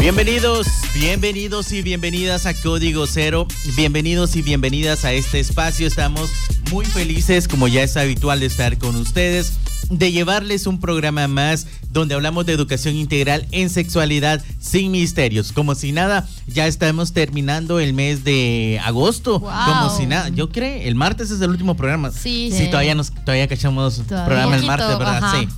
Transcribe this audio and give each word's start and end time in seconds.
Bienvenidos, 0.00 0.66
bienvenidos 0.94 1.72
y 1.72 1.82
bienvenidas 1.82 2.46
a 2.46 2.54
Código 2.54 3.06
Cero. 3.06 3.48
Bienvenidos 3.76 4.36
y 4.36 4.42
bienvenidas 4.42 5.04
a 5.04 5.12
este 5.12 5.40
espacio. 5.40 5.86
Estamos 5.86 6.30
muy 6.70 6.84
felices, 6.84 7.48
como 7.48 7.66
ya 7.66 7.82
es 7.82 7.96
habitual, 7.96 8.40
de 8.40 8.46
estar 8.46 8.76
con 8.78 8.94
ustedes, 8.96 9.54
de 9.90 10.12
llevarles 10.12 10.66
un 10.66 10.80
programa 10.80 11.26
más 11.28 11.66
donde 11.90 12.14
hablamos 12.14 12.44
de 12.44 12.52
educación 12.52 12.94
integral 12.94 13.46
en 13.52 13.70
sexualidad 13.70 14.44
sin 14.60 14.92
misterios. 14.92 15.50
Como 15.52 15.74
si 15.74 15.92
nada, 15.92 16.28
ya 16.46 16.66
estamos 16.66 17.12
terminando 17.14 17.80
el 17.80 17.94
mes 17.94 18.22
de 18.22 18.78
agosto. 18.84 19.40
Wow. 19.40 19.50
Como 19.66 19.96
si 19.96 20.06
nada. 20.06 20.28
Yo 20.28 20.50
creo, 20.50 20.82
el 20.82 20.94
martes 20.94 21.30
es 21.30 21.40
el 21.40 21.48
último 21.50 21.74
programa. 21.74 22.10
Sí, 22.10 22.50
Sí, 22.52 22.64
sí. 22.64 22.70
todavía 22.70 22.94
nos 22.94 23.12
todavía 23.12 23.48
cachamos 23.48 24.02
Todavía. 24.06 24.26
programa 24.26 24.56
el 24.56 24.66
martes, 24.66 24.98
¿verdad? 24.98 25.24
ajá. 25.24 25.40
Sí. 25.40 25.48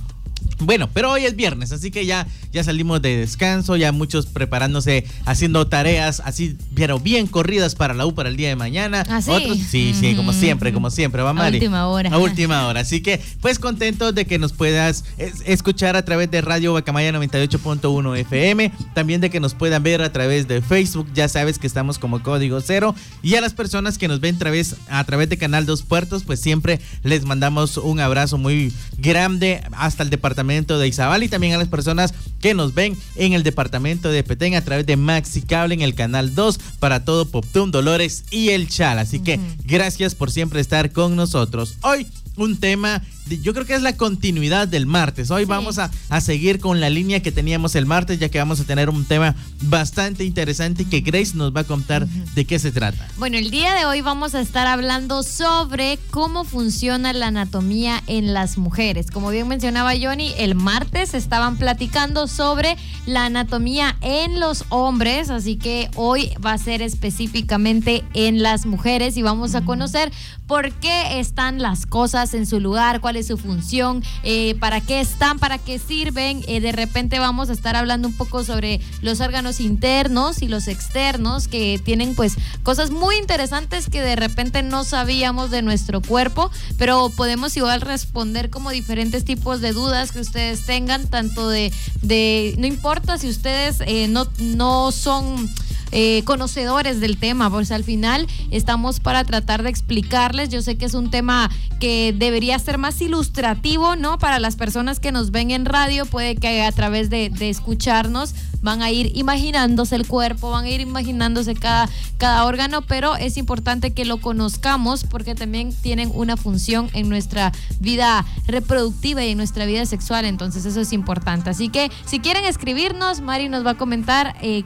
Bueno, 0.59 0.89
pero 0.93 1.11
hoy 1.11 1.25
es 1.25 1.35
viernes, 1.37 1.71
así 1.71 1.89
que 1.89 2.05
ya, 2.05 2.27
ya 2.51 2.63
salimos 2.65 3.01
de 3.01 3.15
descanso, 3.15 3.77
ya 3.77 3.91
muchos 3.93 4.25
preparándose, 4.25 5.05
haciendo 5.25 5.67
tareas 5.67 6.21
así, 6.25 6.57
pero 6.75 6.99
bien 6.99 7.27
corridas 7.27 7.75
para 7.75 7.93
la 7.93 8.05
U 8.05 8.13
para 8.13 8.27
el 8.27 8.35
día 8.35 8.49
de 8.49 8.57
mañana. 8.57 9.05
¿Ah, 9.09 9.21
sí? 9.21 9.31
Otros, 9.31 9.57
sí, 9.57 9.93
sí, 9.97 10.15
como 10.15 10.33
siempre, 10.33 10.73
como 10.73 10.89
siempre, 10.89 11.21
va 11.21 11.29
A 11.29 11.33
Mari. 11.33 11.57
última 11.59 11.87
hora. 11.87 12.09
A 12.13 12.17
última 12.17 12.67
hora. 12.67 12.81
Así 12.81 12.99
que, 13.01 13.21
pues 13.39 13.57
contentos 13.57 14.13
de 14.13 14.25
que 14.25 14.37
nos 14.37 14.51
puedas 14.51 15.05
es- 15.17 15.41
escuchar 15.45 15.95
a 15.95 16.03
través 16.03 16.29
de 16.29 16.41
Radio 16.41 16.73
Bacamaya 16.73 17.11
98.1 17.13 18.15
FM, 18.17 18.71
también 18.93 19.21
de 19.21 19.29
que 19.29 19.39
nos 19.39 19.53
puedan 19.53 19.81
ver 19.81 20.01
a 20.01 20.11
través 20.11 20.47
de 20.49 20.61
Facebook, 20.61 21.07
ya 21.13 21.29
sabes 21.29 21.57
que 21.57 21.67
estamos 21.67 21.99
como 21.99 22.21
Código 22.21 22.59
Cero, 22.59 22.93
y 23.23 23.35
a 23.35 23.41
las 23.41 23.53
personas 23.53 23.97
que 23.97 24.09
nos 24.09 24.19
ven 24.19 24.35
a 24.35 24.39
través, 24.39 24.75
a 24.89 25.03
través 25.05 25.29
de 25.29 25.37
Canal 25.37 25.65
Dos 25.65 25.83
Puertos, 25.83 26.23
pues 26.25 26.41
siempre 26.41 26.81
les 27.03 27.23
mandamos 27.23 27.77
un 27.77 28.01
abrazo 28.01 28.37
muy 28.37 28.73
grande 28.97 29.61
hasta 29.71 30.03
el 30.03 30.09
departamento 30.09 30.48
de 30.49 30.87
Izabal 30.87 31.21
y 31.21 31.27
también 31.27 31.53
a 31.53 31.57
las 31.59 31.67
personas 31.67 32.13
que 32.41 32.55
nos 32.55 32.73
ven 32.73 32.97
en 33.15 33.33
el 33.33 33.43
departamento 33.43 34.09
de 34.09 34.23
Petén 34.23 34.55
a 34.55 34.63
través 34.63 34.85
de 34.87 34.97
Maxi 34.97 35.43
Cable 35.43 35.75
en 35.75 35.81
el 35.81 35.93
canal 35.93 36.33
2 36.33 36.59
para 36.79 37.05
todo 37.05 37.25
Poptún, 37.25 37.69
Dolores 37.69 38.23
y 38.31 38.49
el 38.49 38.67
Chal. 38.67 38.97
Así 38.97 39.19
que 39.19 39.39
gracias 39.63 40.15
por 40.15 40.31
siempre 40.31 40.59
estar 40.59 40.91
con 40.91 41.15
nosotros. 41.15 41.75
Hoy 41.81 42.07
un 42.35 42.57
tema, 42.57 43.03
yo 43.41 43.53
creo 43.53 43.65
que 43.65 43.75
es 43.75 43.81
la 43.81 43.95
continuidad 43.95 44.67
del 44.67 44.85
martes. 44.85 45.29
Hoy 45.31 45.43
Sí. 45.43 45.49
vamos 45.49 45.77
a, 45.77 45.91
a 46.09 46.21
seguir 46.21 46.59
con 46.59 46.79
la 46.79 46.89
línea 46.89 47.21
que 47.21 47.31
teníamos 47.31 47.75
el 47.75 47.85
martes, 47.85 48.19
ya 48.19 48.29
que 48.29 48.39
vamos 48.39 48.59
a 48.59 48.63
tener 48.63 48.89
un 48.89 49.05
tema 49.05 49.35
bastante 49.61 50.23
interesante 50.25 50.85
que 50.85 51.01
Grace 51.01 51.31
nos 51.35 51.55
va 51.55 51.61
a 51.61 51.63
contar 51.63 52.07
de 52.07 52.45
qué 52.45 52.57
se 52.59 52.71
trata. 52.71 53.07
Bueno, 53.17 53.37
el 53.37 53.51
día 53.51 53.73
de 53.75 53.85
hoy 53.85 54.01
vamos 54.01 54.35
a 54.35 54.41
estar 54.41 54.67
hablando 54.67 55.23
sobre 55.23 55.99
cómo 56.09 56.43
funciona 56.43 57.13
la 57.13 57.27
anatomía 57.27 58.01
en 58.07 58.33
las 58.33 58.57
mujeres. 58.57 59.11
Como 59.11 59.29
bien 59.29 59.47
mencionaba 59.47 59.91
Johnny, 60.01 60.33
el 60.37 60.55
martes 60.55 61.13
estaban 61.13 61.57
platicando 61.57 62.27
sobre 62.27 62.77
la 63.05 63.25
anatomía 63.25 63.95
en 64.01 64.39
los 64.39 64.65
hombres, 64.69 65.29
así 65.29 65.55
que 65.57 65.89
hoy 65.95 66.31
va 66.43 66.53
a 66.53 66.57
ser 66.57 66.81
específicamente 66.81 68.03
en 68.13 68.41
las 68.41 68.65
mujeres 68.65 69.17
y 69.17 69.21
vamos 69.21 69.55
a 69.55 69.61
conocer 69.65 70.11
por 70.47 70.71
qué 70.71 71.19
están 71.19 71.61
las 71.61 71.85
cosas 71.85 72.33
en 72.33 72.47
su 72.47 72.59
lugar, 72.59 73.01
cuál 73.01 73.17
su 73.23 73.37
función, 73.37 74.03
eh, 74.23 74.55
para 74.59 74.81
qué 74.81 74.99
están, 74.99 75.39
para 75.39 75.57
qué 75.57 75.79
sirven. 75.79 76.43
Eh, 76.47 76.59
de 76.61 76.71
repente 76.71 77.19
vamos 77.19 77.49
a 77.49 77.53
estar 77.53 77.75
hablando 77.75 78.07
un 78.07 78.13
poco 78.13 78.43
sobre 78.43 78.81
los 79.01 79.19
órganos 79.19 79.59
internos 79.59 80.41
y 80.41 80.47
los 80.47 80.67
externos 80.67 81.47
que 81.47 81.81
tienen 81.83 82.15
pues 82.15 82.35
cosas 82.63 82.91
muy 82.91 83.17
interesantes 83.17 83.89
que 83.89 84.01
de 84.01 84.15
repente 84.15 84.63
no 84.63 84.83
sabíamos 84.83 85.51
de 85.51 85.61
nuestro 85.61 86.01
cuerpo, 86.01 86.51
pero 86.77 87.09
podemos 87.15 87.55
igual 87.57 87.81
responder 87.81 88.49
como 88.49 88.71
diferentes 88.71 89.25
tipos 89.25 89.61
de 89.61 89.73
dudas 89.73 90.11
que 90.11 90.19
ustedes 90.19 90.65
tengan, 90.65 91.07
tanto 91.07 91.49
de, 91.49 91.71
de 92.01 92.55
no 92.57 92.67
importa 92.67 93.17
si 93.17 93.27
ustedes 93.29 93.77
eh, 93.85 94.07
no, 94.07 94.27
no 94.39 94.91
son 94.91 95.49
eh, 95.91 96.23
conocedores 96.25 96.99
del 96.99 97.17
tema, 97.17 97.49
pues 97.49 97.71
al 97.71 97.83
final 97.83 98.27
estamos 98.51 98.99
para 98.99 99.23
tratar 99.23 99.63
de 99.63 99.69
explicarles. 99.69 100.49
Yo 100.49 100.61
sé 100.61 100.77
que 100.77 100.85
es 100.85 100.93
un 100.93 101.09
tema 101.09 101.49
que 101.79 102.13
debería 102.17 102.59
ser 102.59 102.77
más 102.77 103.01
ilustrativo, 103.01 103.95
¿no? 103.95 104.19
Para 104.19 104.39
las 104.39 104.55
personas 104.55 104.99
que 104.99 105.11
nos 105.11 105.31
ven 105.31 105.51
en 105.51 105.65
radio, 105.65 106.05
puede 106.05 106.35
que 106.35 106.61
a 106.63 106.71
través 106.71 107.09
de, 107.09 107.31
escucharnos 107.39 108.35
van 108.61 108.81
a 108.81 108.91
ir 108.91 109.15
imaginándose 109.15 109.95
el 109.95 110.05
cuerpo, 110.05 110.51
van 110.51 110.65
a 110.65 110.69
ir 110.69 110.81
imaginándose 110.81 111.55
cada, 111.55 111.89
cada 112.17 112.45
órgano, 112.45 112.81
pero 112.81 113.15
es 113.15 113.37
importante 113.37 113.91
que 113.91 114.03
lo 114.03 114.17
conozcamos 114.17 115.05
porque 115.05 115.33
también 115.33 115.73
tienen 115.81 116.11
una 116.13 116.35
función 116.35 116.89
en 116.93 117.07
nuestra 117.07 117.53
vida 117.79 118.25
reproductiva 118.45 119.23
y 119.23 119.29
en 119.31 119.37
nuestra 119.37 119.65
vida 119.65 119.85
sexual, 119.85 120.25
entonces 120.25 120.65
eso 120.65 120.81
es 120.81 120.91
importante. 120.91 121.49
Así 121.49 121.69
que 121.69 121.89
si 122.05 122.19
quieren 122.19 122.43
escribirnos, 122.45 123.21
Mari 123.21 123.47
nos 123.47 123.65
va 123.65 123.71
a 123.71 123.77
comentar 123.77 124.35
eh, 124.41 124.63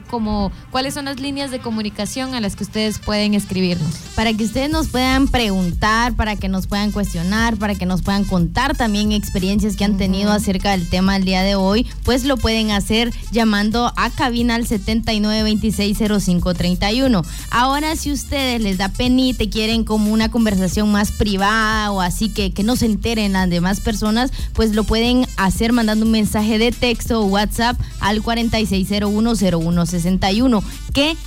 cuáles 0.70 0.94
son 0.94 1.04
las 1.04 1.13
líneas 1.20 1.50
de 1.50 1.58
comunicación 1.58 2.34
a 2.34 2.40
las 2.40 2.56
que 2.56 2.64
ustedes 2.64 2.98
pueden 2.98 3.34
escribirnos. 3.34 3.94
Para 4.14 4.32
que 4.32 4.44
ustedes 4.44 4.70
nos 4.70 4.88
puedan 4.88 5.28
preguntar, 5.28 6.14
para 6.14 6.36
que 6.36 6.48
nos 6.48 6.66
puedan 6.66 6.92
cuestionar, 6.92 7.56
para 7.56 7.74
que 7.74 7.86
nos 7.86 8.02
puedan 8.02 8.24
contar 8.24 8.76
también 8.76 9.12
experiencias 9.12 9.76
que 9.76 9.84
han 9.84 9.96
tenido 9.96 10.32
acerca 10.32 10.72
del 10.72 10.88
tema 10.88 11.14
del 11.14 11.24
día 11.24 11.42
de 11.42 11.54
hoy, 11.54 11.86
pues 12.04 12.24
lo 12.24 12.36
pueden 12.36 12.70
hacer 12.70 13.12
llamando 13.30 13.92
a 13.96 14.10
cabina 14.10 14.54
al 14.54 14.66
79260531. 14.66 17.24
Ahora, 17.50 17.96
si 17.96 18.12
ustedes 18.12 18.60
les 18.60 18.78
da 18.78 18.88
penita 18.88 19.42
y 19.44 19.50
quieren 19.50 19.84
como 19.84 20.12
una 20.12 20.30
conversación 20.30 20.90
más 20.92 21.12
privada 21.12 21.92
o 21.92 22.00
así 22.00 22.28
que, 22.28 22.52
que 22.52 22.62
no 22.62 22.76
se 22.76 22.86
enteren 22.86 23.32
las 23.32 23.50
demás 23.50 23.80
personas, 23.80 24.30
pues 24.52 24.74
lo 24.74 24.84
pueden 24.84 25.26
hacer 25.36 25.72
mandando 25.72 26.06
un 26.06 26.12
mensaje 26.12 26.58
de 26.58 26.72
texto 26.72 27.20
o 27.20 27.26
WhatsApp 27.26 27.78
al 28.00 28.22
46010161, 28.22 30.62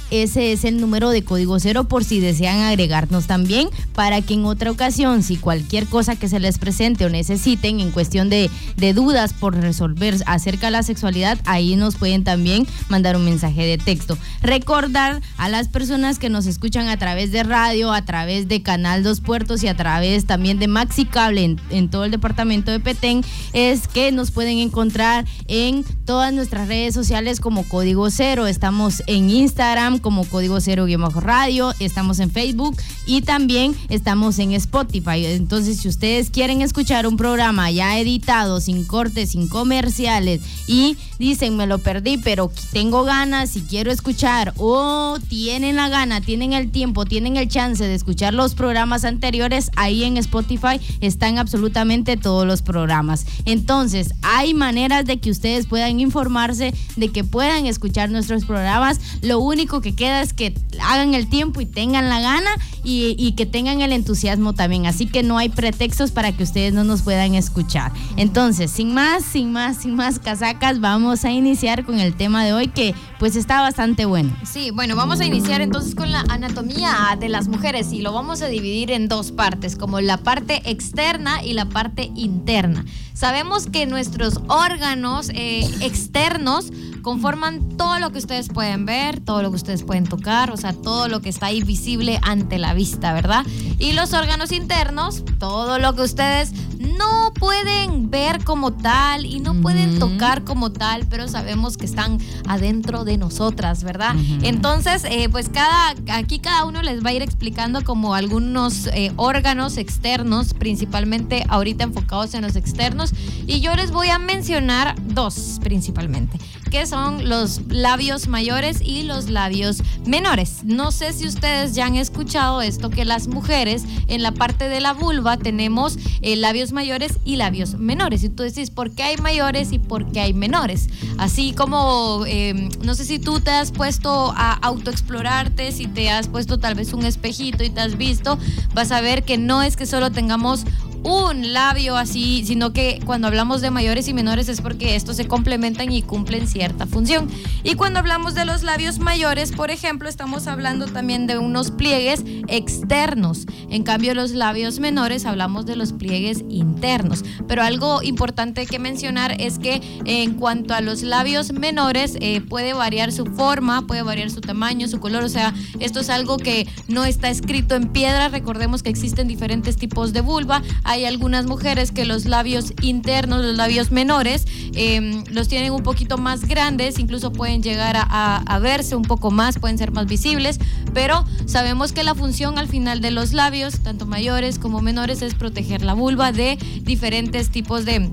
ese 0.09 0.51
es 0.51 0.63
el 0.63 0.79
número 0.79 1.09
de 1.09 1.23
código 1.23 1.59
cero 1.59 1.83
por 1.83 2.03
si 2.03 2.19
desean 2.19 2.61
agregarnos 2.61 3.27
también, 3.27 3.69
para 3.93 4.21
que 4.21 4.33
en 4.33 4.45
otra 4.45 4.71
ocasión, 4.71 5.21
si 5.23 5.38
cualquier 5.38 5.85
cosa 5.85 6.15
que 6.15 6.27
se 6.27 6.39
les 6.39 6.57
presente 6.57 7.05
o 7.05 7.09
necesiten 7.09 7.79
en 7.79 7.91
cuestión 7.91 8.29
de, 8.29 8.49
de 8.77 8.93
dudas 8.93 9.33
por 9.33 9.55
resolver 9.55 10.15
acerca 10.25 10.67
de 10.67 10.71
la 10.71 10.83
sexualidad, 10.83 11.38
ahí 11.45 11.75
nos 11.75 11.95
pueden 11.95 12.23
también 12.23 12.65
mandar 12.89 13.15
un 13.15 13.25
mensaje 13.25 13.65
de 13.65 13.77
texto. 13.77 14.17
Recordar 14.41 15.21
a 15.38 15.49
las 15.49 15.67
personas 15.67 16.19
que 16.19 16.29
nos 16.29 16.45
escuchan 16.45 16.88
a 16.88 16.97
través 16.97 17.31
de 17.31 17.44
radio, 17.44 17.91
a 17.91 18.03
través 18.03 18.47
de 18.47 18.61
Canal 18.61 19.03
Dos 19.03 19.21
Puertos 19.21 19.63
y 19.63 19.67
a 19.67 19.75
través 19.75 20.25
también 20.25 20.59
de 20.59 20.67
Maxi 20.67 21.05
Cable 21.05 21.44
en, 21.44 21.61
en 21.69 21.89
todo 21.89 22.05
el 22.05 22.11
departamento 22.11 22.71
de 22.71 22.79
Petén, 22.79 23.23
es 23.53 23.88
que 23.88 24.11
nos 24.11 24.31
pueden 24.31 24.57
encontrar 24.59 25.25
en 25.47 25.83
todas 26.06 26.33
nuestras 26.33 26.68
redes 26.68 26.94
sociales 26.94 27.39
como 27.39 27.63
Código 27.68 28.09
Cero. 28.09 28.47
Estamos 28.47 29.03
en 29.07 29.29
Instagram 29.29 29.66
como 30.01 30.23
Código 30.23 30.61
Cero 30.61 30.85
guion 30.85 31.01
bajo 31.01 31.19
radio, 31.19 31.73
estamos 31.79 32.19
en 32.19 32.31
Facebook 32.31 32.77
y 33.05 33.21
también 33.21 33.75
estamos 33.89 34.39
en 34.39 34.53
Spotify. 34.53 35.25
Entonces, 35.25 35.81
si 35.81 35.89
ustedes 35.89 36.29
quieren 36.29 36.61
escuchar 36.61 37.05
un 37.05 37.17
programa 37.17 37.69
ya 37.69 37.99
editado, 37.99 38.61
sin 38.61 38.85
cortes, 38.85 39.31
sin 39.31 39.49
comerciales 39.49 40.39
y 40.67 40.95
dicen 41.19 41.57
me 41.57 41.67
lo 41.67 41.79
perdí, 41.79 42.17
pero 42.17 42.49
tengo 42.71 43.03
ganas 43.03 43.57
y 43.57 43.61
quiero 43.61 43.91
escuchar 43.91 44.53
o 44.55 45.17
tienen 45.27 45.75
la 45.75 45.89
gana, 45.89 46.21
tienen 46.21 46.53
el 46.53 46.71
tiempo, 46.71 47.03
tienen 47.03 47.35
el 47.35 47.49
chance 47.49 47.83
de 47.83 47.93
escuchar 47.93 48.33
los 48.33 48.55
programas 48.55 49.03
anteriores, 49.03 49.69
ahí 49.75 50.05
en 50.05 50.15
Spotify 50.15 50.79
están 51.01 51.39
absolutamente 51.39 52.15
todos 52.15 52.47
los 52.47 52.61
programas. 52.61 53.25
Entonces, 53.43 54.13
hay 54.21 54.53
maneras 54.53 55.03
de 55.05 55.19
que 55.19 55.29
ustedes 55.29 55.67
puedan 55.67 55.99
informarse, 55.99 56.73
de 56.95 57.09
que 57.09 57.25
puedan 57.25 57.65
escuchar 57.65 58.09
nuestros 58.09 58.45
programas. 58.45 59.01
Lo 59.21 59.39
único 59.39 59.56
único 59.57 59.81
que 59.81 59.95
queda 59.95 60.21
es 60.21 60.33
que 60.33 60.54
hagan 60.80 61.15
el 61.15 61.27
tiempo 61.30 61.62
y 61.62 61.65
tengan 61.65 62.09
la 62.09 62.21
gana 62.21 62.51
y, 62.83 63.15
y 63.18 63.31
que 63.31 63.48
tengan 63.48 63.81
el 63.81 63.92
entusiasmo 63.92 64.54
también. 64.54 64.86
Así 64.86 65.07
que 65.07 65.24
no 65.24 65.39
hay 65.39 65.50
pretextos 65.50 66.12
para 66.12 66.31
que 66.31 66.44
ustedes 66.44 66.74
no 66.74 66.83
nos 66.83 67.01
puedan 67.01 67.33
escuchar. 67.33 67.92
Entonces, 68.18 68.69
sin 68.69 68.94
más, 68.94 69.24
sin 69.24 69.51
más, 69.51 69.77
sin 69.77 69.95
más 69.95 70.19
casacas, 70.19 70.80
vamos 70.80 71.25
a 71.25 71.31
iniciar 71.31 71.86
con 71.86 72.00
el 72.00 72.15
tema 72.15 72.45
de 72.45 72.54
hoy 72.54 72.68
que 72.68 72.94
pues 73.18 73.36
está 73.36 73.62
bastante 73.62 74.06
bueno. 74.06 74.36
Sí, 74.45 74.69
bueno, 74.69 74.95
vamos 74.95 75.19
a 75.21 75.25
iniciar 75.25 75.62
entonces 75.62 75.95
con 75.95 76.12
la 76.12 76.21
anatomía 76.30 77.18
de 77.19 77.27
las 77.27 77.48
mujeres 77.48 77.92
y 77.92 78.01
lo 78.01 78.13
vamos 78.13 78.44
a 78.44 78.48
dividir 78.48 78.92
en 78.92 79.07
dos 79.07 79.31
partes, 79.31 79.75
como 79.75 80.01
la 80.01 80.18
parte 80.18 80.62
externa 80.65 81.44
y 81.44 81.53
la 81.53 81.65
parte 81.65 82.12
interna. 82.13 82.86
Sabemos 83.17 83.65
que 83.65 83.87
nuestros 83.87 84.41
órganos 84.47 85.29
eh, 85.33 85.67
externos 85.81 86.67
conforman 87.01 87.75
todo 87.75 87.97
lo 87.97 88.11
que 88.11 88.19
ustedes 88.19 88.47
pueden 88.49 88.85
ver, 88.85 89.21
todo 89.21 89.41
lo 89.41 89.49
que 89.49 89.55
ustedes 89.55 89.81
pueden 89.81 90.03
tocar, 90.03 90.51
o 90.51 90.57
sea, 90.57 90.73
todo 90.73 91.07
lo 91.07 91.19
que 91.19 91.29
está 91.29 91.47
ahí 91.47 91.63
visible 91.63 92.19
ante 92.21 92.59
la 92.59 92.75
vista, 92.75 93.13
¿verdad? 93.13 93.43
Y 93.79 93.93
los 93.93 94.13
órganos 94.13 94.51
internos, 94.51 95.23
todo 95.39 95.79
lo 95.79 95.95
que 95.95 96.03
ustedes 96.03 96.51
no 96.79 97.33
pueden 97.33 98.09
ver 98.09 98.43
como 98.43 98.73
tal 98.73 99.25
y 99.25 99.39
no 99.39 99.55
pueden 99.61 99.99
tocar 99.99 100.43
como 100.43 100.71
tal, 100.71 101.05
pero 101.09 101.27
sabemos 101.27 101.77
que 101.77 101.85
están 101.85 102.19
adentro 102.47 103.03
de 103.03 103.17
nosotras, 103.17 103.83
¿verdad? 103.83 104.15
Entonces, 104.41 105.03
eh, 105.05 105.29
pues 105.29 105.49
cada, 105.49 105.95
aquí 106.11 106.39
cada 106.39 106.65
uno 106.65 106.81
les 106.81 107.03
va 107.03 107.09
a 107.09 107.13
ir 107.13 107.21
explicando 107.21 107.83
como 107.83 108.15
algunos 108.15 108.87
eh, 108.87 109.11
órganos 109.15 109.77
externos, 109.77 110.53
principalmente 110.53 111.45
ahorita 111.47 111.83
enfocados 111.83 112.33
en 112.33 112.41
los 112.41 112.55
externos, 112.55 113.06
y 113.45 113.59
yo 113.59 113.75
les 113.75 113.92
voy 113.92 114.09
a 114.09 114.19
mencionar 114.19 114.95
dos 115.07 115.59
principalmente 115.62 116.39
que 116.68 116.86
son 116.86 117.30
los 117.30 117.62
labios 117.69 118.27
mayores 118.27 118.81
y 118.81 119.04
los 119.04 119.30
labios 119.30 119.81
menores. 120.06 120.63
No 120.63 120.92
sé 120.92 121.13
si 121.13 121.27
ustedes 121.27 121.74
ya 121.74 121.86
han 121.86 121.95
escuchado 121.95 122.62
esto, 122.62 122.89
que 122.89 123.06
las 123.06 123.27
mujeres 123.27 123.83
en 124.07 124.21
la 124.21 124.31
parte 124.31 124.69
de 124.69 124.81
la 124.81 124.94
vulva 124.94 125.38
tenemos 125.38 125.98
eh, 126.21 126.36
labios 126.36 126.71
mayores 126.71 127.19
y 127.24 127.38
labios 127.38 127.75
menores. 127.75 128.24
Y 128.24 128.30
tú 128.30 128.44
decís, 128.44 128.69
¿por 128.69 128.92
qué 128.92 129.04
hay 129.04 129.18
mayores 129.18 129.71
y 129.71 129.80
por 129.80 130.12
qué 130.12 130.21
hay 130.21 130.33
menores? 130.33 130.89
Así 131.18 131.53
como, 131.53 132.24
eh, 132.27 132.69
no 132.83 132.95
sé 132.95 133.06
si 133.06 133.19
tú 133.19 133.39
te 133.39 133.51
has 133.51 133.71
puesto 133.71 134.33
a 134.36 134.53
autoexplorarte, 134.53 135.71
si 135.71 135.88
te 135.88 136.10
has 136.10 136.27
puesto 136.27 136.60
tal 136.60 136.75
vez 136.75 136.94
un 136.94 137.06
espejito 137.06 137.63
y 137.63 137.69
te 137.69 137.81
has 137.81 137.98
visto, 137.98 138.38
vas 138.74 138.92
a 138.92 139.01
ver 139.01 139.24
que 139.24 139.38
no 139.38 139.62
es 139.62 139.77
que 139.77 139.86
solo 139.86 140.12
tengamos 140.12 140.65
un 141.03 141.53
labio 141.53 141.95
así, 141.97 142.44
sino 142.45 142.73
que 142.73 142.99
cuando 143.05 143.27
hablamos 143.27 143.61
de 143.61 143.71
mayores 143.71 144.07
y 144.07 144.13
menores 144.13 144.49
es 144.49 144.61
porque 144.61 144.95
estos 144.95 145.15
se 145.17 145.27
complementan 145.27 145.91
y 145.91 146.01
cumplen 146.01 146.47
cierta 146.47 146.85
función. 146.85 147.29
Y 147.63 147.75
cuando 147.75 147.99
hablamos 147.99 148.33
de 148.33 148.45
los 148.45 148.63
labios 148.63 148.99
mayores, 148.99 149.51
por 149.51 149.71
ejemplo, 149.71 150.09
estamos 150.09 150.47
hablando 150.47 150.85
también 150.88 151.27
de 151.27 151.38
unos 151.38 151.71
pliegues 151.71 152.23
externos. 152.47 153.45
En 153.69 153.83
cambio, 153.83 154.13
los 154.13 154.31
labios 154.31 154.79
menores 154.79 155.25
hablamos 155.25 155.65
de 155.65 155.75
los 155.75 155.94
pliegues 155.94 156.44
internos. 156.49 157.23
Pero 157.47 157.63
algo 157.63 158.01
importante 158.03 158.65
que 158.65 158.79
mencionar 158.79 159.39
es 159.39 159.59
que 159.59 159.81
en 160.05 160.33
cuanto 160.33 160.73
a 160.73 160.81
los 160.81 161.03
labios 161.03 161.51
menores, 161.53 162.17
eh, 162.19 162.41
puede 162.41 162.73
variar 162.73 163.11
su 163.11 163.25
forma, 163.25 163.88
puede 163.88 164.01
variar 164.01 164.29
su 164.29 164.41
tamaño, 164.41 164.88
su 164.88 165.00
color. 165.00 165.23
O 165.23 165.29
sea, 165.29 165.53
esto 165.79 166.00
es 166.00 166.09
algo 166.09 166.38
que 166.38 166.67
no 166.88 167.05
está 167.05 167.29
escrito 167.29 167.75
en 167.75 167.89
piedra. 167.89 168.29
Recordemos 168.29 168.83
que 168.83 168.89
existen 168.89 169.27
diferentes 169.27 169.77
tipos 169.77 170.13
de 170.13 170.21
vulva 170.21 170.61
hay 170.88 171.04
algunas 171.04 171.45
mujeres 171.45 171.92
que 171.92 172.06
los 172.06 172.25
labios 172.25 172.74
internos, 172.81 173.44
los 173.44 173.57
labios 173.57 173.92
menores, 173.92 174.45
em, 174.74 175.25
los 175.30 175.50
tienen 175.50 175.74
un 175.74 175.84
poquito 175.84 176.18
más 176.18 176.48
grandes, 176.48 176.98
incluso 176.98 177.34
pueden 177.34 177.62
llegar 177.62 177.98
a, 177.98 178.38
a, 178.38 178.60
verse 178.60 178.95
un 178.95 179.04
poco 179.04 179.30
más, 179.30 179.60
pueden 179.60 179.78
ser 179.78 179.92
más 179.92 180.07
visibles, 180.07 180.60
pero 180.94 181.25
sabemos 181.45 181.92
que 181.92 182.04
la 182.04 182.16
función 182.16 182.57
al 182.57 182.69
final 182.69 183.01
de 183.01 183.12
los 183.12 183.34
labios, 183.34 183.80
tanto 183.80 184.06
mayores 184.06 184.60
como 184.60 184.81
menores, 184.81 185.22
es 185.22 185.36
proteger 185.36 185.81
la 185.81 185.94
vulva 185.94 186.31
de 186.31 186.57
diferentes 186.84 187.50
tipos 187.50 187.84
de 187.84 188.10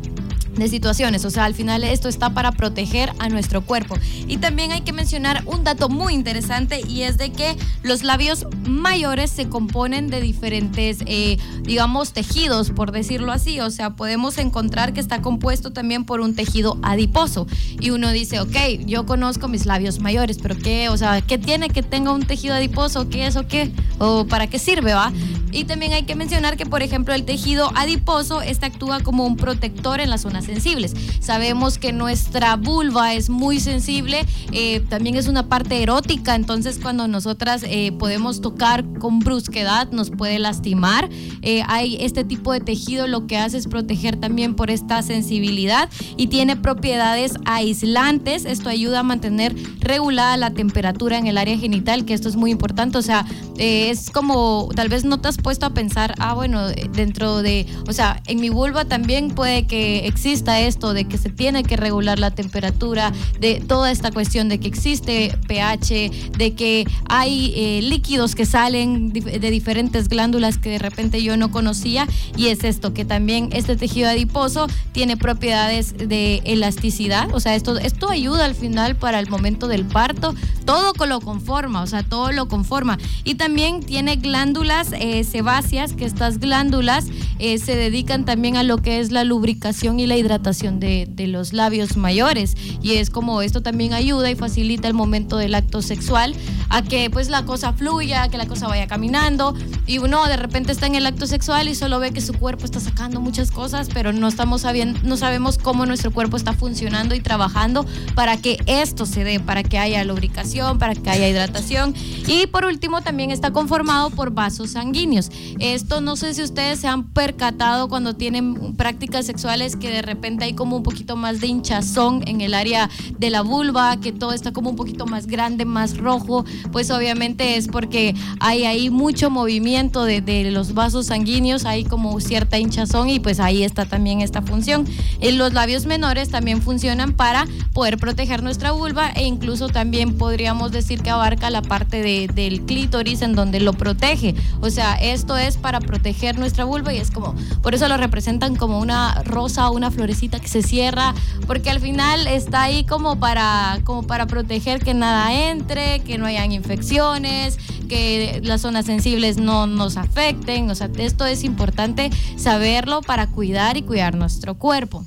de 0.55 0.69
situaciones. 0.69 1.25
O 1.25 1.31
sea, 1.31 1.45
al 1.45 1.55
final 1.55 1.85
esto 1.85 2.09
está 2.09 2.31
para 2.31 2.53
proteger 2.53 3.13
a 3.19 3.29
nuestro 3.29 3.63
cuerpo. 3.63 3.97
Y 4.27 4.39
también 4.39 4.73
hay 4.73 4.83
que 4.83 4.93
mencionar 4.93 5.43
un 5.47 5.65
dato 5.65 5.89
muy 5.89 6.15
interesante 6.15 6.81
y 6.87 7.03
es 7.03 7.19
de 7.19 7.33
que 7.33 7.57
los 7.83 8.03
labios 8.03 8.47
mayores 8.67 9.31
se 9.31 9.49
componen 9.49 10.09
de 10.09 10.21
diferentes, 10.21 10.99
eh, 11.07 11.39
digamos, 11.63 12.13
tejidos, 12.13 12.71
por 12.71 12.93
decirlo 12.93 13.33
así. 13.33 13.61
O 13.61 13.71
sea, 13.71 13.91
podemos 13.91 14.39
encontrar 14.39 14.93
que 14.93 15.01
está 15.01 15.23
compuesto 15.23 15.73
también 15.73 16.05
por 16.05 16.21
un 16.21 16.35
tejido 16.35 16.79
adiposo. 16.83 17.47
Y 17.81 17.91
uno 17.91 18.11
dice, 18.11 18.41
ok, 18.41 18.57
yo 18.87 19.07
conozco 19.07 19.49
mis 19.49 19.67
labios 19.67 20.01
mayores, 20.01 20.39
pero 20.41 20.57
¿qué? 20.57 20.89
O 20.89 20.97
sea, 20.97 21.21
¿qué 21.21 21.39
tiene 21.39 21.69
que 21.69 21.83
tenga 21.83 22.13
un 22.13 22.25
tejido 22.25 22.55
adiposo? 22.55 23.09
¿Qué 23.09 23.27
es 23.27 23.37
o 23.37 23.47
qué? 23.47 23.73
¿O 23.99 24.27
para 24.27 24.47
qué 24.47 24.59
sirve, 24.59 24.95
va? 24.95 25.13
Y 25.55 25.65
también 25.65 25.93
hay 25.93 26.03
que 26.03 26.17
mencionar 26.17 26.57
que, 26.57 26.67
por 26.67 26.83
ejemplo, 26.83 27.15
el 27.15 27.25
tejido 27.25 27.71
adiposo, 27.77 28.43
este 28.43 28.67
actúa 28.67 29.01
como 29.01 29.25
un 29.25 29.37
protector 29.37 30.01
en 30.01 30.11
las 30.11 30.23
zonas 30.23 30.45
sensibles. 30.45 30.95
Sabemos 31.21 31.79
que 31.79 31.93
nuestra 31.93 32.57
vulva 32.57 33.15
es 33.15 33.31
muy 33.31 33.61
sensible, 33.61 34.25
eh, 34.53 34.81
también 34.89 35.15
es 35.15 35.29
una 35.29 35.49
parte 35.49 35.83
erótica, 35.83 36.35
entonces 36.35 36.79
cuando 36.83 37.07
nosotras 37.07 37.65
eh, 37.69 37.93
podemos 37.93 38.41
tocar 38.41 38.85
con 38.99 39.21
brusquedad 39.21 39.91
nos 39.93 40.11
puede 40.11 40.39
lastimar. 40.39 41.09
Eh, 41.43 41.63
hay 41.69 41.97
este 42.01 42.25
tipo 42.25 42.53
de 42.53 42.61
tejido 42.61 43.07
lo 43.07 43.27
que 43.27 43.37
hace 43.37 43.59
es 43.59 43.69
proteger 43.69 44.17
también 44.17 44.57
por 44.57 44.71
esta 44.71 45.03
sensibilidad 45.03 45.89
y 46.17 46.27
tiene 46.27 46.57
propiedades 46.57 47.35
aislantes. 47.45 48.45
Esto 48.45 48.69
ayuda 48.71 49.01
a 49.01 49.03
mantener 49.03 49.55
regulada 49.81 50.37
la 50.37 50.51
temperatura 50.51 51.19
en 51.19 51.27
el 51.27 51.39
área 51.39 51.57
genital, 51.57 52.05
que 52.05 52.15
esto 52.15 52.29
es 52.29 52.37
muy 52.37 52.51
importante. 52.51 52.99
O 52.99 53.03
sea, 53.03 53.25
es 53.57 54.11
como 54.11 54.69
tal 54.75 54.89
vez 54.89 55.05
no 55.05 55.21
te 55.21 55.29
has 55.29 55.39
puesto 55.45 55.67
a 55.67 55.71
pensar, 55.71 56.15
ah, 56.19 56.33
bueno, 56.33 56.69
dentro 56.69 57.43
de, 57.43 57.67
o 57.87 57.93
sea, 57.93 58.21
en 58.27 58.41
mi 58.41 58.49
vulva 58.49 58.87
también 58.87 59.29
puede 59.29 59.67
que 59.67 60.07
exista 60.07 60.59
esto 60.59 60.95
de 60.95 61.05
que 61.05 61.19
se 61.19 61.29
tiene 61.29 61.63
que 61.63 61.77
regular 61.77 62.19
la 62.19 62.31
temperatura, 62.31 63.13
de 63.39 63.61
toda 63.61 63.93
esta 63.93 64.11
cuestión 64.11 64.49
de 64.49 64.59
que 64.59 64.67
existe 64.67 65.37
pH, 65.47 66.11
de 66.39 66.55
que 66.55 66.87
hay 67.11 67.53
eh, 67.55 67.83
líquidos 67.83 68.35
que 68.35 68.47
salen 68.47 69.13
de 69.13 69.51
diferentes 69.51 70.09
glándulas 70.09 70.57
que 70.57 70.71
de 70.71 70.79
repente 70.79 71.23
yo 71.23 71.37
no 71.37 71.51
conocía 71.51 72.09
y 72.37 72.49
es 72.49 72.65
esto, 72.65 72.95
que 72.95 73.05
también 73.05 73.51
este 73.53 73.77
tejido 73.77 74.09
adiposo 74.09 74.67
tiene 74.93 75.19
propiedades 75.19 75.95
de 75.99 76.41
elasticidad, 76.47 77.29
o 77.35 77.41
sea, 77.41 77.55
esto, 77.55 77.77
esto 77.77 78.09
ayuda 78.09 78.47
al 78.47 78.55
final 78.55 78.97
para 78.97 79.21
el 79.21 79.29
momento 79.29 79.69
del 79.69 79.85
parto, 79.85 80.35
todo 80.65 80.95
lo 81.07 81.21
conforma, 81.21 81.83
o 81.83 81.87
sea, 81.87 82.03
todo 82.03 82.33
lo 82.33 82.49
conforma. 82.49 82.99
Y 83.25 83.35
también 83.35 83.81
tiene 83.81 84.17
glándulas 84.17 84.93
eh, 84.93 85.23
sebáceas, 85.35 85.95
que 85.95 86.05
estas 86.05 86.39
glándulas 86.39 87.07
eh, 87.41 87.59
se 87.59 87.75
dedican 87.75 88.25
también 88.25 88.57
a 88.57 88.63
lo 88.63 88.79
que 88.79 89.01
es 89.01 89.11
la 89.11 89.25
lubricación 89.25 89.99
y 89.99 90.07
la 90.07 90.17
hidratación 90.17 90.79
de, 90.79 91.09
de, 91.11 91.27
los 91.27 91.53
labios 91.53 91.97
mayores. 91.97 92.57
Y 92.81 92.93
es 92.95 93.11
como 93.11 93.43
esto 93.43 93.61
también 93.61 93.95
ayuda 93.95 94.31
y 94.31 94.37
facilita 94.37 94.87
el 94.87 94.95
momento 94.95 95.37
del 95.37 95.57
acto 95.57 95.83
sexual 95.83 96.37
a 96.69 96.83
que 96.83 97.11
pues 97.11 97.31
la 97.31 97.45
cosa 97.45 97.73
fluya, 97.73 98.29
que 98.29 98.39
la 98.39 98.47
cosa 98.47 98.69
vaya 98.69 98.87
caminando. 98.87 99.57
Y 99.89 99.99
uno 99.99 100.25
de 100.27 100.37
repente 100.37 100.71
está 100.71 100.87
en 100.87 100.95
el 100.95 101.05
acto 101.05 101.27
sexual 101.27 101.67
y 101.67 101.75
solo 101.75 101.99
ve 101.99 102.13
que 102.13 102.21
su 102.21 102.35
cuerpo 102.35 102.65
está 102.65 102.79
sacando 102.79 103.21
muchas 103.21 103.51
cosas, 103.51 103.89
pero 103.93 104.13
no, 104.13 104.29
estamos 104.29 104.61
sabiendo, 104.61 105.01
no 105.03 105.17
sabemos 105.17 105.59
cómo 105.59 105.85
nuestro 105.85 106.13
cuerpo 106.13 106.37
está 106.37 106.53
funcionando 106.53 107.17
y 107.17 107.21
trabajando 107.21 107.85
para 108.15 108.37
que 108.37 108.59
esto 108.67 109.05
se 109.05 109.25
dé, 109.25 109.41
para 109.41 109.65
que 109.65 109.79
haya 109.79 110.05
lubricación, 110.05 110.79
para 110.79 110.95
que 110.95 111.11
haya 111.11 111.29
hidratación. 111.29 111.93
Y 112.29 112.47
por 112.47 112.65
último 112.65 113.03
también 113.03 113.33
está 113.33 113.53
conformado 113.53 114.11
por 114.11 114.31
vasos 114.31 114.71
sanguíneos. 114.71 115.24
Esto 115.59 116.01
no 116.01 116.17
sé 116.17 116.35
si 116.35 116.43
ustedes 116.43 116.81
se 116.81 116.89
han 116.89 117.05
percatado 117.05 117.89
cuando 117.89 118.15
tienen 118.15 118.75
prácticas 118.77 119.27
sexuales 119.27 119.77
que 119.77 119.91
de 119.91 120.03
repente 120.03 120.45
hay 120.45 120.55
como 120.55 120.77
un 120.77 120.83
poquito 120.83 121.17
más 121.17 121.41
de 121.41 121.47
hinchazón 121.47 122.23
en 122.27 122.41
el 122.41 122.55
área 122.55 122.91
de 123.19 123.31
la 123.31 123.43
vulva, 123.43 123.99
que 124.01 124.13
todo 124.13 124.33
está 124.33 124.53
como 124.53 124.71
un 124.71 124.77
poquito 124.77 125.07
más 125.07 125.27
grande, 125.27 125.65
más 125.65 125.97
rojo, 125.97 126.45
pues 126.73 126.91
obviamente 126.91 127.57
es 127.57 127.69
porque 127.69 128.15
hay 128.41 128.65
ahí 128.65 128.91
mucho 128.91 129.31
movimiento 129.31 130.05
de, 130.05 130.23
los 130.51 130.75
vasos 130.75 131.07
sanguíneos, 131.07 131.65
hay 131.65 131.85
como 131.85 132.19
cierta 132.21 132.59
hinchazón 132.59 133.09
y 133.09 133.21
pues 133.21 133.41
ahí 133.41 133.63
está 133.63 133.87
también 133.87 134.21
esta 134.21 134.43
función. 134.43 134.87
Los 135.21 135.53
labios 135.53 135.87
menores 135.87 136.29
también 136.29 136.63
funcionan 136.63 137.13
para 137.13 137.47
poder 137.73 137.99
proteger 137.99 138.43
nuestra 138.43 138.73
vulva 138.73 139.11
e 139.11 139.25
incluso 139.25 139.69
también 139.69 140.17
podríamos 140.17 140.73
decir 140.73 141.03
que 141.03 141.11
abarca 141.11 141.51
la 141.51 141.63
parte 141.63 142.03
de, 142.03 142.29
del 142.33 142.63
clítoris 142.63 143.23
en 143.23 143.35
donde 143.35 143.61
lo 143.61 143.73
protege. 143.73 144.35
O 144.61 144.71
sea, 144.71 144.95
esto 145.15 145.37
es 145.37 145.57
para 145.57 145.81
proteger 145.81 146.39
nuestra 146.39 146.65
vulva 146.65 146.93
y 146.93 146.99
es 146.99 147.11
como, 147.11 147.35
por 147.63 147.75
eso 147.75 147.89
lo 147.89 147.97
representan 147.97 148.57
como 148.57 148.79
una 148.79 149.23
rosa 149.23 149.71
o 149.71 149.75
una 149.75 149.91
florecita 149.91 150.41
que 150.41 150.49
se 150.49 150.63
cierra, 150.63 151.15
porque 151.47 151.71
al 151.71 151.81
final 151.81 152.27
está 152.27 152.63
ahí 152.63 152.85
como 152.85 153.19
para, 153.19 153.81
como 153.85 154.03
para 154.03 154.27
proteger 154.27 154.83
que 154.83 154.95
nada 154.95 155.33
entre, 155.33 156.01
que 156.01 156.19
no 156.19 156.27
hayan 156.27 156.53
infecciones, 156.53 157.59
que 157.89 158.41
las 158.45 158.63
zonas 158.63 158.87
sensibles 158.87 159.37
no 159.37 159.67
nos 159.67 159.97
afecten. 159.97 160.71
O 160.71 160.75
sea, 160.75 160.91
esto 160.99 161.25
es 161.27 161.45
importante 161.45 162.11
saberlo 162.37 163.01
para 163.01 163.27
cuidar 163.29 163.77
y 163.77 163.83
cuidar 163.83 164.15
nuestro 164.15 164.55
cuerpo. 164.55 165.05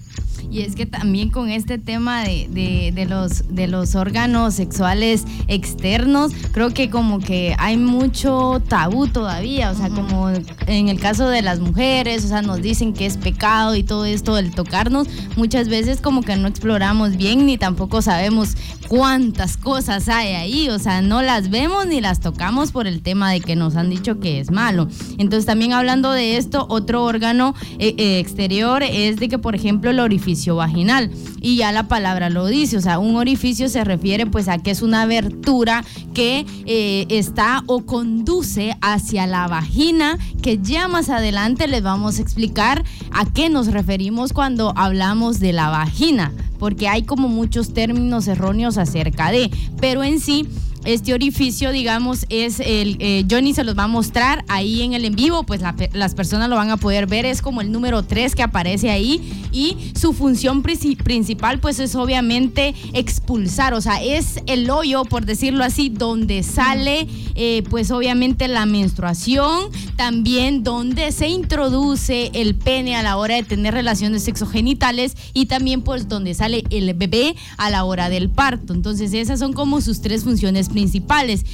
Y 0.57 0.63
es 0.63 0.73
que 0.73 0.87
también 0.87 1.29
con 1.29 1.51
este 1.51 1.77
tema 1.77 2.23
de, 2.23 2.47
de, 2.49 2.91
de 2.91 3.05
los, 3.05 3.53
de 3.53 3.67
los 3.67 3.93
órganos 3.93 4.55
sexuales 4.55 5.23
externos, 5.47 6.31
creo 6.51 6.73
que 6.73 6.89
como 6.89 7.19
que 7.19 7.55
hay 7.59 7.77
mucho 7.77 8.59
tabú 8.67 9.07
todavía, 9.07 9.69
o 9.69 9.75
sea, 9.75 9.89
como 9.89 10.29
en 10.29 10.89
el 10.89 10.99
caso 10.99 11.29
de 11.29 11.43
las 11.43 11.59
mujeres, 11.59 12.25
o 12.25 12.29
sea, 12.29 12.41
nos 12.41 12.59
dicen 12.59 12.93
que 12.93 13.05
es 13.05 13.17
pecado 13.17 13.75
y 13.75 13.83
todo 13.83 14.05
esto 14.05 14.35
el 14.39 14.49
tocarnos, 14.49 15.07
muchas 15.35 15.69
veces 15.69 16.01
como 16.01 16.23
que 16.23 16.35
no 16.37 16.47
exploramos 16.47 17.17
bien 17.17 17.45
ni 17.45 17.59
tampoco 17.59 18.01
sabemos 18.01 18.55
cuántas 18.87 19.57
cosas 19.57 20.09
hay 20.09 20.33
ahí, 20.33 20.69
o 20.69 20.79
sea, 20.79 21.03
no 21.03 21.21
las 21.21 21.51
vemos 21.51 21.85
ni 21.85 22.01
las 22.01 22.19
tocamos 22.19 22.71
por 22.71 22.87
el 22.87 23.03
tema 23.03 23.31
de 23.31 23.41
que 23.41 23.55
nos 23.55 23.75
han 23.75 23.91
dicho 23.91 24.19
que 24.19 24.39
es 24.39 24.49
malo. 24.49 24.87
Entonces 25.19 25.45
también 25.45 25.73
hablando 25.73 26.11
de 26.13 26.37
esto, 26.37 26.65
otro 26.67 27.03
órgano 27.03 27.53
eh, 27.77 27.93
eh, 27.99 28.17
exterior 28.17 28.81
es 28.81 29.17
de 29.17 29.29
que, 29.29 29.37
por 29.37 29.53
ejemplo, 29.53 29.91
el 29.91 29.99
orificio 29.99 30.46
vaginal, 30.55 31.11
y 31.41 31.57
ya 31.57 31.71
la 31.71 31.87
palabra 31.87 32.29
lo 32.29 32.47
dice, 32.47 32.77
o 32.77 32.81
sea, 32.81 32.99
un 32.99 33.15
orificio 33.15 33.69
se 33.69 33.83
refiere 33.83 34.25
pues 34.25 34.47
a 34.47 34.57
que 34.57 34.71
es 34.71 34.81
una 34.81 35.03
abertura 35.03 35.83
que 36.13 36.45
eh, 36.65 37.05
está 37.09 37.63
o 37.67 37.85
conduce 37.85 38.75
hacia 38.81 39.27
la 39.27 39.47
vagina, 39.47 40.17
que 40.41 40.59
ya 40.61 40.87
más 40.87 41.09
adelante 41.09 41.67
les 41.67 41.83
vamos 41.83 42.19
a 42.19 42.21
explicar 42.21 42.83
a 43.11 43.25
qué 43.25 43.49
nos 43.49 43.67
referimos 43.67 44.33
cuando 44.33 44.73
hablamos 44.75 45.39
de 45.39 45.53
la 45.53 45.69
vagina, 45.69 46.33
porque 46.59 46.87
hay 46.87 47.03
como 47.03 47.27
muchos 47.27 47.73
términos 47.73 48.27
erróneos 48.27 48.77
acerca 48.77 49.31
de, 49.31 49.51
pero 49.79 50.03
en 50.03 50.19
sí 50.19 50.47
este 50.87 51.13
orificio, 51.13 51.71
digamos, 51.71 52.25
es 52.29 52.61
el, 52.61 52.95
eh, 52.99 53.25
Johnny 53.29 53.53
se 53.53 53.65
los 53.65 53.77
va 53.77 53.83
a 53.83 53.87
mostrar 53.87 54.45
ahí 54.47 54.83
en 54.83 54.93
el 54.93 55.03
en 55.03 55.17
vivo, 55.17 55.43
pues 55.43 55.59
la, 55.59 55.75
las 55.91 56.15
personas 56.15 56.49
lo 56.49 56.55
van 56.55 56.69
a 56.69 56.77
poder 56.77 57.07
ver, 57.07 57.25
es 57.25 57.41
como 57.41 57.59
el 57.59 57.73
número 57.73 58.03
3 58.03 58.33
que 58.35 58.41
aparece 58.41 58.89
ahí 58.89 59.45
y 59.51 59.91
su 59.99 60.13
función 60.13 60.63
principal 60.63 61.59
pues 61.59 61.79
es 61.79 61.93
obviamente 61.95 62.73
expulsar, 62.93 63.73
o 63.73 63.81
sea, 63.81 64.01
es 64.01 64.39
el 64.45 64.69
hoyo, 64.69 65.03
por 65.03 65.25
decirlo 65.25 65.65
así, 65.65 65.89
donde 65.89 66.41
sale 66.41 67.05
eh, 67.35 67.63
pues 67.69 67.91
obviamente 67.91 68.47
la 68.47 68.65
menstruación, 68.65 69.69
también 69.97 70.63
donde 70.63 71.11
se 71.11 71.27
introduce 71.27 72.31
el 72.33 72.55
pene 72.55 72.95
a 72.95 73.03
la 73.03 73.17
hora 73.17 73.35
de 73.35 73.43
tener 73.43 73.73
relaciones 73.73 74.23
sexogenitales 74.23 75.17
y 75.33 75.47
también 75.47 75.81
pues 75.81 76.07
donde 76.07 76.33
sale 76.33 76.63
el 76.69 76.93
bebé 76.93 77.35
a 77.57 77.69
la 77.69 77.83
hora 77.83 78.07
del 78.07 78.29
parto. 78.29 78.73
Entonces 78.73 79.13
esas 79.13 79.39
son 79.39 79.51
como 79.51 79.81
sus 79.81 79.99
tres 79.99 80.23
funciones 80.23 80.69
principales 80.69 80.76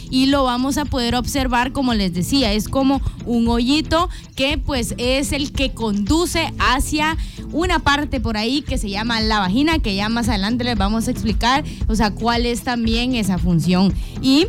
y 0.09 0.25
lo 0.25 0.43
vamos 0.43 0.77
a 0.77 0.85
poder 0.85 1.15
observar 1.15 1.71
como 1.71 1.93
les 1.93 2.13
decía, 2.13 2.51
es 2.51 2.67
como 2.67 3.01
un 3.25 3.47
hoyito 3.47 4.09
que 4.35 4.57
pues 4.57 4.93
es 4.97 5.31
el 5.31 5.51
que 5.51 5.71
conduce 5.71 6.53
hacia 6.59 7.17
una 7.51 7.79
parte 7.79 8.19
por 8.19 8.35
ahí 8.35 8.61
que 8.61 8.77
se 8.77 8.89
llama 8.89 9.21
la 9.21 9.39
vagina, 9.39 9.79
que 9.79 9.95
ya 9.95 10.09
más 10.09 10.27
adelante 10.27 10.63
les 10.63 10.77
vamos 10.77 11.07
a 11.07 11.11
explicar, 11.11 11.63
o 11.87 11.95
sea, 11.95 12.11
cuál 12.11 12.45
es 12.45 12.63
también 12.63 13.15
esa 13.15 13.37
función. 13.37 13.93
Y 14.21 14.47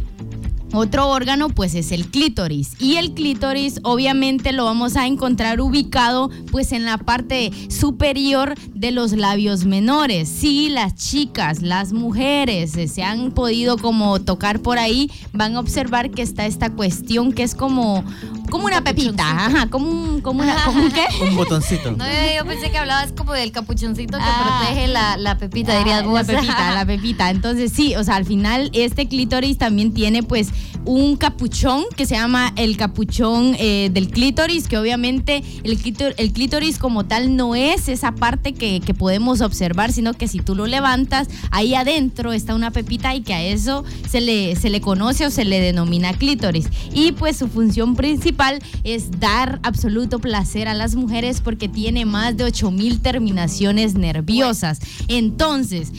otro 0.74 1.08
órgano 1.08 1.48
pues 1.48 1.74
es 1.74 1.92
el 1.92 2.06
clítoris 2.06 2.72
y 2.78 2.96
el 2.96 3.14
clítoris 3.14 3.80
obviamente 3.82 4.52
lo 4.52 4.64
vamos 4.64 4.96
a 4.96 5.06
encontrar 5.06 5.60
ubicado 5.60 6.30
pues 6.50 6.72
en 6.72 6.84
la 6.84 6.98
parte 6.98 7.50
superior 7.68 8.54
de 8.74 8.90
los 8.90 9.12
labios 9.12 9.64
menores. 9.64 10.28
Si 10.28 10.68
las 10.68 10.94
chicas, 10.94 11.62
las 11.62 11.92
mujeres 11.92 12.72
se 12.72 13.02
han 13.02 13.32
podido 13.32 13.78
como 13.78 14.20
tocar 14.20 14.60
por 14.60 14.78
ahí, 14.78 15.10
van 15.32 15.56
a 15.56 15.60
observar 15.60 16.10
que 16.10 16.22
está 16.22 16.46
esta 16.46 16.70
cuestión 16.70 17.32
que 17.32 17.42
es 17.42 17.54
como 17.54 18.04
como 18.50 18.66
una 18.66 18.84
pepita, 18.84 19.46
ajá, 19.46 19.68
como 19.68 19.90
un, 19.90 20.20
como 20.20 20.42
una, 20.42 20.62
como 20.64 20.82
un 20.82 20.90
qué? 20.90 21.06
Un 21.20 21.34
botoncito. 21.34 21.90
No, 21.92 22.04
yo, 22.04 22.46
pensé 22.46 22.70
que 22.70 22.78
hablabas 22.78 23.12
como 23.12 23.32
del 23.32 23.50
capuchoncito 23.50 24.16
que 24.16 24.24
ah, 24.24 24.60
protege 24.60 24.86
la, 24.86 25.16
la 25.16 25.38
pepita, 25.38 25.76
dirías 25.78 26.04
La 26.06 26.24
pepita, 26.24 26.74
la 26.74 26.86
pepita. 26.86 27.30
Entonces 27.30 27.72
sí, 27.72 27.96
o 27.96 28.04
sea, 28.04 28.16
al 28.16 28.24
final 28.24 28.70
este 28.72 29.08
clítoris 29.08 29.58
también 29.58 29.92
tiene 29.92 30.22
pues 30.22 30.50
un 30.84 31.16
capuchón 31.16 31.84
que 31.96 32.06
se 32.06 32.14
llama 32.14 32.52
el 32.56 32.76
capuchón 32.76 33.56
eh, 33.58 33.90
del 33.92 34.08
clítoris, 34.08 34.68
que 34.68 34.78
obviamente 34.78 35.42
el 35.62 36.32
clítoris, 36.32 36.78
como 36.78 37.04
tal 37.04 37.36
no 37.36 37.54
es 37.54 37.88
esa 37.88 38.12
parte 38.12 38.52
que, 38.52 38.80
que 38.80 38.94
podemos 38.94 39.40
observar, 39.40 39.92
sino 39.92 40.14
que 40.14 40.28
si 40.28 40.40
tú 40.40 40.54
lo 40.54 40.66
levantas, 40.66 41.28
ahí 41.50 41.74
adentro 41.74 42.32
está 42.32 42.54
una 42.54 42.70
pepita 42.70 43.14
y 43.14 43.22
que 43.22 43.34
a 43.34 43.42
eso 43.42 43.84
se 44.08 44.20
le, 44.20 44.56
se 44.56 44.70
le 44.70 44.80
conoce 44.80 45.26
o 45.26 45.30
se 45.30 45.44
le 45.44 45.60
denomina 45.60 46.12
clítoris. 46.12 46.68
Y 46.92 47.12
pues 47.12 47.36
su 47.36 47.48
función 47.48 47.96
principal 47.96 48.60
es 48.84 49.10
dar 49.18 49.60
absoluto 49.62 50.18
placer 50.18 50.68
a 50.68 50.74
las 50.74 50.94
mujeres 50.94 51.40
porque 51.40 51.68
tiene 51.68 52.04
más 52.04 52.36
de 52.36 52.44
8000 52.44 53.00
terminaciones 53.00 53.94
nerviosas. 53.94 54.80
Entonces, 55.08 55.92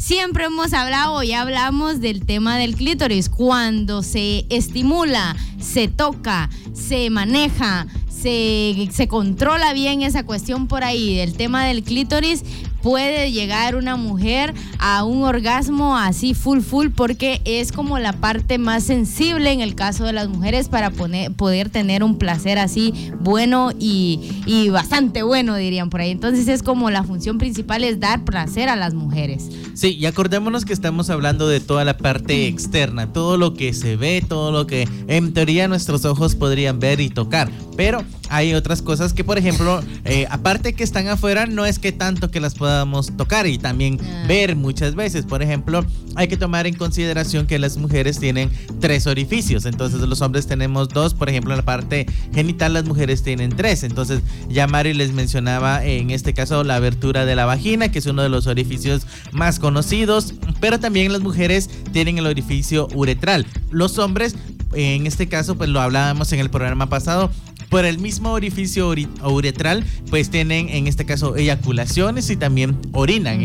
Siempre 0.00 0.46
hemos 0.46 0.72
hablado 0.72 1.22
y 1.22 1.32
hablamos 1.34 2.00
del 2.00 2.24
tema 2.24 2.56
del 2.56 2.74
clítoris. 2.74 3.28
Cuando 3.28 4.02
se 4.02 4.46
estimula, 4.48 5.36
se 5.60 5.88
toca, 5.88 6.48
se 6.72 7.10
maneja, 7.10 7.86
se, 8.08 8.88
se, 8.92 9.08
controla 9.08 9.74
bien 9.74 10.00
esa 10.00 10.24
cuestión 10.24 10.68
por 10.68 10.84
ahí, 10.84 11.18
del 11.18 11.34
tema 11.34 11.66
del 11.66 11.82
clítoris, 11.82 12.44
puede 12.82 13.32
llegar 13.32 13.76
una 13.76 13.96
mujer 13.96 14.54
a 14.78 15.04
un 15.04 15.22
orgasmo 15.22 15.96
así 15.96 16.34
full 16.34 16.60
full 16.60 16.88
porque 16.94 17.40
es 17.44 17.72
como 17.72 17.98
la 17.98 18.12
parte 18.12 18.58
más 18.58 18.84
sensible 18.84 19.52
en 19.52 19.60
el 19.60 19.74
caso 19.74 20.04
de 20.04 20.12
las 20.12 20.28
mujeres 20.28 20.68
para 20.68 20.90
poder 20.90 21.70
tener 21.70 22.02
un 22.02 22.16
placer 22.16 22.58
así 22.58 23.10
bueno 23.20 23.70
y, 23.78 24.42
y 24.46 24.68
bastante 24.68 25.22
bueno 25.22 25.56
dirían 25.56 25.90
por 25.90 26.00
ahí. 26.00 26.10
Entonces 26.10 26.48
es 26.48 26.62
como 26.62 26.90
la 26.90 27.04
función 27.04 27.38
principal 27.38 27.84
es 27.84 28.00
dar 28.00 28.24
placer 28.24 28.68
a 28.68 28.76
las 28.76 28.94
mujeres. 28.94 29.48
Sí, 29.74 29.96
y 29.96 30.06
acordémonos 30.06 30.64
que 30.64 30.72
estamos 30.72 31.10
hablando 31.10 31.48
de 31.48 31.60
toda 31.60 31.84
la 31.84 31.96
parte 31.96 32.46
externa, 32.46 33.12
todo 33.12 33.36
lo 33.36 33.54
que 33.54 33.72
se 33.72 33.96
ve, 33.96 34.22
todo 34.26 34.52
lo 34.52 34.66
que 34.66 34.88
en 35.08 35.32
teoría 35.32 35.68
nuestros 35.68 36.04
ojos 36.04 36.34
podrían 36.34 36.80
ver 36.80 37.00
y 37.00 37.08
tocar. 37.08 37.50
Pero 37.76 38.04
hay 38.30 38.54
otras 38.54 38.80
cosas 38.80 39.12
que, 39.12 39.24
por 39.24 39.38
ejemplo, 39.38 39.82
eh, 40.04 40.26
aparte 40.30 40.72
que 40.72 40.84
están 40.84 41.08
afuera, 41.08 41.46
no 41.46 41.66
es 41.66 41.78
que 41.78 41.90
tanto 41.90 42.30
que 42.30 42.40
las 42.40 42.54
podamos 42.54 43.16
tocar 43.16 43.46
y 43.46 43.58
también 43.58 43.98
ah. 44.00 44.24
ver 44.28 44.54
muchas 44.56 44.94
veces. 44.94 45.26
Por 45.26 45.42
ejemplo, 45.42 45.84
hay 46.14 46.28
que 46.28 46.36
tomar 46.36 46.66
en 46.66 46.74
consideración 46.74 47.46
que 47.46 47.58
las 47.58 47.76
mujeres 47.76 48.20
tienen 48.20 48.50
tres 48.80 49.06
orificios, 49.08 49.66
entonces 49.66 50.00
los 50.00 50.20
hombres 50.20 50.46
tenemos 50.46 50.88
dos. 50.88 51.12
Por 51.12 51.28
ejemplo, 51.28 51.52
en 51.52 51.58
la 51.58 51.64
parte 51.64 52.06
genital 52.32 52.72
las 52.72 52.84
mujeres 52.84 53.22
tienen 53.22 53.50
tres. 53.50 53.82
Entonces, 53.82 54.20
ya 54.48 54.68
Mari 54.68 54.94
les 54.94 55.12
mencionaba 55.12 55.84
en 55.84 56.10
este 56.10 56.32
caso 56.32 56.62
la 56.62 56.76
abertura 56.76 57.26
de 57.26 57.34
la 57.34 57.46
vagina, 57.46 57.90
que 57.90 57.98
es 57.98 58.06
uno 58.06 58.22
de 58.22 58.28
los 58.28 58.46
orificios 58.46 59.06
más 59.32 59.58
conocidos, 59.58 60.34
pero 60.60 60.78
también 60.78 61.12
las 61.12 61.20
mujeres 61.20 61.68
tienen 61.92 62.18
el 62.18 62.26
orificio 62.26 62.86
uretral. 62.94 63.44
Los 63.70 63.98
hombres 63.98 64.36
en 64.72 65.06
este 65.06 65.28
caso, 65.28 65.56
pues 65.56 65.68
lo 65.68 65.80
hablábamos 65.80 66.32
en 66.32 66.40
el 66.40 66.50
programa 66.50 66.88
pasado, 66.88 67.30
por 67.70 67.84
el 67.84 67.98
mismo 67.98 68.32
orificio 68.32 68.92
uretral, 69.24 69.84
pues 70.10 70.28
tienen 70.28 70.68
en 70.68 70.86
este 70.86 71.06
caso 71.06 71.36
eyaculaciones 71.36 72.28
y 72.28 72.36
también 72.36 72.76
orinan. 72.92 73.40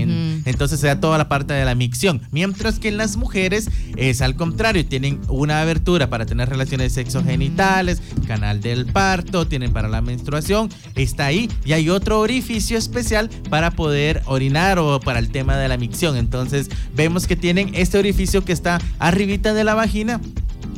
entonces 0.46 0.80
se 0.80 0.88
da 0.88 1.00
toda 1.00 1.18
la 1.18 1.30
parte 1.30 1.54
de 1.54 1.64
la 1.64 1.76
micción. 1.76 2.22
Mientras 2.32 2.80
que 2.80 2.90
en 2.90 2.98
las 2.98 3.16
mujeres 3.16 3.70
es 3.96 4.22
al 4.22 4.36
contrario, 4.36 4.86
tienen 4.86 5.22
una 5.30 5.62
abertura 5.62 6.10
para 6.10 6.26
tener 6.26 6.50
relaciones 6.50 6.94
sexogenitales, 6.94 8.02
canal 8.28 8.62
del 8.62 8.88
parto, 8.88 9.48
tienen 9.48 9.72
para 9.72 9.88
la 9.88 10.02
menstruación, 10.02 10.70
está 10.96 11.28
ahí. 11.28 11.50
Y 11.64 11.74
hay 11.74 11.90
otro 11.90 12.20
orificio 12.20 12.78
especial 12.78 13.30
para 13.50 13.72
poder 13.72 14.24
orinar 14.26 14.80
o 14.80 15.00
para 15.00 15.20
el 15.20 15.30
tema 15.30 15.58
de 15.58 15.68
la 15.68 15.78
micción. 15.78 16.18
Entonces 16.18 16.70
vemos 16.96 17.28
que 17.28 17.36
tienen 17.36 17.72
este 17.76 18.00
orificio 18.00 18.44
que 18.44 18.54
está 18.54 18.82
arribita 18.98 19.54
de 19.54 19.64
la 19.64 19.76
vagina 19.76 20.20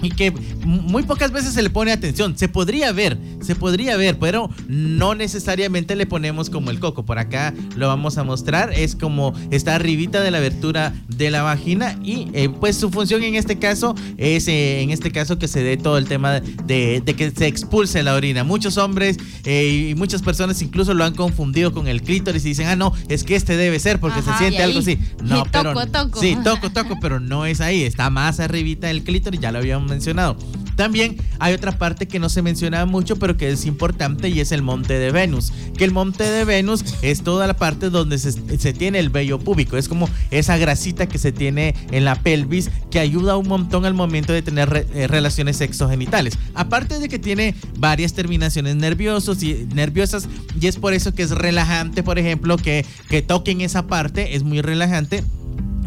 y 0.01 0.09
que 0.09 0.31
muy 0.63 1.03
pocas 1.03 1.31
veces 1.31 1.53
se 1.53 1.61
le 1.61 1.69
pone 1.69 1.91
atención. 1.91 2.37
Se 2.37 2.47
podría 2.47 2.91
ver, 2.91 3.17
se 3.47 3.55
podría 3.55 3.97
ver, 3.97 4.19
pero 4.19 4.49
no 4.67 5.15
necesariamente 5.15 5.95
le 5.95 6.05
ponemos 6.05 6.49
como 6.49 6.69
el 6.69 6.79
coco. 6.79 7.05
Por 7.05 7.17
acá 7.17 7.53
lo 7.75 7.87
vamos 7.87 8.17
a 8.17 8.23
mostrar. 8.23 8.73
Es 8.73 8.95
como 8.95 9.33
está 9.51 9.75
arribita 9.75 10.21
de 10.21 10.31
la 10.31 10.37
abertura 10.37 10.93
de 11.07 11.31
la 11.31 11.41
vagina 11.41 11.97
y 12.03 12.27
eh, 12.33 12.49
pues 12.49 12.75
su 12.75 12.91
función 12.91 13.23
en 13.23 13.35
este 13.35 13.57
caso 13.57 13.95
es 14.17 14.47
eh, 14.47 14.81
en 14.81 14.91
este 14.91 15.11
caso 15.11 15.39
que 15.39 15.47
se 15.47 15.63
dé 15.63 15.77
todo 15.77 15.97
el 15.97 16.07
tema 16.07 16.41
de, 16.41 17.01
que 17.17 17.31
se 17.31 17.47
expulse 17.47 18.03
la 18.03 18.13
orina. 18.13 18.43
Muchos 18.43 18.77
hombres 18.77 19.17
eh, 19.45 19.89
y 19.91 19.95
muchas 19.95 20.21
personas 20.21 20.61
incluso 20.61 20.93
lo 20.93 21.03
han 21.05 21.15
confundido 21.15 21.73
con 21.73 21.87
el 21.87 22.01
clítoris 22.01 22.45
y 22.45 22.49
dicen, 22.49 22.67
ah, 22.67 22.75
no, 22.75 22.93
es 23.07 23.23
que 23.23 23.35
este 23.35 23.55
debe 23.55 23.79
ser 23.79 23.99
porque 23.99 24.21
se 24.21 24.33
siente 24.37 24.61
algo 24.61 24.79
así. 24.79 24.99
No, 25.23 25.43
pero... 25.51 25.73
Toco, 25.73 25.87
toco. 25.87 26.19
Sí, 26.19 26.37
toco, 26.43 26.69
toco, 26.69 26.97
pero 26.99 27.19
no 27.19 27.45
es 27.45 27.61
ahí. 27.61 27.83
Está 27.83 28.09
más 28.09 28.39
arribita 28.39 28.87
del 28.87 29.03
clítoris, 29.03 29.39
ya 29.39 29.51
lo 29.51 29.59
habíamos 29.59 29.89
mencionado. 29.89 30.37
También 30.77 31.17
hay 31.39 31.55
otra 31.55 31.77
parte 31.77 32.07
que 32.07 32.19
no 32.19 32.29
se 32.29 32.43
menciona 32.43 32.85
mucho, 32.85 33.17
pero 33.17 33.35
que 33.35 33.49
es 33.49 33.65
importante 33.65 34.29
y 34.29 34.39
es 34.39 34.51
el 34.51 34.61
monte 34.61 34.93
de 34.99 35.11
Venus. 35.11 35.51
Que 35.75 35.83
el 35.83 35.91
monte 35.91 36.23
de 36.23 36.45
Venus 36.45 36.85
es 37.01 37.23
toda 37.23 37.47
la 37.47 37.55
parte 37.55 37.89
donde 37.89 38.19
se, 38.19 38.31
se 38.59 38.73
tiene 38.73 38.99
el 38.99 39.09
vello 39.09 39.39
púbico. 39.39 39.75
Es 39.75 39.89
como 39.89 40.07
esa 40.29 40.55
grasita 40.57 41.07
que 41.07 41.17
se 41.17 41.31
tiene 41.31 41.73
en 41.91 42.05
la 42.05 42.15
pelvis 42.15 42.69
que 42.91 42.99
ayuda 42.99 43.37
un 43.37 43.47
montón 43.47 43.85
al 43.85 43.95
momento 43.95 44.33
de 44.33 44.43
tener 44.43 44.87
eh, 44.93 45.07
relaciones 45.07 45.57
sexogenitales. 45.57 46.37
Aparte 46.53 46.99
de 46.99 47.09
que 47.09 47.17
tiene 47.17 47.55
varias 47.79 48.13
terminaciones 48.13 48.75
nerviosos 48.75 49.41
y, 49.41 49.67
nerviosas 49.73 50.29
y 50.61 50.67
es 50.67 50.77
por 50.77 50.93
eso 50.93 51.13
que 51.15 51.23
es 51.23 51.31
relajante, 51.31 52.03
por 52.03 52.19
ejemplo, 52.19 52.55
que, 52.55 52.85
que 53.09 53.23
toquen 53.23 53.61
esa 53.61 53.87
parte, 53.87 54.35
es 54.35 54.43
muy 54.43 54.61
relajante. 54.61 55.23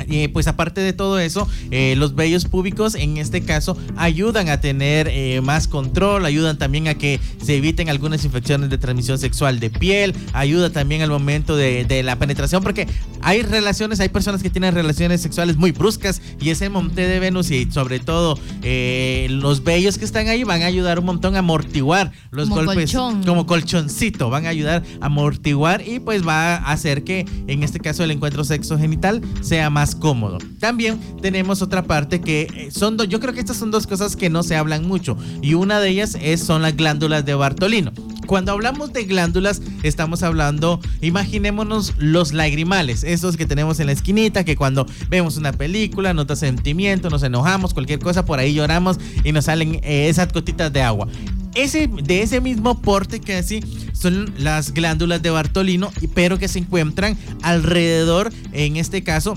Eh, 0.09 0.29
pues 0.33 0.47
aparte 0.47 0.81
de 0.81 0.93
todo 0.93 1.19
eso, 1.19 1.49
eh, 1.71 1.95
los 1.97 2.15
vellos 2.15 2.45
púbicos 2.45 2.95
en 2.95 3.17
este 3.17 3.43
caso 3.43 3.77
ayudan 3.97 4.49
a 4.49 4.61
tener 4.61 5.09
eh, 5.09 5.41
más 5.43 5.69
control, 5.69 6.25
ayudan 6.25 6.59
también 6.59 6.89
a 6.89 6.95
que 6.95 7.21
se 7.43 7.57
eviten 7.57 7.89
algunas 7.89 8.25
infecciones 8.25 8.71
de 8.71 8.79
transmisión 8.79 9.19
sexual 9.19 9.61
de 9.61 9.71
piel, 9.71 10.15
ayuda 10.33 10.71
también 10.71 11.03
al 11.03 11.11
momento 11.11 11.57
de, 11.57 11.85
de 11.85 12.03
la 12.03 12.17
penetración, 12.17 12.63
porque 12.63 12.87
hay 13.23 13.43
relaciones, 13.43 14.01
hay 14.01 14.09
personas 14.09 14.43
que 14.43 14.51
tienen 14.51 14.75
relaciones 14.75 15.21
sexuales 15.21 15.57
muy 15.57 15.73
bruscas 15.73 16.23
y 16.41 16.51
ese 16.51 16.69
monte 16.69 17.07
de 17.07 17.21
Venus 17.21 17.51
y 17.51 17.71
sobre 17.71 18.01
todo 18.01 18.39
eh, 18.63 19.27
los 19.31 19.65
vellos 19.65 19.99
que 19.99 20.05
están 20.05 20.29
ahí 20.29 20.45
van 20.45 20.63
a 20.63 20.67
ayudar 20.67 20.99
un 20.99 21.07
montón 21.07 21.37
a 21.37 21.41
amortiguar 21.41 22.13
los 22.31 22.49
Como 22.49 22.65
golpes 22.65 22.93
colchón. 22.93 23.25
como 23.25 23.47
colchoncito, 23.47 24.31
van 24.31 24.47
a 24.47 24.51
ayudar 24.51 24.83
a 25.01 25.07
amortiguar 25.07 25.87
y 25.87 26.01
pues 26.01 26.27
va 26.27 26.57
a 26.57 26.73
hacer 26.73 27.05
que 27.05 27.27
en 27.47 27.63
este 27.63 27.81
caso 27.81 28.05
el 28.05 28.11
encuentro 28.11 28.45
sexo 28.45 28.79
genital 28.79 29.21
sea 29.41 29.71
más 29.71 29.90
cómodo. 29.95 30.39
También 30.59 30.99
tenemos 31.21 31.63
otra 31.63 31.83
parte 31.85 32.21
que 32.21 32.49
eh, 32.55 32.71
son 32.71 32.97
dos, 32.97 33.09
yo 33.09 33.21
creo 33.21 33.35
que 33.35 33.41
estas 33.41 33.57
son 33.57 33.71
dos 33.71 33.87
cosas 33.87 34.17
que 34.17 34.31
no 34.31 34.43
se 34.43 34.57
hablan 34.57 34.87
mucho 34.87 35.17
y 35.43 35.55
una 35.55 35.81
de 35.81 35.91
ellas 35.91 36.17
es, 36.21 36.41
son 36.41 36.63
las 36.63 36.77
glándulas 36.77 37.25
de 37.25 37.35
Bartolino. 37.35 37.93
Cuando 38.27 38.53
hablamos 38.53 38.93
de 38.93 39.05
glándulas, 39.07 39.61
estamos 39.83 40.23
hablando, 40.23 40.79
imaginémonos 41.01 41.95
los 41.99 42.33
lagrimales, 42.33 43.03
esos 43.03 43.37
que 43.37 43.45
tenemos 43.45 43.81
en 43.81 43.87
la 43.87 43.93
esquinita, 43.93 44.45
que 44.45 44.55
cuando 44.55 44.87
vemos 45.09 45.37
una 45.37 45.53
película, 45.53 46.15
nota 46.15 46.37
sentimiento, 46.37 47.11
nos 47.11 47.25
enojamos, 47.25 47.75
cualquier 47.75 47.99
cosa, 47.99 48.25
por 48.25 48.39
ahí 48.39 48.55
lloramos 48.55 48.99
y 49.25 49.33
nos 49.33 49.47
salen 49.47 49.81
eh, 49.83 50.09
esas 50.09 50.33
gotitas 50.33 50.73
de 50.73 50.81
agua. 50.81 51.09
Ese, 51.57 51.89
de 51.89 52.23
ese 52.23 52.41
mismo 52.41 52.81
porte 52.81 53.21
que 53.21 53.35
así 53.35 53.61
son 53.93 54.33
las 54.39 54.73
glándulas 54.73 55.21
de 55.21 55.31
Bartolino, 55.31 55.91
pero 56.15 56.39
que 56.39 56.47
se 56.47 56.61
encuentran 56.61 57.19
alrededor, 57.43 58.33
en 58.53 58.77
este 58.77 59.03
caso, 59.03 59.37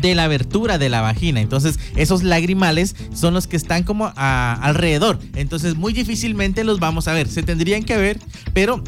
de 0.00 0.14
la 0.14 0.24
abertura 0.24 0.78
de 0.78 0.88
la 0.88 1.00
vagina. 1.00 1.40
Entonces, 1.40 1.78
esos 1.96 2.22
lagrimales 2.22 2.96
son 3.14 3.34
los 3.34 3.46
que 3.46 3.56
están 3.56 3.82
como 3.84 4.12
alrededor. 4.16 5.18
Entonces, 5.34 5.76
muy 5.76 5.92
difícilmente 5.92 6.64
los 6.64 6.80
vamos 6.80 7.08
a 7.08 7.12
ver. 7.12 7.28
Se 7.28 7.42
tendrían 7.42 7.82
que 7.84 7.96
ver, 7.96 8.18
pero 8.52 8.82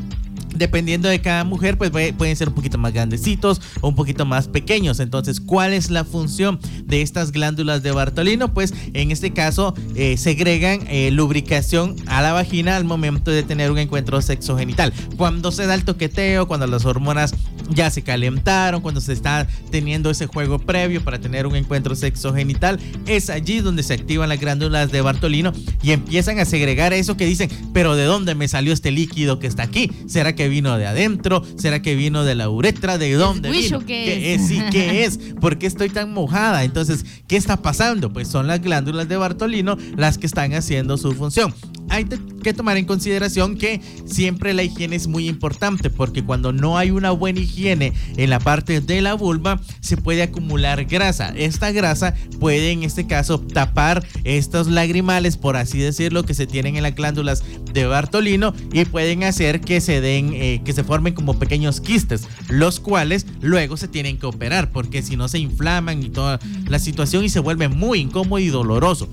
dependiendo 0.55 1.09
de 1.09 1.21
cada 1.21 1.45
mujer, 1.45 1.79
pues 1.79 1.91
puede- 1.91 2.13
pueden 2.13 2.35
ser 2.37 2.49
un 2.49 2.55
poquito 2.55 2.77
más 2.77 2.93
grandecitos 2.93 3.61
o 3.81 3.89
un 3.89 3.95
poquito 3.95 4.27
más 4.27 4.49
pequeños. 4.49 4.99
Entonces, 5.01 5.41
¿cuál 5.41 5.73
es 5.73 5.91
la 5.91 6.05
función 6.05 6.59
de 6.85 7.03
estas 7.03 7.31
glándulas 7.33 7.83
de 7.83 7.93
Bartolino? 7.93 8.53
Pues 8.53 8.75
en 8.93 9.11
este 9.13 9.33
caso 9.33 9.75
eh, 9.95 10.17
segregan 10.17 10.81
eh, 10.89 11.11
lubricación 11.13 11.97
a 12.07 12.21
la 12.21 12.33
vagina 12.33 12.77
al 12.77 12.85
momento 12.85 13.31
de 13.31 13.43
tener 13.45 13.71
un 13.71 13.79
encuentro 13.79 14.21
sexogenital. 14.21 14.93
Cuando 15.17 15.53
se 15.53 15.67
da 15.67 15.75
el 15.75 15.85
toqueteo, 15.85 16.49
cuando 16.49 16.67
las 16.67 16.85
hormonas 16.85 17.33
ya 17.71 17.91
se 17.91 18.03
calentaron, 18.03 18.83
cuando 18.83 19.01
se 19.01 19.13
está 19.13 19.47
teniendo 19.71 20.11
ese 20.11 20.27
juego 20.27 20.59
previo 20.59 21.03
para 21.03 21.21
tener 21.21 21.47
un 21.47 21.57
encuentro 21.57 21.95
sexogenital, 21.95 22.79
es 23.07 23.31
allí 23.31 23.61
donde 23.61 23.83
se 23.83 23.95
activan 23.95 24.29
las 24.29 24.41
glándulas 24.41 24.93
de 24.93 25.01
Bartolino 25.01 25.53
y 25.83 25.93
empiezan 25.93 26.39
a 26.39 26.45
segregar 26.45 26.93
eso 26.93 27.17
que 27.17 27.27
dicen, 27.27 27.51
pero 27.73 27.97
¿de 27.97 28.05
dónde 28.05 28.35
me 28.35 28.49
salió 28.49 28.73
este 28.73 28.91
líquido 28.91 29.39
que 29.39 29.47
está 29.47 29.63
aquí? 29.63 29.91
¿Será 30.07 30.35
que 30.35 30.49
vino 30.49 30.77
de 30.77 30.87
adentro? 30.87 31.43
¿Será 31.57 31.83
que 31.83 31.95
vino 31.95 32.25
de 32.25 32.35
la 32.35 32.49
uretra? 32.49 32.99
¿De 32.99 33.13
dónde 33.15 33.51
vino? 33.51 33.85
¿Qué 33.85 34.35
es? 34.35 34.49
Sí, 34.49 34.61
¿qué 34.71 35.05
es? 35.05 35.19
¿Por 35.41 35.59
qué 35.59 35.67
estoy 35.67 35.89
tan 35.89 36.13
mojada? 36.13 36.65
Entonces, 36.65 37.05
¿qué 37.27 37.37
está 37.37 37.57
pasando? 37.63 38.13
Pues 38.13 38.29
son 38.29 38.47
las 38.47 38.61
glándulas 38.61 39.09
de 39.09 39.17
Bartolino 39.17 39.77
las 39.97 40.19
que 40.19 40.27
están 40.27 40.53
haciendo 40.55 40.97
su 40.97 41.13
función. 41.13 41.55
Hay 41.91 42.07
que 42.43 42.55
tomar 42.55 42.77
en 42.77 42.87
consideración 42.87 43.57
que 43.57 43.81
siempre 44.07 44.55
la 44.55 44.63
higiene 44.63 44.97
es 44.97 45.09
muy 45.09 45.29
importante 45.29 45.91
porque 45.91 46.25
cuando 46.25 46.53
no 46.53 46.79
hay 46.79 46.91
una 46.91 47.11
buena 47.11 47.41
higiene 47.41 47.93
en 48.17 48.31
la 48.31 48.39
parte 48.39 48.81
de 48.81 49.01
la 49.03 49.15
vulva 49.15 49.61
se 49.81 49.97
puede 49.97 50.23
acumular 50.23 50.85
grasa. 50.85 51.33
Esta 51.37 51.73
grasa 51.73 52.15
puede 52.39 52.71
en 52.71 52.85
este 52.85 53.07
caso 53.07 53.41
tapar 53.41 54.07
estos 54.25 54.69
lagrimales, 54.69 55.37
por 55.37 55.57
así 55.57 55.79
decirlo, 55.79 56.25
que 56.25 56.35
se 56.35 56.47
tienen 56.47 56.77
en 56.77 56.85
las 56.85 56.95
glándulas 56.95 57.43
de 57.73 57.87
Bartolino 57.87 58.55
y 58.73 58.85
pueden 58.85 59.25
hacer 59.25 59.61
que 59.61 59.81
se 59.81 60.01
den, 60.01 60.33
eh, 60.35 60.63
que 60.65 60.73
se 60.73 60.85
formen 60.85 61.15
como 61.15 61.39
pequeños 61.39 61.81
quistes, 61.81 62.29
los 62.49 62.81
cuales 62.81 63.27
luego 63.41 63.77
se 63.77 63.89
tienen 63.89 64.19
que 64.19 64.27
operar 64.27 64.71
porque 64.71 65.03
si 65.03 65.17
no 65.17 65.29
se 65.29 65.39
inflaman 65.39 66.03
y 66.03 66.11
toda 66.11 66.39
la 66.69 66.79
situación 66.79 67.25
y 67.25 67.29
se 67.29 67.41
vuelve 67.41 67.69
muy 67.69 68.01
incómodo 68.01 68.39
y 68.39 68.49
doloroso. 68.49 69.09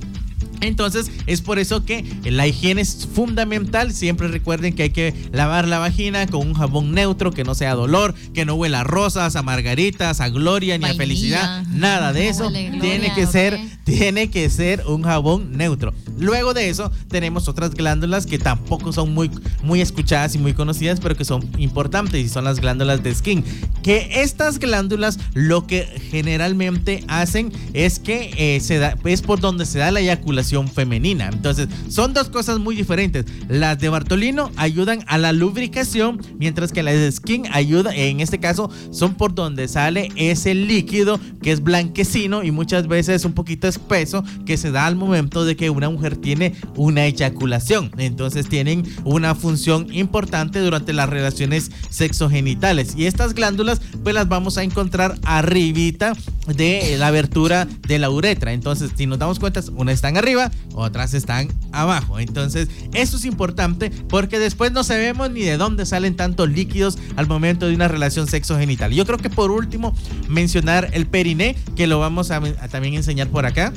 Entonces 0.62 1.12
es 1.26 1.42
por 1.42 1.60
eso 1.60 1.86
que 1.86 2.04
la 2.26 2.48
higiene 2.48 2.82
es 2.82 3.08
fundamental. 3.14 3.94
Siempre 3.94 4.28
recuerden 4.28 4.74
que 4.74 4.84
hay 4.84 4.90
que 4.90 5.14
lavar 5.32 5.68
la 5.68 5.80
vagina 5.80 6.28
con 6.28 6.48
un 6.48 6.54
jabón 6.54 6.94
neutro, 6.94 7.32
que 7.32 7.44
no 7.44 7.56
sea 7.56 7.76
dolor, 7.76 8.14
que 8.34 8.46
no 8.46 8.56
huela 8.56 8.82
a 8.82 8.84
rosas, 8.84 9.36
a 9.36 9.44
margaritas, 9.44 10.22
a 10.22 10.30
gloria 10.30 10.78
ni 10.78 10.86
a 10.86 10.94
felicidad. 10.94 11.64
Nada 11.68 12.14
de 12.14 12.26
No 12.26 12.30
eso. 12.32 12.50
gloria, 12.50 12.80
Tiene 12.80 13.14
que 13.14 13.28
ser, 13.28 13.60
tiene 13.84 14.30
que 14.30 14.50
ser 14.50 14.84
un 14.88 15.04
jabón 15.04 15.52
neutro. 15.58 15.94
Luego 16.18 16.54
de 16.54 16.70
eso 16.70 16.92
tenemos 17.10 17.48
otras 17.48 17.72
glándulas 17.72 18.26
que 18.26 18.40
tampoco 18.40 18.92
son 18.92 19.14
muy, 19.14 19.30
muy 19.64 19.82
escuchadas 19.82 20.34
y 20.36 20.40
muy 20.40 20.54
conocidas, 20.54 21.00
pero 21.00 21.16
que 21.16 21.26
son 21.26 21.48
importantes 21.58 22.26
y 22.26 22.30
son 22.30 22.44
las 22.46 22.60
glándulas 22.60 23.04
de 23.04 23.14
skin. 23.14 23.44
Que 23.84 24.22
estas 24.22 24.58
glándulas 24.60 25.20
lo 25.34 25.68
que 25.68 25.86
generalmente 26.10 27.04
hacen 27.08 27.52
es 27.74 28.00
que 28.00 28.32
eh, 28.38 28.60
se 28.60 28.80
da, 28.80 28.98
es 29.06 29.22
por 29.22 29.40
donde 29.40 29.66
se 29.66 29.80
da 29.80 29.92
la 29.92 30.00
eyaculación 30.00 30.47
femenina. 30.68 31.30
Entonces, 31.32 31.68
son 31.90 32.14
dos 32.14 32.30
cosas 32.30 32.60
muy 32.60 32.76
diferentes. 32.76 33.26
Las 33.48 33.80
de 33.80 33.90
Bartolino 33.90 34.52
ayudan 34.56 35.04
a 35.08 35.18
la 35.18 35.34
lubricación, 35.34 36.22
mientras 36.38 36.72
que 36.72 36.84
las 36.84 36.96
de 36.96 37.12
Skin 37.12 37.48
ayuda, 37.52 37.96
en 37.96 38.20
este 38.20 38.40
caso, 38.40 38.70
son 38.92 39.16
por 39.16 39.36
donde 39.36 39.68
sale 39.68 40.10
ese 40.16 40.54
líquido 40.54 41.20
que 41.42 41.52
es 41.52 41.62
blanquecino 41.62 42.44
y 42.44 42.52
muchas 42.52 42.88
veces 42.88 43.26
un 43.26 43.34
poquito 43.34 43.68
espeso 43.68 44.24
que 44.46 44.58
se 44.58 44.72
da 44.72 44.86
al 44.86 44.96
momento 44.96 45.46
de 45.46 45.56
que 45.56 45.70
una 45.70 45.90
mujer 45.90 46.18
tiene 46.18 46.56
una 46.76 47.06
eyaculación. 47.06 47.92
Entonces, 47.98 48.48
tienen 48.50 48.84
una 49.04 49.36
función 49.36 49.94
importante 49.94 50.60
durante 50.60 50.94
las 50.94 51.10
relaciones 51.10 51.72
sexogenitales. 51.90 52.96
Y 52.96 53.06
estas 53.06 53.34
glándulas, 53.34 53.82
pues 54.04 54.16
las 54.16 54.28
vamos 54.28 54.58
a 54.58 54.64
encontrar 54.64 55.16
arribita 55.24 56.14
de 56.48 56.96
la 56.98 57.08
abertura 57.08 57.68
de 57.88 58.00
la 58.00 58.10
uretra. 58.10 58.54
Entonces, 58.54 58.92
si 58.96 59.06
nos 59.06 59.20
damos 59.20 59.40
cuenta, 59.40 59.62
unas 59.76 59.96
están 59.96 60.18
arriba, 60.18 60.52
otras 60.74 61.14
están 61.14 61.50
abajo. 61.72 62.20
Entonces, 62.20 62.70
eso 62.94 63.18
es 63.18 63.26
importante 63.26 63.92
porque 64.10 64.40
después 64.40 64.72
no 64.72 64.84
sabemos 64.84 65.32
ni 65.32 65.42
de 65.42 65.58
dónde 65.58 65.86
salen 65.86 66.16
tantos 66.16 66.50
líquidos 66.50 66.98
al 67.16 67.28
momento 67.28 67.68
de 67.68 67.76
una 67.76 67.88
relación 67.88 68.28
sexogenital. 68.28 68.92
Yo 68.94 69.06
creo 69.06 69.18
que 69.18 69.30
por 69.30 69.52
último, 69.52 69.96
mencionar 70.28 70.90
el 70.94 71.08
periné, 71.08 71.56
que 71.76 71.88
lo 71.88 72.00
vamos 72.00 72.32
a, 72.32 72.42
también 72.70 72.96
enseñar 72.96 73.28
por 73.28 73.46
acá 73.46 73.74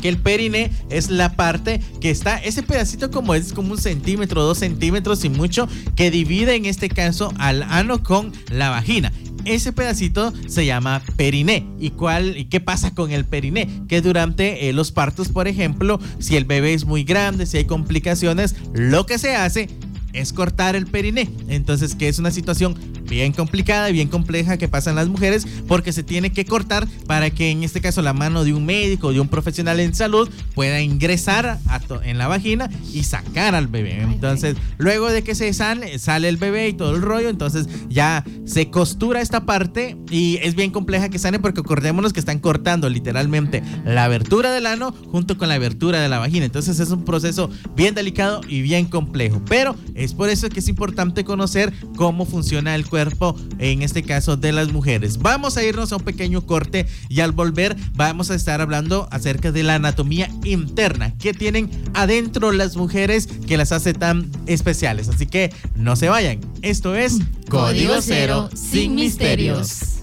que 0.00 0.10
el 0.10 0.18
perine 0.18 0.70
es 0.90 1.10
la 1.10 1.36
parte 1.36 1.80
que 2.02 2.10
está, 2.10 2.36
ese 2.36 2.62
pedacito 2.62 3.10
como 3.10 3.34
es 3.34 3.54
como 3.54 3.72
un 3.72 3.78
centímetro, 3.78 4.42
dos 4.42 4.58
centímetros 4.58 5.24
y 5.24 5.30
mucho, 5.30 5.68
que 5.94 6.10
divide 6.10 6.54
en 6.54 6.66
este 6.66 6.90
caso 6.90 7.32
al 7.38 7.62
ano 7.62 8.02
con 8.02 8.30
la 8.50 8.68
vagina. 8.68 9.10
Ese 9.46 9.72
pedacito 9.72 10.32
se 10.46 10.66
llama 10.66 11.02
periné. 11.16 11.66
¿Y 11.78 11.90
cuál 11.90 12.36
y 12.36 12.46
qué 12.46 12.60
pasa 12.60 12.94
con 12.94 13.12
el 13.12 13.24
periné? 13.24 13.68
Que 13.88 14.02
durante 14.02 14.68
eh, 14.68 14.72
los 14.72 14.92
partos, 14.92 15.28
por 15.28 15.48
ejemplo, 15.48 16.00
si 16.18 16.36
el 16.36 16.44
bebé 16.44 16.74
es 16.74 16.84
muy 16.84 17.04
grande, 17.04 17.46
si 17.46 17.58
hay 17.58 17.64
complicaciones, 17.64 18.56
lo 18.74 19.06
que 19.06 19.18
se 19.18 19.36
hace 19.36 19.68
es 20.16 20.32
cortar 20.32 20.76
el 20.76 20.86
periné. 20.86 21.30
Entonces, 21.48 21.94
que 21.94 22.08
es 22.08 22.18
una 22.18 22.30
situación 22.30 22.74
bien 23.08 23.32
complicada 23.32 23.88
y 23.88 23.92
bien 23.92 24.08
compleja 24.08 24.56
que 24.56 24.68
pasan 24.68 24.96
las 24.96 25.08
mujeres 25.08 25.46
porque 25.68 25.92
se 25.92 26.02
tiene 26.02 26.32
que 26.32 26.44
cortar 26.44 26.88
para 27.06 27.30
que 27.30 27.50
en 27.50 27.62
este 27.62 27.80
caso 27.80 28.02
la 28.02 28.12
mano 28.12 28.42
de 28.42 28.52
un 28.52 28.66
médico 28.66 29.12
de 29.12 29.20
un 29.20 29.28
profesional 29.28 29.78
en 29.78 29.94
salud 29.94 30.28
pueda 30.54 30.80
ingresar 30.80 31.60
a 31.66 31.80
en 32.04 32.18
la 32.18 32.26
vagina 32.26 32.68
y 32.92 33.04
sacar 33.04 33.54
al 33.54 33.68
bebé. 33.68 34.00
Entonces, 34.02 34.56
luego 34.78 35.10
de 35.10 35.22
que 35.22 35.34
se 35.34 35.52
sale, 35.52 35.98
sale 35.98 36.28
el 36.28 36.36
bebé 36.36 36.68
y 36.68 36.72
todo 36.72 36.94
el 36.94 37.02
rollo, 37.02 37.28
entonces 37.28 37.68
ya 37.88 38.24
se 38.44 38.70
costura 38.70 39.20
esta 39.20 39.44
parte 39.44 39.96
y 40.10 40.38
es 40.42 40.54
bien 40.54 40.70
compleja 40.70 41.08
que 41.08 41.18
sane 41.18 41.38
porque 41.38 41.60
acordémonos 41.60 42.12
que 42.12 42.20
están 42.20 42.38
cortando 42.38 42.88
literalmente 42.88 43.62
la 43.84 44.04
abertura 44.04 44.52
del 44.52 44.66
ano 44.66 44.92
junto 45.10 45.38
con 45.38 45.48
la 45.48 45.54
abertura 45.54 46.00
de 46.00 46.08
la 46.08 46.18
vagina. 46.18 46.46
Entonces 46.46 46.80
es 46.80 46.90
un 46.90 47.04
proceso 47.04 47.50
bien 47.76 47.94
delicado 47.94 48.40
y 48.48 48.62
bien 48.62 48.86
complejo, 48.86 49.42
pero 49.48 49.76
es 49.94 50.05
Es 50.06 50.14
por 50.14 50.30
eso 50.30 50.48
que 50.48 50.60
es 50.60 50.68
importante 50.68 51.24
conocer 51.24 51.72
cómo 51.96 52.26
funciona 52.26 52.76
el 52.76 52.86
cuerpo, 52.86 53.34
en 53.58 53.82
este 53.82 54.04
caso 54.04 54.36
de 54.36 54.52
las 54.52 54.72
mujeres. 54.72 55.18
Vamos 55.18 55.56
a 55.56 55.64
irnos 55.64 55.90
a 55.90 55.96
un 55.96 56.04
pequeño 56.04 56.46
corte 56.46 56.86
y 57.08 57.20
al 57.20 57.32
volver 57.32 57.76
vamos 57.94 58.30
a 58.30 58.36
estar 58.36 58.60
hablando 58.60 59.08
acerca 59.10 59.50
de 59.50 59.64
la 59.64 59.74
anatomía 59.74 60.30
interna 60.44 61.18
que 61.18 61.34
tienen 61.34 61.70
adentro 61.92 62.52
las 62.52 62.76
mujeres 62.76 63.26
que 63.26 63.56
las 63.56 63.72
hace 63.72 63.94
tan 63.94 64.30
especiales. 64.46 65.08
Así 65.08 65.26
que 65.26 65.52
no 65.74 65.96
se 65.96 66.08
vayan. 66.08 66.38
Esto 66.62 66.94
es 66.94 67.18
Código 67.48 68.00
Cero 68.00 68.48
sin 68.54 68.94
misterios. 68.94 69.95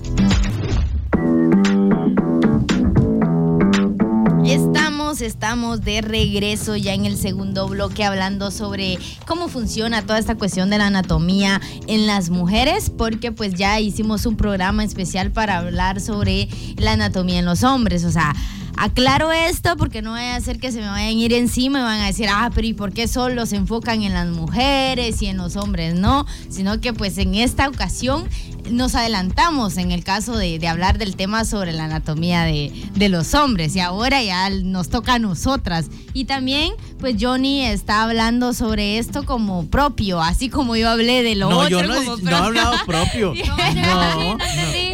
Estamos, 5.24 5.82
de 5.82 6.02
regreso 6.02 6.76
ya 6.76 6.94
en 6.94 7.06
el 7.06 7.18
segundo 7.18 7.68
bloque 7.68 8.04
hablando 8.04 8.52
sobre 8.52 8.98
cómo 9.26 9.48
funciona 9.48 10.02
toda 10.02 10.20
esta 10.20 10.36
cuestión 10.36 10.70
de 10.70 10.78
la 10.78 10.88
anatomía 10.88 11.62
en 11.88 12.08
las 12.08 12.30
mujeres, 12.30 12.90
porque 12.90 13.32
pues 13.32 13.54
ya 13.54 13.80
hicimos 13.80 14.26
un 14.26 14.36
programa 14.36 14.84
especial 14.84 15.32
para 15.32 15.60
hablar 15.60 16.02
sobre 16.02 16.50
la 16.78 16.94
anatomía 16.94 17.40
en 17.40 17.46
los 17.46 17.64
hombres, 17.64 18.04
o 18.04 18.12
sea, 18.12 18.36
Aclaro 18.76 19.32
esto 19.32 19.78
porque 19.78 20.02
no 20.02 20.12
vaya 20.12 20.34
a 20.34 20.38
hacer 20.38 20.60
que 20.60 20.72
se 20.72 20.80
me 20.82 20.88
vayan 20.88 21.10
a 21.10 21.12
ir 21.12 21.34
encima 21.34 21.80
y 21.80 21.84
van 21.84 22.02
a 22.02 22.08
decir, 22.08 22.28
ah, 22.30 22.50
pero 22.54 22.66
¿y 22.66 22.74
por 22.74 22.92
qué 22.92 23.08
solo 23.08 23.46
se 23.46 23.56
enfocan 23.56 24.02
en 24.02 24.14
las 24.14 24.28
mujeres 24.28 25.22
y 25.22 25.28
en 25.28 25.38
los 25.38 25.56
hombres? 25.56 25.94
No, 25.94 26.26
sino 26.50 26.82
que 26.82 26.92
pues 26.92 27.18
en 27.20 27.36
esta 27.36 27.70
ocasión 27.70 28.28
nos 28.72 28.96
adelantamos 28.96 29.78
en 29.78 29.92
el 29.92 30.04
caso 30.04 30.38
de, 30.38 30.60
de 30.60 30.68
hablar 30.68 30.98
del 30.98 31.16
tema 31.16 31.46
sobre 31.46 31.74
la 31.74 31.86
anatomía 31.86 32.44
de, 32.44 32.72
de, 32.94 33.10
los 33.10 33.34
hombres 33.34 33.76
y 33.76 33.80
ahora 33.80 34.24
ya 34.24 34.50
nos 34.50 34.90
toca 34.90 35.16
a 35.16 35.20
nosotras. 35.20 35.88
Y 36.14 36.26
también, 36.26 36.74
pues 37.00 37.16
Johnny 37.20 37.66
está 37.66 38.04
hablando 38.04 38.54
sobre 38.54 38.98
esto 38.98 39.26
como 39.26 39.68
propio, 39.68 40.22
así 40.22 40.50
como 40.50 40.76
yo 40.76 40.90
hablé 40.90 41.24
de 41.24 41.36
lo 41.36 41.50
no, 41.50 41.60
otro. 41.60 41.82
Yo 41.82 41.88
no, 41.88 41.96
como 41.96 42.18
no 42.18 42.30
he 42.32 42.36
hablado 42.36 42.76
propio. 42.86 43.34
no, 43.76 44.36
no, 44.36 44.38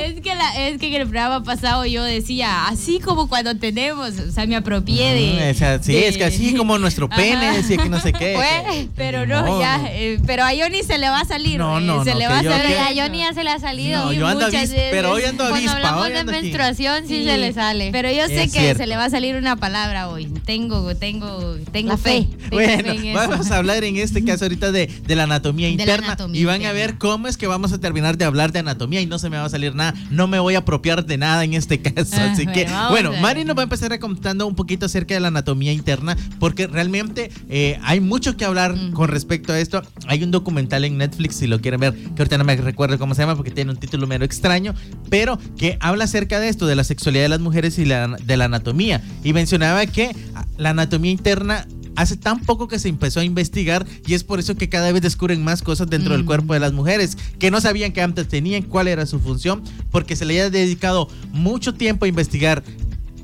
Es, 0.10 0.22
que 0.22 0.36
la, 0.36 0.68
es 0.68 0.78
que 0.80 0.88
en 0.88 0.94
el 1.02 1.08
programa 1.08 1.44
pasado 1.44 1.86
yo 1.86 2.04
decía, 2.04 2.68
así 2.68 3.00
como 3.00 3.28
cuando 3.28 3.56
tenemos, 3.56 4.12
o 4.20 4.32
sea, 4.32 4.46
me 4.46 4.56
apropié 4.56 5.14
de... 5.14 5.54
sea, 5.54 5.82
sí, 5.82 5.94
de, 5.94 6.08
es 6.08 6.18
que 6.18 6.24
así 6.26 6.54
como 6.58 6.78
nuestro 6.78 7.10
pene, 7.10 7.52
decía 7.58 7.78
que 7.78 7.90
no 7.90 8.00
sé 8.00 8.14
qué. 8.14 8.34
Pues, 8.36 8.88
pero 8.96 9.26
no, 9.26 9.60
ya, 9.60 9.82
eh, 9.92 10.20
pero 10.26 10.44
a 10.44 10.50
Johnny 10.50 10.84
se 10.84 10.98
le 10.98 11.10
va 11.10 11.22
a 11.22 11.26
salir. 11.26 11.58
No, 11.58 11.80
no, 11.80 12.02
eh, 12.02 12.06
se 12.06 12.14
no, 12.14 12.20
le 12.20 12.28
va 12.28 12.40
a 12.40 12.44
salir. 12.44 12.78
a 12.78 12.88
Johnny 13.04 13.20
ya 13.20 13.34
se 13.34 13.44
le 13.44 13.50
ha 13.52 13.60
salido. 13.60 14.06
No, 14.06 14.14
yo 14.14 14.28
ando 14.28 14.46
avis, 14.46 14.72
pero 14.92 15.12
hoy 15.12 15.24
ando 15.24 15.44
avispa. 15.44 15.72
Cuando 15.72 15.88
hablamos 15.88 16.06
hoy 16.06 16.12
de 16.14 16.20
ando 16.20 16.32
aquí. 16.32 16.42
menstruación 16.42 17.08
sí, 17.08 17.24
se 17.26 17.38
le 17.38 17.54
sale. 17.54 17.90
Pero 17.92 18.10
yo 18.12 18.26
sé 18.28 18.44
Es 18.44 18.54
que 18.54 18.60
cierto. 18.60 18.80
se 18.84 18.88
le 18.88 18.98
va 18.98 19.06
a 19.06 19.10
salir 19.10 19.36
una 19.36 19.56
palabra 19.56 20.10
hoy. 20.10 20.26
Tengo, 20.46 20.96
tengo, 20.96 21.56
tengo 21.72 21.90
La 21.92 21.98
fe. 21.98 22.24
fe. 22.24 22.50
Tengo 22.50 22.58
fe 22.60 22.74
en 23.08 23.14
Bueno, 23.14 23.30
vamos 23.30 23.52
a 23.52 23.58
hablar 23.58 23.84
en 23.84 23.98
este 23.98 24.24
caso 24.24 24.46
ahorita 24.46 24.72
de, 24.72 24.88
de 24.88 25.16
la 25.16 25.24
anatomía 25.24 25.68
De 25.68 25.76
la 25.76 25.82
interna 25.82 26.08
anatomía 26.08 26.42
y 26.42 26.46
van 26.46 26.56
a 26.56 26.58
interna. 26.58 26.74
ver 26.80 26.98
cómo 26.98 27.28
es 27.28 27.38
que 27.38 27.48
vamos 27.48 27.72
a 27.74 27.80
terminar 27.80 28.18
de 28.18 28.26
hablar 28.26 28.52
de 28.52 28.60
anatomía 28.60 29.02
y 29.02 29.06
no 29.06 29.20
se 29.20 29.30
me 29.30 29.38
va 29.38 29.46
a 29.46 29.50
salir 29.50 29.76
nada, 29.76 29.94
no 30.10 30.28
me 30.28 30.40
voy 30.40 30.56
a 30.56 30.60
apropiar 30.60 31.06
de 31.06 31.18
nada 31.18 31.44
en 31.44 31.54
este 31.54 31.82
caso. 31.82 32.16
Ah, 32.20 32.32
Así 32.34 32.46
que, 32.48 32.68
bueno. 32.90 33.12
Mari 33.22 33.46
nos 33.46 33.56
va 33.58 33.62
a 33.62 33.64
empezar 33.64 33.98
contando 34.00 34.46
un 34.48 34.56
poquito 34.56 34.86
acerca 34.86 35.14
de 35.14 35.20
la 35.20 35.30
anatomía 35.30 35.72
interna 35.74 36.16
porque 36.40 36.68
realmente 36.68 37.32
eh, 37.50 37.80
hay 37.84 38.00
mucho 38.00 38.36
que 38.38 38.46
hablar 38.46 38.76
Mm. 38.76 38.92
con 38.94 39.08
respecto 39.10 39.54
a 39.54 39.60
esto. 39.60 39.82
Hay 40.08 40.24
un 40.24 40.32
documental 40.32 40.86
en 40.86 40.98
Netflix, 40.98 41.36
si 41.38 41.48
lo 41.48 41.60
quieren 41.62 41.80
ver, 41.80 41.94
que 41.94 42.22
ahorita 42.22 42.38
no 42.38 42.44
me 42.44 42.56
recuerdo 42.58 43.00
cómo 43.00 43.16
se 43.16 43.22
llama 43.22 43.36
porque 43.36 43.52
tiene 43.52 43.72
un 43.72 43.78
título 43.78 44.06
medio 44.08 44.26
extraño, 44.26 44.74
pero 45.10 45.40
que 45.58 45.78
habla 45.80 46.04
acerca 46.04 46.40
de 46.40 46.50
esto, 46.50 46.68
de 46.68 46.76
la 46.76 46.84
sexualidad 46.84 47.24
de 47.24 47.30
las 47.30 47.40
mujeres 47.40 47.80
y 47.80 47.86
la, 47.86 48.08
de 48.08 48.38
la 48.38 48.46
anatomía. 48.46 49.02
Y 49.24 49.34
mencionaba 49.34 49.86
que 49.86 50.16
la 50.58 50.72
anatomía 50.72 51.12
interna 51.12 51.66
hace 52.00 52.16
tan 52.16 52.40
poco 52.40 52.70
que 52.70 52.80
se 52.80 52.88
empezó 52.88 53.20
a 53.20 53.26
investigar 53.26 53.86
y 54.08 54.14
es 54.14 54.24
por 54.24 54.40
eso 54.40 54.56
que 54.56 54.70
cada 54.70 54.90
vez 54.94 55.02
descubren 55.02 55.44
más 55.44 55.62
cosas 55.62 55.90
dentro 55.90 56.14
del 56.14 56.24
cuerpo 56.24 56.54
de 56.54 56.62
las 56.62 56.72
mujeres 56.72 57.18
que 57.40 57.52
no 57.52 57.60
sabían 57.60 57.92
que 57.92 58.02
antes 58.02 58.30
tenían, 58.30 58.64
cuál 58.64 58.88
era 58.88 59.06
su 59.06 59.20
función, 59.20 59.64
porque 59.92 60.16
se 60.16 60.24
le 60.24 60.42
había 60.42 60.50
dedicado 60.50 61.10
mucho 61.34 61.74
tiempo 61.74 62.06
a 62.06 62.08
investigar 62.08 62.64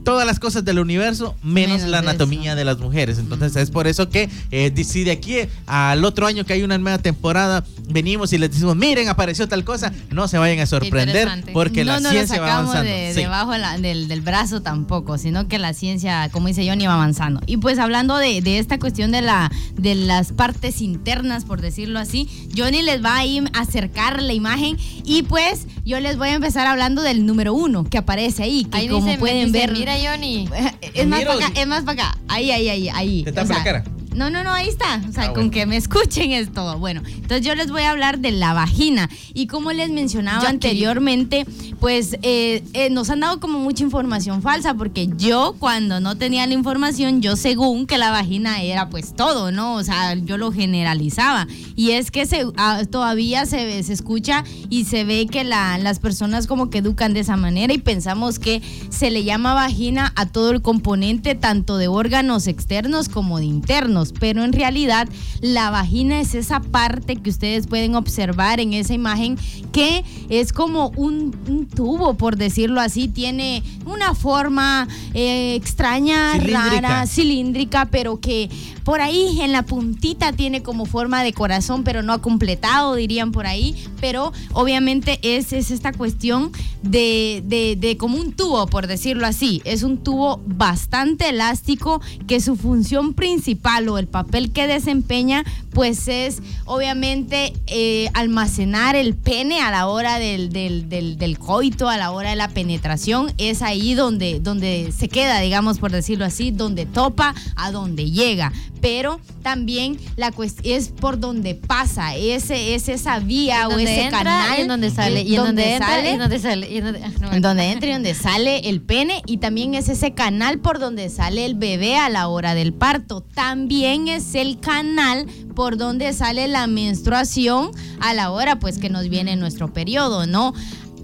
todas 0.05 0.25
las 0.25 0.39
cosas 0.39 0.63
del 0.63 0.79
universo 0.79 1.35
menos, 1.43 1.77
Menos 1.79 1.89
la 1.91 1.99
anatomía 1.99 2.51
eso. 2.51 2.55
de 2.57 2.63
las 2.63 2.77
mujeres. 2.79 3.17
Entonces 3.19 3.55
es 3.57 3.69
por 3.71 3.87
eso 3.87 4.07
que 4.09 4.29
eh, 4.51 4.71
si 4.85 5.03
de 5.03 5.11
aquí 5.11 5.35
al 5.67 6.05
otro 6.05 6.25
año 6.27 6.45
que 6.45 6.53
hay 6.53 6.63
una 6.63 6.77
nueva 6.77 6.99
temporada 6.99 7.65
venimos 7.89 8.31
y 8.31 8.37
les 8.37 8.51
decimos, 8.51 8.75
miren, 8.77 9.09
apareció 9.09 9.47
tal 9.49 9.63
cosa, 9.65 9.91
no 10.11 10.27
se 10.29 10.37
vayan 10.37 10.59
a 10.59 10.65
sorprender 10.65 11.27
porque 11.51 11.83
no 11.83 11.99
la 11.99 12.09
ciencia 12.09 12.37
lo 12.37 12.43
va 12.43 12.53
avanzando. 12.59 12.89
de, 12.89 13.11
Sí. 13.13 13.21
debajo 13.21 13.51
de 13.51 13.59
la- 13.59 13.77
del, 13.77 14.07
del 14.07 14.21
brazo 14.21 14.61
tampoco, 14.61 15.17
sino 15.17 15.47
que 15.47 15.59
la 15.59 15.73
ciencia, 15.73 16.29
como 16.31 16.47
dice 16.47 16.67
Johnny, 16.67 16.85
va 16.87 16.93
avanzando. 16.93 17.41
Y 17.45 17.57
pues 17.57 17.79
hablando 17.79 18.17
de, 18.17 18.41
de 18.41 18.59
esta 18.59 18.79
cuestión 18.79 19.11
de, 19.11 19.21
la, 19.21 19.51
de 19.75 19.95
las 19.95 20.31
partes 20.31 20.81
internas, 20.81 21.43
por 21.45 21.61
decirlo 21.61 21.99
así, 21.99 22.29
Johnny 22.55 22.81
les 22.81 23.03
va 23.03 23.17
a 23.17 23.25
ir 23.25 23.43
a 23.53 23.61
acercar 23.61 24.21
la 24.21 24.33
imagen 24.33 24.77
y 25.03 25.23
pues 25.23 25.65
yo 25.85 25.99
les 25.99 26.17
voy 26.17 26.29
a 26.29 26.33
empezar 26.35 26.67
hablando 26.67 27.01
del 27.01 27.25
número 27.25 27.53
uno 27.53 27.83
que 27.83 27.97
aparece 27.97 28.43
ahí, 28.43 28.65
que 28.65 28.77
Ahí 28.77 28.87
como 28.87 29.05
dice, 29.07 29.17
pueden 29.19 29.51
dice, 29.51 29.57
ver... 29.67 29.71
Mira, 29.73 29.94
Johnny. 30.03 30.49
Es 30.93 31.07
más 31.07 31.23
para 31.23 31.47
acá, 31.47 31.59
es 31.59 31.67
más 31.67 31.83
para 31.83 32.07
acá. 32.07 32.17
Ahí, 32.27 32.51
ahí, 32.51 32.69
ahí, 32.69 32.89
ahí. 32.89 33.23
¿Te 33.23 33.31
tapa 33.31 33.53
la 33.53 33.63
cara? 33.63 33.83
No, 34.15 34.29
no, 34.29 34.43
no, 34.43 34.51
ahí 34.53 34.67
está. 34.69 35.01
O 35.07 35.11
sea, 35.11 35.25
Ah, 35.25 35.33
con 35.33 35.49
que 35.51 35.65
me 35.65 35.75
escuchen 35.77 36.31
es 36.31 36.51
todo. 36.53 36.79
Bueno, 36.79 37.01
entonces 37.05 37.45
yo 37.45 37.53
les 37.55 37.69
voy 37.69 37.81
a 37.83 37.91
hablar 37.91 38.19
de 38.19 38.31
la 38.31 38.53
vagina. 38.53 39.09
Y 39.33 39.47
como 39.47 39.71
les 39.73 39.89
mencionaba 39.91 40.37
Yo 40.41 40.47
aquí. 40.47 40.53
anteriormente, 40.55 41.45
pues 41.79 42.17
eh, 42.21 42.63
eh, 42.73 42.89
nos 42.89 43.09
han 43.09 43.19
dado 43.19 43.39
como 43.39 43.59
mucha 43.59 43.83
información 43.83 44.41
falsa, 44.41 44.73
porque 44.73 45.09
yo 45.17 45.55
cuando 45.59 45.99
no 45.99 46.15
tenía 46.17 46.47
la 46.47 46.53
información, 46.53 47.21
yo 47.21 47.35
según 47.35 47.85
que 47.87 47.97
la 47.97 48.11
vagina 48.11 48.61
era 48.61 48.89
pues 48.89 49.13
todo, 49.13 49.51
¿no? 49.51 49.75
O 49.75 49.83
sea, 49.83 50.15
yo 50.15 50.37
lo 50.37 50.51
generalizaba. 50.51 51.47
Y 51.75 51.91
es 51.91 52.11
que 52.11 52.25
se, 52.25 52.45
ah, 52.57 52.83
todavía 52.89 53.45
se, 53.45 53.65
ve- 53.65 53.83
se 53.83 53.93
escucha 53.93 54.43
y 54.69 54.85
se 54.85 55.03
ve 55.03 55.27
que 55.27 55.43
la- 55.43 55.77
las 55.77 55.99
personas 55.99 56.47
como 56.47 56.69
que 56.69 56.77
educan 56.77 57.13
de 57.13 57.19
esa 57.19 57.35
manera 57.35 57.73
y 57.73 57.79
pensamos 57.79 58.39
que 58.39 58.61
se 58.89 59.11
le 59.11 59.23
llama 59.23 59.53
vagina 59.53 60.13
a 60.15 60.25
todo 60.25 60.51
el 60.51 60.61
componente 60.61 61.35
tanto 61.35 61.77
de 61.77 61.87
órganos 61.87 62.47
externos 62.47 63.09
como 63.09 63.39
de 63.39 63.45
internos, 63.45 64.04
pero 64.11 64.43
en 64.43 64.53
realidad 64.53 65.07
la 65.41 65.69
vagina 65.69 66.19
es 66.19 66.35
esa 66.35 66.59
parte 66.59 67.15
que 67.15 67.29
ustedes 67.29 67.67
pueden 67.67 67.95
observar 67.95 68.59
en 68.59 68.73
esa 68.73 68.93
imagen 68.93 69.37
que 69.71 70.03
es 70.29 70.53
como 70.53 70.89
un, 70.95 71.35
un 71.47 71.67
tubo, 71.67 72.15
por 72.15 72.37
decirlo 72.37 72.79
así, 72.81 73.07
tiene 73.07 73.63
una 73.85 74.15
forma 74.15 74.87
eh, 75.13 75.55
extraña, 75.55 76.33
Cilíndrica. 76.33 76.69
rara, 76.69 77.07
cilíndrica, 77.07 77.85
pero 77.85 78.19
que 78.19 78.49
por 78.85 79.01
ahí 79.01 79.41
en 79.41 79.51
la 79.51 79.63
puntita 79.63 80.31
tiene 80.31 80.63
como 80.63 80.85
forma 80.85 81.23
de 81.23 81.33
corazón, 81.33 81.83
pero 81.83 82.03
no 82.03 82.13
ha 82.13 82.21
completado, 82.21 82.95
dirían 82.95 83.31
por 83.33 83.47
ahí. 83.47 83.75
Pero 83.99 84.31
obviamente 84.53 85.19
es, 85.23 85.51
es 85.53 85.71
esta 85.71 85.91
cuestión 85.91 86.51
de, 86.83 87.41
de- 87.45 87.75
de 87.75 87.97
como 87.97 88.17
un 88.17 88.31
tubo, 88.31 88.67
por 88.67 88.85
decirlo 88.87 89.25
así. 89.25 89.61
Es 89.65 89.81
un 89.83 89.97
tubo 89.97 90.39
bastante 90.45 91.29
elástico 91.29 91.99
que 92.27 92.39
su 92.39 92.55
función 92.55 93.13
principal 93.15 93.89
o 93.89 93.97
el 93.97 94.07
papel 94.07 94.51
que 94.51 94.67
desempeña, 94.67 95.43
pues 95.71 96.07
es 96.07 96.43
obviamente 96.65 97.53
eh, 97.67 98.09
almacenar 98.13 98.95
el 98.95 99.15
pene 99.15 99.61
a 99.61 99.71
la 99.71 99.87
hora 99.87 100.19
del, 100.19 100.49
del, 100.49 100.87
del- 100.89 101.17
del 101.17 101.39
coito, 101.39 101.89
a 101.89 101.97
la 101.97 102.11
hora 102.11 102.29
de 102.29 102.35
la 102.35 102.49
penetración. 102.49 103.33
Es 103.39 103.63
ahí 103.63 103.95
donde, 103.95 104.39
donde 104.39 104.93
se 104.95 105.09
queda, 105.09 105.39
digamos, 105.39 105.79
por 105.79 105.91
decirlo 105.91 106.23
así, 106.25 106.51
donde 106.51 106.85
topa, 106.85 107.33
a 107.55 107.71
donde 107.71 108.11
llega. 108.11 108.53
Pero 108.85 109.19
también 109.41 109.97
la 110.15 110.31
cuest- 110.31 110.59
es 110.63 110.89
por 110.89 111.19
donde 111.19 111.55
pasa, 111.55 112.13
ese, 112.15 112.75
es 112.75 112.87
esa 112.87 113.17
vía 113.17 113.67
o 113.67 113.79
ese 113.79 114.03
entra 114.03 114.19
canal. 114.19 114.59
y 114.59 114.61
en 114.61 114.67
donde 114.67 114.91
sale. 114.91 115.21
Y 115.23 115.35
en 115.35 115.43
donde, 115.43 115.73
entra 115.73 116.03
y 116.05 116.07
en 116.13 116.19
donde 116.19 116.39
sale. 116.39 116.71
y 116.71 116.77
en 116.77 116.83
donde- 116.85 117.03
ah, 117.03 117.11
no, 117.19 117.33
En 117.33 117.41
donde 117.41 117.71
entra 117.71 117.89
y 117.89 117.93
donde 117.93 118.13
sale 118.13 118.69
el 118.69 118.81
pene 118.81 119.23
y 119.25 119.37
también 119.37 119.73
es 119.73 119.89
ese 119.89 120.13
canal 120.13 120.59
por 120.59 120.77
donde 120.77 121.09
sale 121.09 121.45
el 121.45 121.55
bebé 121.55 121.97
a 121.97 122.09
la 122.09 122.27
hora 122.27 122.53
del 122.53 122.73
parto. 122.73 123.21
También 123.21 124.07
es 124.07 124.35
el 124.35 124.59
canal 124.59 125.25
por 125.55 125.77
donde 125.77 126.13
sale 126.13 126.47
la 126.47 126.67
menstruación 126.67 127.71
a 128.01 128.13
la 128.13 128.29
hora 128.29 128.59
pues 128.59 128.77
que 128.77 128.91
nos 128.91 129.09
viene 129.09 129.35
nuestro 129.35 129.73
periodo, 129.73 130.27
¿no? 130.27 130.53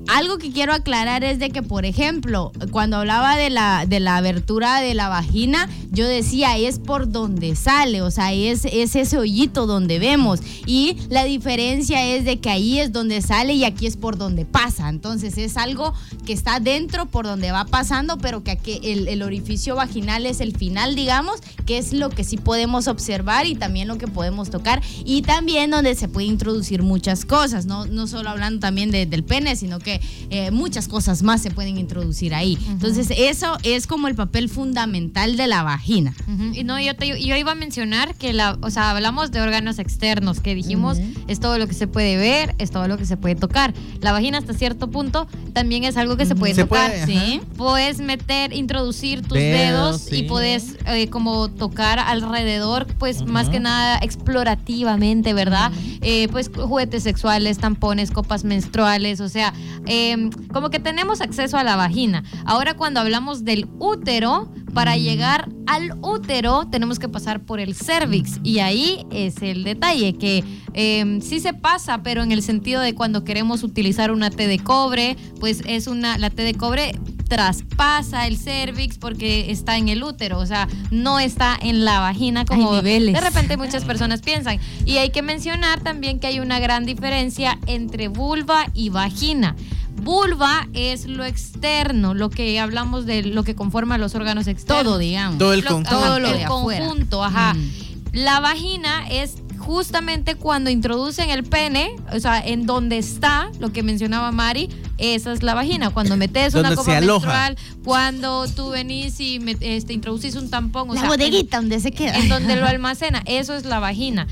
Algo 0.08 0.38
que 0.38 0.52
quiero 0.52 0.74
aclarar 0.74 1.24
es 1.24 1.40
de 1.40 1.50
que, 1.52 1.62
por 1.64 1.86
ejemplo, 1.86 2.52
cuando 2.72 2.98
hablaba 2.98 3.38
de 3.38 3.50
la, 3.50 3.86
de 3.86 4.00
la 4.00 4.18
abertura 4.18 4.82
de 4.82 4.94
la 4.94 5.08
vagina, 5.10 5.70
yo 5.92 6.08
decía, 6.08 6.58
es 6.58 6.80
por 6.80 7.12
donde 7.12 7.56
sale, 7.56 8.02
o 8.02 8.12
sea, 8.12 8.34
es, 8.34 8.66
es 8.66 8.96
ese 8.96 9.18
hoyito 9.18 9.68
donde 9.68 10.00
vemos. 10.00 10.40
Y 10.66 10.98
la 11.10 11.24
diferencia 11.26 12.06
es 12.06 12.26
de 12.26 12.40
que 12.40 12.50
ahí 12.50 12.80
es 12.80 12.92
donde 12.92 13.22
sale 13.22 13.54
y 13.54 13.64
aquí 13.66 13.88
es 13.88 13.98
por 13.98 14.18
donde 14.18 14.46
pasa. 14.46 14.90
Entonces 14.90 15.38
es 15.38 15.58
algo 15.58 15.94
que 16.26 16.34
está 16.34 16.60
dentro 16.60 17.06
por 17.08 17.26
donde 17.26 17.52
va 17.52 17.66
pasando, 17.66 18.18
pero 18.18 18.44
que 18.44 18.52
aquí 18.52 18.80
el, 18.84 19.22
orificio 19.22 19.76
vaginal 19.76 20.26
es 20.26 20.40
el 20.42 20.56
final, 20.58 20.96
digamos, 20.96 21.40
que 21.66 21.78
es 21.78 21.94
lo 21.94 22.10
que 22.10 22.24
sí 22.24 22.38
podemos 22.38 22.88
observar 22.88 23.46
y 23.46 23.56
también 23.56 23.88
lo 23.88 23.98
que 23.98 24.08
podemos 24.08 24.50
tocar. 24.50 24.82
Y 25.06 25.22
también 25.24 25.72
donde 25.72 25.96
se 25.96 26.08
puede 26.08 26.28
introducir 26.28 26.84
muchas 26.84 27.24
cosas, 27.26 27.66
no, 27.66 27.86
no 27.86 28.08
solo 28.08 28.30
hablando 28.30 28.60
también 28.60 28.92
de- 28.92 29.06
del 29.06 29.24
pene, 29.24 29.56
sino 29.56 29.80
que 29.80 29.91
que 30.00 30.02
eh, 30.30 30.52
muchas 30.52 30.88
cosas 30.88 31.24
más 31.24 31.42
se 31.42 31.52
pueden 31.52 31.78
introducir 31.78 32.34
ahí. 32.34 32.58
Entonces, 32.68 33.10
eso 33.16 33.58
es 33.64 33.88
como 33.88 34.08
el 34.08 34.16
papel 34.16 34.50
fundamental 34.50 35.38
de 35.38 35.48
la 35.48 35.64
vagina. 35.64 36.14
Y 36.54 36.64
no, 36.64 36.80
yo, 36.80 36.96
te, 36.96 37.08
yo 37.22 37.36
iba 37.36 37.52
a 37.52 37.56
mencionar 37.56 38.16
que 38.16 38.34
la, 38.34 38.58
o 38.62 38.70
sea, 38.70 38.92
hablamos 38.92 39.32
de 39.32 39.42
órganos 39.42 39.80
externos, 39.80 40.40
que 40.40 40.56
dijimos 40.56 40.98
es 41.28 41.40
todo 41.40 41.58
lo 41.58 41.68
que 41.68 41.74
se 41.74 41.88
puede 41.88 42.18
ver, 42.18 42.56
es 42.58 42.72
todo 42.72 42.88
lo 42.88 42.98
que 42.98 43.06
se 43.06 43.18
puede 43.18 43.36
tocar. 43.36 43.74
La 44.00 44.12
vagina 44.12 44.38
hasta 44.38 44.54
cierto 44.54 44.90
punto 44.90 45.28
también 45.54 45.84
es 45.84 45.98
algo 45.98 46.18
que 46.18 46.26
se 46.26 46.36
puede 46.36 46.54
Se 46.56 46.64
tocar. 46.64 46.92
puede, 46.92 47.06
Sí. 47.06 47.42
Puedes 47.58 48.00
meter, 48.00 48.54
introducir 48.54 49.22
tus 49.22 49.38
Dedos, 49.38 50.06
dedos, 50.06 50.20
y 50.20 50.24
puedes 50.24 50.76
eh, 50.88 51.08
como 51.10 51.50
tocar 51.50 52.00
alrededor, 52.00 52.88
pues 53.00 53.26
más 53.26 53.50
que 53.50 53.60
nada 53.60 54.00
explorativamente, 54.02 55.34
¿verdad? 55.34 55.72
Eh, 56.02 56.28
pues 56.32 56.50
juguetes 56.54 57.04
sexuales, 57.04 57.58
tampones, 57.58 58.12
copas 58.12 58.44
menstruales, 58.44 59.20
o 59.22 59.30
sea, 59.30 59.54
eh, 59.86 60.30
como 60.54 60.70
que 60.70 60.80
tenemos 60.80 61.22
acceso 61.22 61.58
a 61.58 61.64
la 61.64 61.76
vagina. 61.76 62.24
Ahora 62.46 62.76
cuando 62.76 63.00
hablamos 63.00 63.44
del 63.44 63.68
útero, 63.80 64.52
para 64.74 64.98
llegar 64.98 65.50
al 65.68 65.94
útero 66.02 66.68
tenemos 66.70 67.00
que 67.00 67.10
pasar 67.10 67.42
por 67.42 67.60
el 67.60 67.76
cervix 67.76 68.40
y 68.44 68.60
ahí 68.60 69.06
es 69.12 69.42
el 69.42 69.64
detalle 69.64 70.14
que 70.14 70.44
eh, 70.74 71.20
sí 71.22 71.40
se 71.40 71.54
pasa, 71.54 72.04
pero 72.04 72.24
en 72.24 72.32
el 72.32 72.42
sentido 72.42 72.82
de 72.82 72.96
cuando 72.96 73.24
queremos 73.24 73.64
utilizar 73.64 74.12
una 74.12 74.30
T 74.30 74.48
de 74.48 74.60
cobre, 74.60 75.18
pues 75.40 75.62
es 75.66 75.88
una 75.88 76.18
la 76.18 76.30
T 76.30 76.44
de 76.44 76.54
cobre 76.54 76.94
traspasa 77.32 78.28
el 78.28 78.38
cervix 78.38 78.98
porque 78.98 79.52
está 79.52 79.78
en 79.78 79.88
el 79.88 80.04
útero, 80.04 80.38
o 80.38 80.46
sea, 80.46 80.68
no 80.92 81.18
está 81.18 81.58
en 81.62 81.86
la 81.86 82.02
vagina 82.02 82.44
como 82.44 82.82
de 82.82 83.22
repente 83.22 83.56
muchas 83.56 83.86
personas 83.86 84.22
piensan. 84.22 84.60
Y 84.86 84.98
hay 84.98 85.12
que 85.12 85.22
mencionar 85.22 85.80
también 85.80 86.20
que 86.20 86.28
hay 86.28 86.42
una 86.42 86.60
gran 86.60 86.86
diferencia 86.86 87.58
entre 87.68 88.10
vulva 88.10 88.66
y 88.74 88.90
vagina. 88.90 89.56
Vulva 90.02 90.68
es 90.74 91.06
lo 91.06 91.24
externo, 91.26 92.14
lo 92.14 92.30
que 92.30 92.60
hablamos 92.60 93.06
de 93.06 93.24
lo 93.24 93.44
que 93.44 93.56
conforma 93.56 93.98
los 93.98 94.16
órganos 94.16 94.48
externos. 94.48 94.84
Todo, 94.84 94.98
digamos. 94.98 95.38
Todo 95.38 95.54
el 95.54 95.64
conjunto. 95.64 95.90
Todo 95.92 96.20
lo 96.20 96.28
el 96.30 96.38
de 96.38 96.44
afuera. 96.46 96.86
conjunto, 96.86 97.24
ajá. 97.24 97.54
Mm. 97.54 97.72
La 98.14 98.40
vagina 98.40 99.08
es 99.10 99.36
justamente 99.58 100.36
cuando 100.36 100.70
introducen 100.72 101.30
el 101.30 101.44
pene, 101.44 101.96
o 102.12 102.20
sea, 102.20 102.40
en 102.46 102.66
donde 102.66 102.98
está 102.98 103.52
lo 103.60 103.72
que 103.72 103.84
mencionaba 103.84 104.32
Mari, 104.32 104.70
esa 104.98 105.32
es 105.32 105.44
la 105.44 105.54
vagina. 105.54 105.92
Cuando 105.92 106.18
metes 106.18 106.56
una 106.56 106.74
copa 106.76 107.00
menstrual, 107.00 107.56
cuando 107.86 108.48
tú 108.48 108.72
venís 108.72 109.20
y 109.20 109.40
me- 109.40 109.56
este, 109.62 109.94
introducís 109.94 110.36
un 110.36 110.50
tampón, 110.50 110.90
o 110.90 110.94
La 110.96 111.02
sea, 111.02 111.10
en- 111.12 111.16
bodeguita 111.20 111.58
donde 111.58 111.80
se 111.80 111.92
queda. 111.92 112.18
en 112.18 112.28
donde 112.28 112.56
lo 112.56 112.66
almacena. 112.68 113.22
Eso 113.28 113.54
es 113.56 113.66
la 113.66 113.80
vagina. 113.80 114.28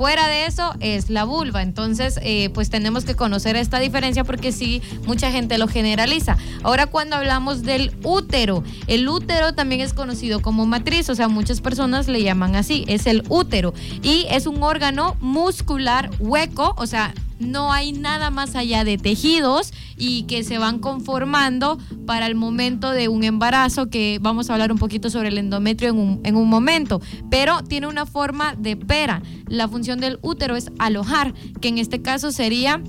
Fuera 0.00 0.28
de 0.28 0.46
eso 0.46 0.74
es 0.80 1.10
la 1.10 1.24
vulva. 1.24 1.60
Entonces, 1.60 2.18
eh, 2.22 2.48
pues 2.54 2.70
tenemos 2.70 3.04
que 3.04 3.14
conocer 3.14 3.54
esta 3.56 3.78
diferencia 3.80 4.24
porque 4.24 4.50
sí, 4.50 4.80
mucha 5.06 5.30
gente 5.30 5.58
lo 5.58 5.68
generaliza. 5.68 6.38
Ahora, 6.62 6.86
cuando 6.86 7.16
hablamos 7.16 7.64
del 7.64 7.92
útero, 8.02 8.64
el 8.86 9.06
útero 9.06 9.52
también 9.52 9.82
es 9.82 9.92
conocido 9.92 10.40
como 10.40 10.64
matriz, 10.64 11.10
o 11.10 11.14
sea, 11.14 11.28
muchas 11.28 11.60
personas 11.60 12.08
le 12.08 12.22
llaman 12.22 12.56
así, 12.56 12.86
es 12.88 13.06
el 13.06 13.24
útero. 13.28 13.74
Y 14.02 14.24
es 14.30 14.46
un 14.46 14.62
órgano 14.62 15.18
muscular 15.20 16.10
hueco, 16.18 16.74
o 16.78 16.86
sea, 16.86 17.12
no 17.40 17.72
hay 17.72 17.92
nada 17.92 18.30
más 18.30 18.54
allá 18.54 18.84
de 18.84 18.98
tejidos 18.98 19.72
y 19.96 20.22
que 20.24 20.44
se 20.44 20.58
van 20.58 20.78
conformando 20.78 21.78
para 22.06 22.26
el 22.26 22.34
momento 22.34 22.90
de 22.90 23.08
un 23.08 23.24
embarazo, 23.24 23.88
que 23.90 24.18
vamos 24.20 24.48
a 24.48 24.52
hablar 24.52 24.70
un 24.70 24.78
poquito 24.78 25.10
sobre 25.10 25.28
el 25.28 25.38
endometrio 25.38 25.90
en 25.90 25.98
un, 25.98 26.20
en 26.24 26.36
un 26.36 26.48
momento, 26.48 27.00
pero 27.30 27.62
tiene 27.64 27.86
una 27.86 28.06
forma 28.06 28.54
de 28.56 28.76
pera. 28.76 29.22
La 29.48 29.68
función 29.68 30.00
del 30.00 30.18
útero 30.22 30.56
es 30.56 30.70
alojar, 30.78 31.34
que 31.60 31.68
en 31.68 31.78
este 31.78 32.02
caso 32.02 32.30
sería 32.30 32.82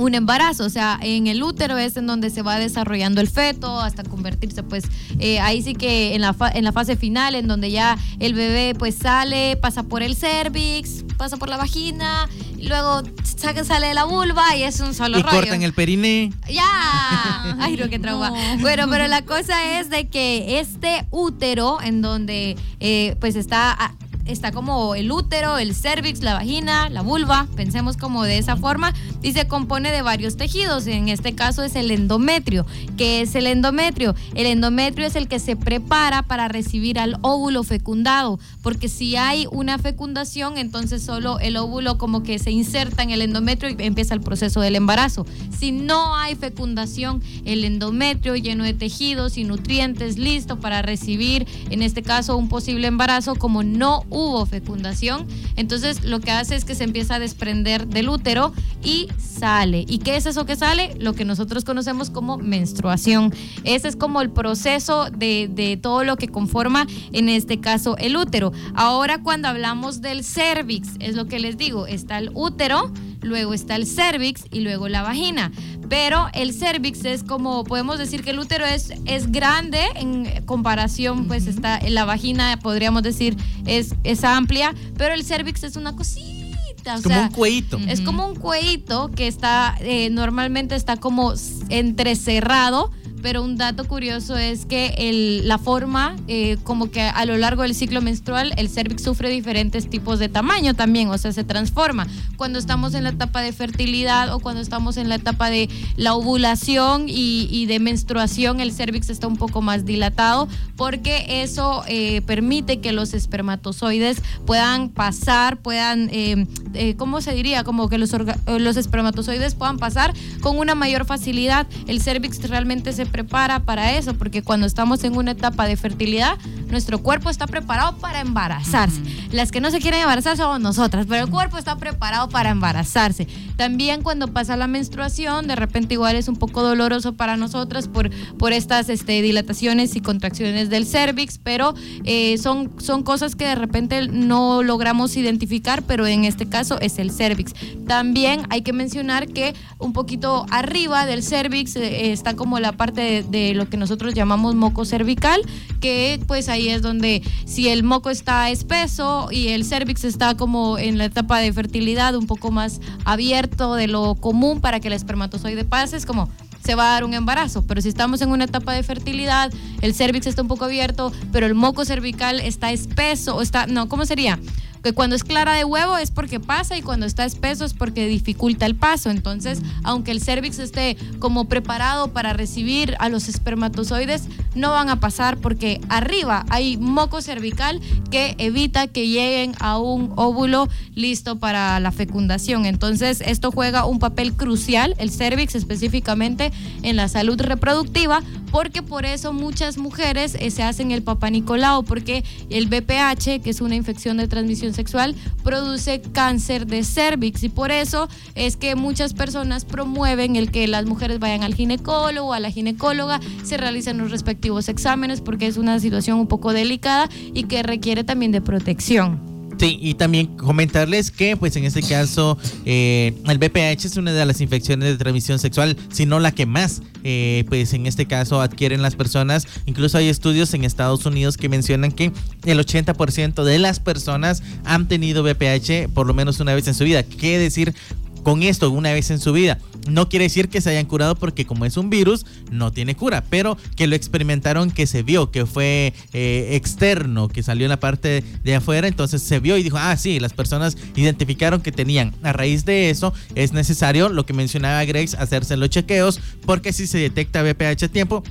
un 0.00 0.14
embarazo, 0.14 0.64
o 0.64 0.70
sea, 0.70 0.98
en 1.02 1.26
el 1.26 1.42
útero 1.42 1.76
es 1.78 1.96
en 1.96 2.06
donde 2.06 2.30
se 2.30 2.42
va 2.42 2.58
desarrollando 2.58 3.20
el 3.20 3.28
feto 3.28 3.80
hasta 3.80 4.02
convertirse, 4.02 4.62
pues 4.62 4.84
eh, 5.18 5.40
ahí 5.40 5.62
sí 5.62 5.74
que 5.74 6.14
en 6.14 6.22
la, 6.22 6.32
fa- 6.32 6.50
en 6.50 6.64
la 6.64 6.72
fase 6.72 6.96
final, 6.96 7.34
en 7.34 7.46
donde 7.46 7.70
ya 7.70 7.98
el 8.18 8.32
bebé 8.34 8.74
pues 8.78 8.94
sale, 8.96 9.56
pasa 9.56 9.82
por 9.82 10.02
el 10.02 10.16
cervix, 10.16 11.04
pasa 11.18 11.36
por 11.36 11.48
la 11.50 11.58
vagina, 11.58 12.28
y 12.56 12.68
luego 12.68 13.02
saca, 13.36 13.62
sale 13.64 13.88
de 13.88 13.94
la 13.94 14.04
vulva 14.04 14.56
y 14.56 14.62
es 14.62 14.80
un 14.80 14.94
solo 14.94 15.18
Y 15.18 15.22
rollo. 15.22 15.36
cortan 15.36 15.62
el 15.62 15.72
periné. 15.74 16.32
Ya. 16.50 17.56
Ay, 17.60 17.76
no, 17.76 17.88
qué 17.88 17.98
trauma. 17.98 18.32
Bueno, 18.60 18.86
pero 18.90 19.06
la 19.06 19.22
cosa 19.22 19.78
es 19.80 19.90
de 19.90 20.08
que 20.08 20.60
este 20.60 21.06
útero, 21.10 21.78
en 21.82 22.00
donde 22.02 22.56
eh, 22.80 23.16
pues 23.20 23.36
está, 23.36 23.94
está 24.30 24.52
como 24.52 24.94
el 24.94 25.10
útero, 25.12 25.58
el 25.58 25.74
cervix, 25.74 26.22
la 26.22 26.34
vagina, 26.34 26.88
la 26.88 27.02
vulva, 27.02 27.46
pensemos 27.56 27.96
como 27.96 28.24
de 28.24 28.38
esa 28.38 28.56
forma, 28.56 28.94
y 29.22 29.32
se 29.32 29.46
compone 29.46 29.90
de 29.92 30.02
varios 30.02 30.36
tejidos. 30.36 30.86
En 30.86 31.08
este 31.08 31.34
caso 31.34 31.62
es 31.62 31.74
el 31.76 31.90
endometrio. 31.90 32.66
¿Qué 32.96 33.20
es 33.20 33.34
el 33.34 33.46
endometrio? 33.46 34.14
El 34.34 34.46
endometrio 34.46 35.06
es 35.06 35.16
el 35.16 35.28
que 35.28 35.38
se 35.38 35.56
prepara 35.56 36.22
para 36.22 36.48
recibir 36.48 36.98
al 36.98 37.18
óvulo 37.22 37.62
fecundado, 37.62 38.38
porque 38.62 38.88
si 38.88 39.16
hay 39.16 39.46
una 39.50 39.78
fecundación, 39.78 40.58
entonces 40.58 41.02
solo 41.02 41.38
el 41.40 41.56
óvulo 41.56 41.98
como 41.98 42.22
que 42.22 42.38
se 42.38 42.50
inserta 42.50 43.02
en 43.02 43.10
el 43.10 43.22
endometrio 43.22 43.70
y 43.70 43.76
empieza 43.84 44.14
el 44.14 44.20
proceso 44.20 44.60
del 44.60 44.76
embarazo. 44.76 45.26
Si 45.56 45.72
no 45.72 46.16
hay 46.16 46.34
fecundación, 46.36 47.22
el 47.44 47.64
endometrio 47.64 48.36
lleno 48.36 48.64
de 48.64 48.74
tejidos 48.74 49.36
y 49.36 49.44
nutrientes 49.44 50.18
listo 50.18 50.58
para 50.58 50.82
recibir, 50.82 51.46
en 51.70 51.82
este 51.82 52.02
caso, 52.02 52.36
un 52.36 52.48
posible 52.48 52.86
embarazo, 52.86 53.34
como 53.34 53.62
no 53.62 54.04
hubo 54.20 54.46
fecundación, 54.46 55.26
entonces 55.56 56.04
lo 56.04 56.20
que 56.20 56.30
hace 56.30 56.56
es 56.56 56.64
que 56.64 56.74
se 56.74 56.84
empieza 56.84 57.16
a 57.16 57.18
desprender 57.18 57.86
del 57.86 58.08
útero 58.08 58.52
y 58.82 59.08
sale. 59.18 59.84
¿Y 59.88 59.98
qué 59.98 60.16
es 60.16 60.26
eso 60.26 60.46
que 60.46 60.56
sale? 60.56 60.94
Lo 60.98 61.14
que 61.14 61.24
nosotros 61.24 61.64
conocemos 61.64 62.10
como 62.10 62.38
menstruación. 62.38 63.32
Ese 63.64 63.88
es 63.88 63.96
como 63.96 64.20
el 64.20 64.30
proceso 64.30 65.10
de, 65.10 65.48
de 65.52 65.76
todo 65.76 66.04
lo 66.04 66.16
que 66.16 66.28
conforma, 66.28 66.86
en 67.12 67.28
este 67.28 67.60
caso, 67.60 67.96
el 67.98 68.16
útero. 68.16 68.52
Ahora 68.74 69.22
cuando 69.22 69.48
hablamos 69.48 70.00
del 70.00 70.24
cervix, 70.24 70.90
es 71.00 71.16
lo 71.16 71.26
que 71.26 71.38
les 71.38 71.56
digo, 71.56 71.86
está 71.86 72.18
el 72.18 72.30
útero, 72.34 72.92
luego 73.22 73.54
está 73.54 73.76
el 73.76 73.86
cervix 73.86 74.44
y 74.50 74.60
luego 74.60 74.88
la 74.88 75.02
vagina. 75.02 75.52
Pero 75.88 76.28
el 76.32 76.52
cervix 76.52 77.04
es 77.04 77.22
como, 77.22 77.64
podemos 77.64 77.98
decir 77.98 78.22
que 78.22 78.30
el 78.30 78.38
útero 78.38 78.64
es, 78.64 78.92
es 79.06 79.30
grande 79.32 79.80
en 79.96 80.44
comparación, 80.46 81.26
pues 81.26 81.46
está 81.46 81.78
en 81.78 81.94
la 81.94 82.04
vagina, 82.04 82.58
podríamos 82.62 83.02
decir, 83.02 83.36
es, 83.66 83.94
es 84.04 84.24
amplia, 84.24 84.74
pero 84.96 85.14
el 85.14 85.24
cervix 85.24 85.64
es 85.64 85.76
una 85.76 85.96
cosita. 85.96 86.94
o 86.94 86.96
Es 86.96 87.02
como 87.02 87.14
sea, 87.14 87.24
un 87.24 87.32
cuellito. 87.32 87.78
es 87.88 88.00
como 88.00 88.26
un 88.26 88.36
cuellito 88.36 89.10
que 89.10 89.26
está, 89.26 89.76
eh, 89.80 90.10
normalmente 90.10 90.76
está 90.76 90.96
como 90.96 91.34
entrecerrado, 91.68 92.90
pero 93.22 93.42
un 93.42 93.56
dato 93.56 93.84
curioso 93.86 94.36
es 94.36 94.66
que 94.66 94.94
el- 94.98 95.46
la 95.48 95.58
forma, 95.58 96.16
eh, 96.28 96.56
como 96.64 96.90
que 96.90 97.02
a 97.02 97.24
lo 97.24 97.36
largo 97.36 97.62
del 97.62 97.74
ciclo 97.74 98.00
menstrual, 98.00 98.52
el 98.56 98.68
cervix 98.68 99.02
sufre 99.02 99.28
diferentes 99.30 99.88
tipos 99.88 100.18
de 100.18 100.28
tamaño 100.28 100.74
también, 100.74 101.08
o 101.08 101.18
sea, 101.18 101.32
se 101.32 101.44
transforma. 101.44 102.06
Cuando 102.36 102.58
estamos 102.58 102.94
en 102.94 103.04
la 103.04 103.10
etapa 103.10 103.42
de 103.42 103.52
fertilidad 103.52 104.32
o 104.34 104.40
cuando 104.40 104.60
estamos 104.60 104.96
en 104.96 105.08
la 105.08 105.16
etapa 105.16 105.50
de 105.50 105.68
la 105.96 106.14
ovulación 106.14 107.08
y, 107.08 107.48
y 107.50 107.66
de 107.66 107.78
menstruación, 107.78 108.60
el 108.60 108.72
cervix 108.72 109.10
está 109.10 109.26
un 109.26 109.36
poco 109.36 109.62
más 109.62 109.84
dilatado 109.84 110.48
porque 110.76 111.42
eso 111.42 111.82
eh, 111.86 112.22
permite 112.22 112.80
que 112.80 112.92
los 112.92 113.14
espermatozoides 113.14 114.22
puedan 114.46 114.88
pasar, 114.88 115.58
puedan, 115.58 116.08
eh, 116.12 116.46
eh, 116.74 116.94
¿cómo 116.96 117.20
se 117.20 117.32
diría? 117.34 117.64
Como 117.64 117.88
que 117.88 117.98
los, 117.98 118.12
eh, 118.14 118.18
los 118.58 118.76
espermatozoides 118.76 119.54
puedan 119.54 119.78
pasar 119.78 120.14
con 120.40 120.56
una 120.58 120.74
mayor 120.74 121.04
facilidad. 121.04 121.66
El 121.86 122.00
cervix 122.00 122.40
realmente 122.48 122.92
se 122.92 123.06
prepara 123.10 123.60
para 123.60 123.92
eso, 123.92 124.14
porque 124.14 124.42
cuando 124.42 124.66
estamos 124.66 125.04
en 125.04 125.16
una 125.16 125.32
etapa 125.32 125.66
de 125.66 125.76
fertilidad, 125.76 126.38
nuestro 126.68 127.00
cuerpo 127.00 127.30
está 127.30 127.46
preparado 127.46 127.96
para 127.98 128.20
embarazarse. 128.20 129.00
Las 129.32 129.50
que 129.50 129.60
no 129.60 129.70
se 129.70 129.80
quieren 129.80 130.00
embarazar 130.00 130.36
somos 130.36 130.60
nosotras, 130.60 131.06
pero 131.08 131.24
el 131.24 131.30
cuerpo 131.30 131.58
está 131.58 131.76
preparado 131.76 132.28
para 132.28 132.50
embarazarse. 132.50 133.26
También 133.56 134.02
cuando 134.02 134.28
pasa 134.28 134.56
la 134.56 134.66
menstruación, 134.66 135.46
de 135.46 135.56
repente 135.56 135.94
igual 135.94 136.16
es 136.16 136.28
un 136.28 136.36
poco 136.36 136.62
doloroso 136.62 137.14
para 137.14 137.36
nosotras 137.36 137.88
por, 137.88 138.10
por 138.36 138.52
estas 138.52 138.88
este, 138.88 139.20
dilataciones 139.22 139.96
y 139.96 140.00
contracciones 140.00 140.70
del 140.70 140.86
cervix, 140.86 141.38
pero 141.38 141.74
eh, 142.04 142.38
son, 142.38 142.70
son 142.78 143.02
cosas 143.02 143.36
que 143.36 143.46
de 143.46 143.54
repente 143.54 144.08
no 144.08 144.62
logramos 144.62 145.16
identificar, 145.16 145.82
pero 145.82 146.06
en 146.06 146.24
este 146.24 146.48
caso 146.48 146.80
es 146.80 146.98
el 146.98 147.10
cervix. 147.10 147.52
También 147.86 148.42
hay 148.50 148.62
que 148.62 148.72
mencionar 148.72 149.28
que 149.28 149.54
un 149.78 149.92
poquito 149.92 150.46
arriba 150.50 151.06
del 151.06 151.22
cervix 151.22 151.76
eh, 151.76 152.12
está 152.12 152.34
como 152.34 152.58
la 152.60 152.72
parte 152.72 152.99
de, 153.00 153.54
lo 153.54 153.68
que 153.68 153.76
nosotros 153.76 154.14
llamamos 154.14 154.54
moco 154.54 154.84
cervical, 154.84 155.42
que 155.80 156.20
pues 156.26 156.48
ahí 156.48 156.68
es 156.68 156.82
donde 156.82 157.22
si 157.44 157.68
el 157.68 157.82
moco 157.82 158.10
está 158.10 158.50
espeso 158.50 159.28
y 159.30 159.48
el 159.48 159.64
cervix 159.64 160.04
está 160.04 160.36
como 160.36 160.78
en 160.78 160.98
la 160.98 161.06
etapa 161.06 161.38
de 161.38 161.52
fertilidad 161.52 162.14
un 162.14 162.26
poco 162.26 162.50
más 162.50 162.80
abierto 163.04 163.74
de 163.74 163.86
lo 163.86 164.14
común 164.14 164.60
para 164.60 164.80
que 164.80 164.88
el 164.88 164.94
espermatozoide 164.94 165.64
pase, 165.64 165.96
es 165.96 166.06
como 166.06 166.28
se 166.62 166.74
va 166.74 166.90
a 166.90 166.92
dar 166.92 167.04
un 167.04 167.14
embarazo. 167.14 167.64
Pero 167.66 167.80
si 167.80 167.88
estamos 167.88 168.20
en 168.22 168.30
una 168.30 168.44
etapa 168.44 168.72
de 168.72 168.82
fertilidad, 168.82 169.52
el 169.80 169.94
cervix 169.94 170.26
está 170.26 170.42
un 170.42 170.48
poco 170.48 170.66
abierto, 170.66 171.12
pero 171.32 171.46
el 171.46 171.54
moco 171.54 171.84
cervical 171.84 172.40
está 172.40 172.70
espeso, 172.70 173.36
o 173.36 173.42
está, 173.42 173.66
no, 173.66 173.88
¿cómo 173.88 174.04
sería? 174.04 174.38
Que 174.82 174.92
cuando 174.92 175.16
es 175.16 175.24
clara 175.24 175.54
de 175.54 175.64
huevo 175.64 175.96
es 175.98 176.10
porque 176.10 176.40
pasa 176.40 176.76
y 176.76 176.82
cuando 176.82 177.06
está 177.06 177.24
espeso 177.24 177.64
es 177.64 177.74
porque 177.74 178.06
dificulta 178.06 178.66
el 178.66 178.74
paso. 178.74 179.10
Entonces, 179.10 179.60
aunque 179.82 180.10
el 180.10 180.20
cervix 180.20 180.58
esté 180.58 180.96
como 181.18 181.46
preparado 181.46 182.08
para 182.08 182.32
recibir 182.32 182.96
a 182.98 183.08
los 183.08 183.28
espermatozoides, 183.28 184.24
no 184.54 184.70
van 184.70 184.88
a 184.88 185.00
pasar 185.00 185.36
porque 185.36 185.80
arriba 185.88 186.44
hay 186.48 186.76
moco 186.76 187.22
cervical 187.22 187.80
que 188.10 188.34
evita 188.38 188.86
que 188.86 189.08
lleguen 189.08 189.54
a 189.60 189.78
un 189.78 190.12
óvulo 190.16 190.68
listo 190.94 191.38
para 191.38 191.78
la 191.80 191.92
fecundación. 191.92 192.66
Entonces, 192.66 193.22
esto 193.24 193.50
juega 193.50 193.84
un 193.84 193.98
papel 193.98 194.34
crucial, 194.34 194.94
el 194.98 195.10
cervix 195.10 195.54
específicamente 195.54 196.52
en 196.82 196.96
la 196.96 197.08
salud 197.08 197.40
reproductiva, 197.40 198.22
porque 198.50 198.82
por 198.82 199.04
eso 199.04 199.32
muchas 199.32 199.78
mujeres 199.78 200.36
eh, 200.38 200.50
se 200.50 200.62
hacen 200.62 200.90
el 200.90 201.02
papá 201.02 201.30
Nicolau, 201.30 201.84
porque 201.84 202.24
el 202.50 202.66
BPH, 202.66 203.42
que 203.42 203.50
es 203.50 203.60
una 203.60 203.74
infección 203.74 204.16
de 204.16 204.28
transmisión 204.28 204.74
sexual, 204.74 205.14
produce 205.42 206.00
cáncer 206.00 206.66
de 206.66 206.84
cervix 206.84 207.42
y 207.42 207.48
por 207.48 207.70
eso 207.70 208.08
es 208.34 208.56
que 208.56 208.74
muchas 208.74 209.14
personas 209.14 209.64
promueven 209.64 210.36
el 210.36 210.50
que 210.50 210.66
las 210.66 210.86
mujeres 210.86 211.18
vayan 211.18 211.42
al 211.42 211.54
ginecólogo, 211.54 212.32
a 212.32 212.40
la 212.40 212.50
ginecóloga, 212.50 213.20
se 213.44 213.56
realicen 213.56 213.98
los 213.98 214.10
respectivos 214.10 214.68
exámenes 214.68 215.20
porque 215.20 215.46
es 215.46 215.56
una 215.56 215.78
situación 215.78 216.18
un 216.18 216.26
poco 216.26 216.52
delicada 216.52 217.08
y 217.34 217.44
que 217.44 217.62
requiere 217.62 218.04
también 218.04 218.32
de 218.32 218.40
protección. 218.40 219.29
Sí, 219.60 219.78
y 219.78 219.92
también 219.92 220.38
comentarles 220.38 221.10
que, 221.10 221.36
pues 221.36 221.54
en 221.54 221.66
este 221.66 221.82
caso, 221.82 222.38
eh, 222.64 223.12
el 223.28 223.36
BPH 223.36 223.84
es 223.84 223.98
una 223.98 224.10
de 224.10 224.24
las 224.24 224.40
infecciones 224.40 224.88
de 224.88 224.96
transmisión 224.96 225.38
sexual, 225.38 225.76
si 225.92 226.06
no 226.06 226.18
la 226.18 226.32
que 226.32 226.46
más, 226.46 226.80
eh, 227.04 227.44
pues 227.46 227.74
en 227.74 227.84
este 227.86 228.06
caso 228.06 228.40
adquieren 228.40 228.80
las 228.80 228.96
personas. 228.96 229.46
Incluso 229.66 229.98
hay 229.98 230.08
estudios 230.08 230.54
en 230.54 230.64
Estados 230.64 231.04
Unidos 231.04 231.36
que 231.36 231.50
mencionan 231.50 231.92
que 231.92 232.10
el 232.46 232.58
80% 232.58 233.44
de 233.44 233.58
las 233.58 233.80
personas 233.80 234.42
han 234.64 234.88
tenido 234.88 235.22
BPH 235.22 235.92
por 235.92 236.06
lo 236.06 236.14
menos 236.14 236.40
una 236.40 236.54
vez 236.54 236.66
en 236.66 236.72
su 236.72 236.84
vida. 236.84 237.02
¿Qué 237.02 237.38
decir 237.38 237.74
con 238.22 238.42
esto 238.42 238.70
una 238.70 238.92
vez 238.92 239.10
en 239.10 239.18
su 239.18 239.32
vida. 239.32 239.58
No 239.88 240.08
quiere 240.08 240.24
decir 240.24 240.48
que 240.48 240.60
se 240.60 240.70
hayan 240.70 240.86
curado 240.86 241.14
porque 241.14 241.46
como 241.46 241.64
es 241.64 241.76
un 241.76 241.90
virus, 241.90 242.26
no 242.50 242.70
tiene 242.72 242.94
cura, 242.94 243.24
pero 243.28 243.56
que 243.76 243.86
lo 243.86 243.96
experimentaron, 243.96 244.70
que 244.70 244.86
se 244.86 245.02
vio, 245.02 245.30
que 245.30 245.46
fue 245.46 245.94
eh, 246.12 246.50
externo, 246.52 247.28
que 247.28 247.42
salió 247.42 247.64
en 247.64 247.70
la 247.70 247.80
parte 247.80 248.22
de 248.44 248.54
afuera, 248.54 248.88
entonces 248.88 249.22
se 249.22 249.40
vio 249.40 249.56
y 249.56 249.62
dijo, 249.62 249.78
ah, 249.78 249.96
sí, 249.96 250.20
las 250.20 250.32
personas 250.32 250.76
identificaron 250.96 251.62
que 251.62 251.72
tenían. 251.72 252.14
A 252.22 252.32
raíz 252.32 252.64
de 252.64 252.90
eso 252.90 253.14
es 253.34 253.52
necesario, 253.52 254.08
lo 254.08 254.26
que 254.26 254.32
mencionaba 254.32 254.84
Grace, 254.84 255.16
hacerse 255.16 255.56
los 255.56 255.70
chequeos, 255.70 256.20
porque 256.44 256.72
si 256.72 256.86
se 256.86 256.98
detecta 256.98 257.42
BPH 257.42 257.84
a 257.84 257.88
tiempo, 257.88 258.22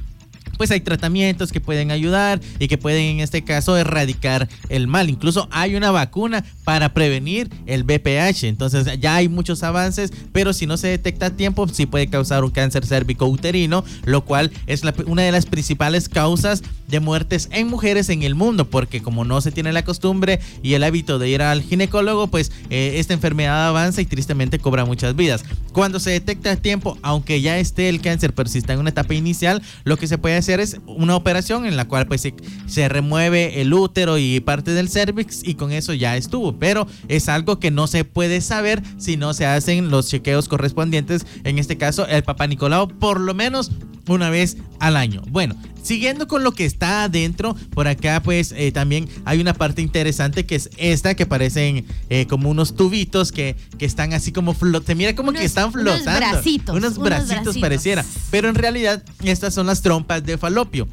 pues 0.59 0.71
hay 0.71 0.81
tratamientos 0.81 1.53
que 1.53 1.61
pueden 1.61 1.89
ayudar 1.89 2.41
y 2.59 2.67
que 2.67 2.77
pueden 2.77 3.05
en 3.05 3.19
este 3.21 3.45
caso 3.45 3.77
erradicar 3.77 4.49
el 4.67 4.87
mal. 4.87 5.09
Incluso 5.09 5.47
hay 5.51 5.77
una 5.77 5.89
vacuna 5.89 6.43
para 6.65 6.93
prevenir 6.93 7.49
el 7.65 7.85
BPH. 7.85 8.43
Entonces 8.43 8.99
ya 8.99 9.15
hay 9.15 9.29
muchos 9.29 9.63
avances, 9.63 10.11
pero 10.33 10.51
si 10.51 10.67
no 10.67 10.75
se 10.75 10.89
detecta 10.89 11.27
a 11.27 11.29
tiempo, 11.29 11.65
sí 11.69 11.85
puede 11.85 12.07
causar 12.07 12.43
un 12.43 12.51
cáncer 12.51 12.85
cérvico-uterino, 12.85 13.85
lo 14.03 14.25
cual 14.25 14.51
es 14.67 14.81
una 15.07 15.21
de 15.21 15.31
las 15.31 15.45
principales 15.45 16.09
causas 16.09 16.61
de 16.89 16.99
muertes 16.99 17.47
en 17.53 17.69
mujeres 17.69 18.09
en 18.09 18.23
el 18.23 18.35
mundo, 18.35 18.69
porque 18.69 19.01
como 19.01 19.23
no 19.23 19.39
se 19.39 19.53
tiene 19.53 19.71
la 19.71 19.85
costumbre 19.85 20.41
y 20.61 20.73
el 20.73 20.83
hábito 20.83 21.19
de 21.19 21.29
ir 21.29 21.41
al 21.41 21.61
ginecólogo, 21.61 22.27
pues 22.27 22.51
eh, 22.69 22.95
esta 22.97 23.13
enfermedad 23.13 23.69
avanza 23.69 24.01
y 24.01 24.05
tristemente 24.05 24.59
cobra 24.59 24.83
muchas 24.83 25.15
vidas. 25.15 25.45
Cuando 25.71 26.01
se 26.01 26.09
detecta 26.09 26.51
a 26.51 26.55
tiempo, 26.57 26.97
aunque 27.01 27.39
ya 27.39 27.59
esté 27.59 27.87
el 27.87 28.01
cáncer, 28.01 28.33
pero 28.33 28.49
si 28.49 28.57
está 28.57 28.73
en 28.73 28.79
una 28.79 28.89
etapa 28.89 29.13
inicial, 29.13 29.61
lo 29.85 29.95
que 29.95 30.07
se 30.07 30.17
puede 30.17 30.35
hacer 30.35 30.48
es 30.53 30.77
una 30.87 31.15
operación 31.15 31.67
en 31.67 31.77
la 31.77 31.87
cual 31.87 32.07
pues 32.07 32.27
se, 32.65 32.89
remueve 32.89 33.61
el 33.61 33.71
útero 33.71 34.17
y 34.17 34.39
parte 34.39 34.71
del 34.71 34.89
cervix 34.89 35.47
y 35.47 35.53
con 35.53 35.71
eso 35.71 35.93
ya 35.93 36.17
estuvo. 36.17 36.57
Pero 36.57 36.87
es 37.07 37.29
algo 37.29 37.59
que 37.59 37.69
no 37.69 37.85
se 37.85 38.05
puede 38.05 38.41
saber 38.41 38.81
si 38.97 39.15
no 39.17 39.35
se 39.35 39.45
hacen 39.45 39.91
los 39.91 40.07
chequeos 40.09 40.49
correspondientes. 40.49 41.27
En 41.43 41.59
este 41.59 41.77
caso, 41.77 42.07
el 42.07 42.23
Papa 42.23 42.47
Nicolau 42.47 42.87
por 42.87 43.19
lo 43.19 43.35
menos 43.35 43.71
una 44.07 44.29
vez 44.29 44.57
al 44.79 44.97
año. 44.97 45.21
Bueno, 45.29 45.55
siguiendo 45.81 46.27
con 46.27 46.43
lo 46.43 46.51
que 46.51 46.65
está 46.65 47.03
adentro, 47.03 47.55
por 47.71 47.87
acá 47.87 48.21
pues 48.23 48.53
eh, 48.55 48.71
también 48.71 49.07
hay 49.25 49.39
una 49.41 49.53
parte 49.53 49.81
interesante 49.81 50.45
que 50.45 50.55
es 50.55 50.69
esta 50.77 51.15
que 51.15 51.25
parecen 51.25 51.85
eh, 52.09 52.25
como 52.27 52.49
unos 52.49 52.75
tubitos 52.75 53.31
que, 53.31 53.55
que 53.77 53.85
están 53.85 54.13
así 54.13 54.31
como 54.31 54.53
flotando. 54.53 54.97
Mira 54.97 55.15
como 55.15 55.31
que 55.31 55.43
están 55.43 55.71
flotando. 55.71 56.09
Unos 56.09 56.19
bracitos. 56.19 56.75
Unos, 56.75 56.97
bracitos, 56.97 57.57
pareciera. 57.57 58.05
Pero 58.31 58.49
en 58.49 58.55
realidad 58.55 59.03
estas 59.23 59.53
son 59.53 59.67
las 59.67 59.81
trompas 59.81 60.23
de 60.23 60.37
falopio 60.37 60.87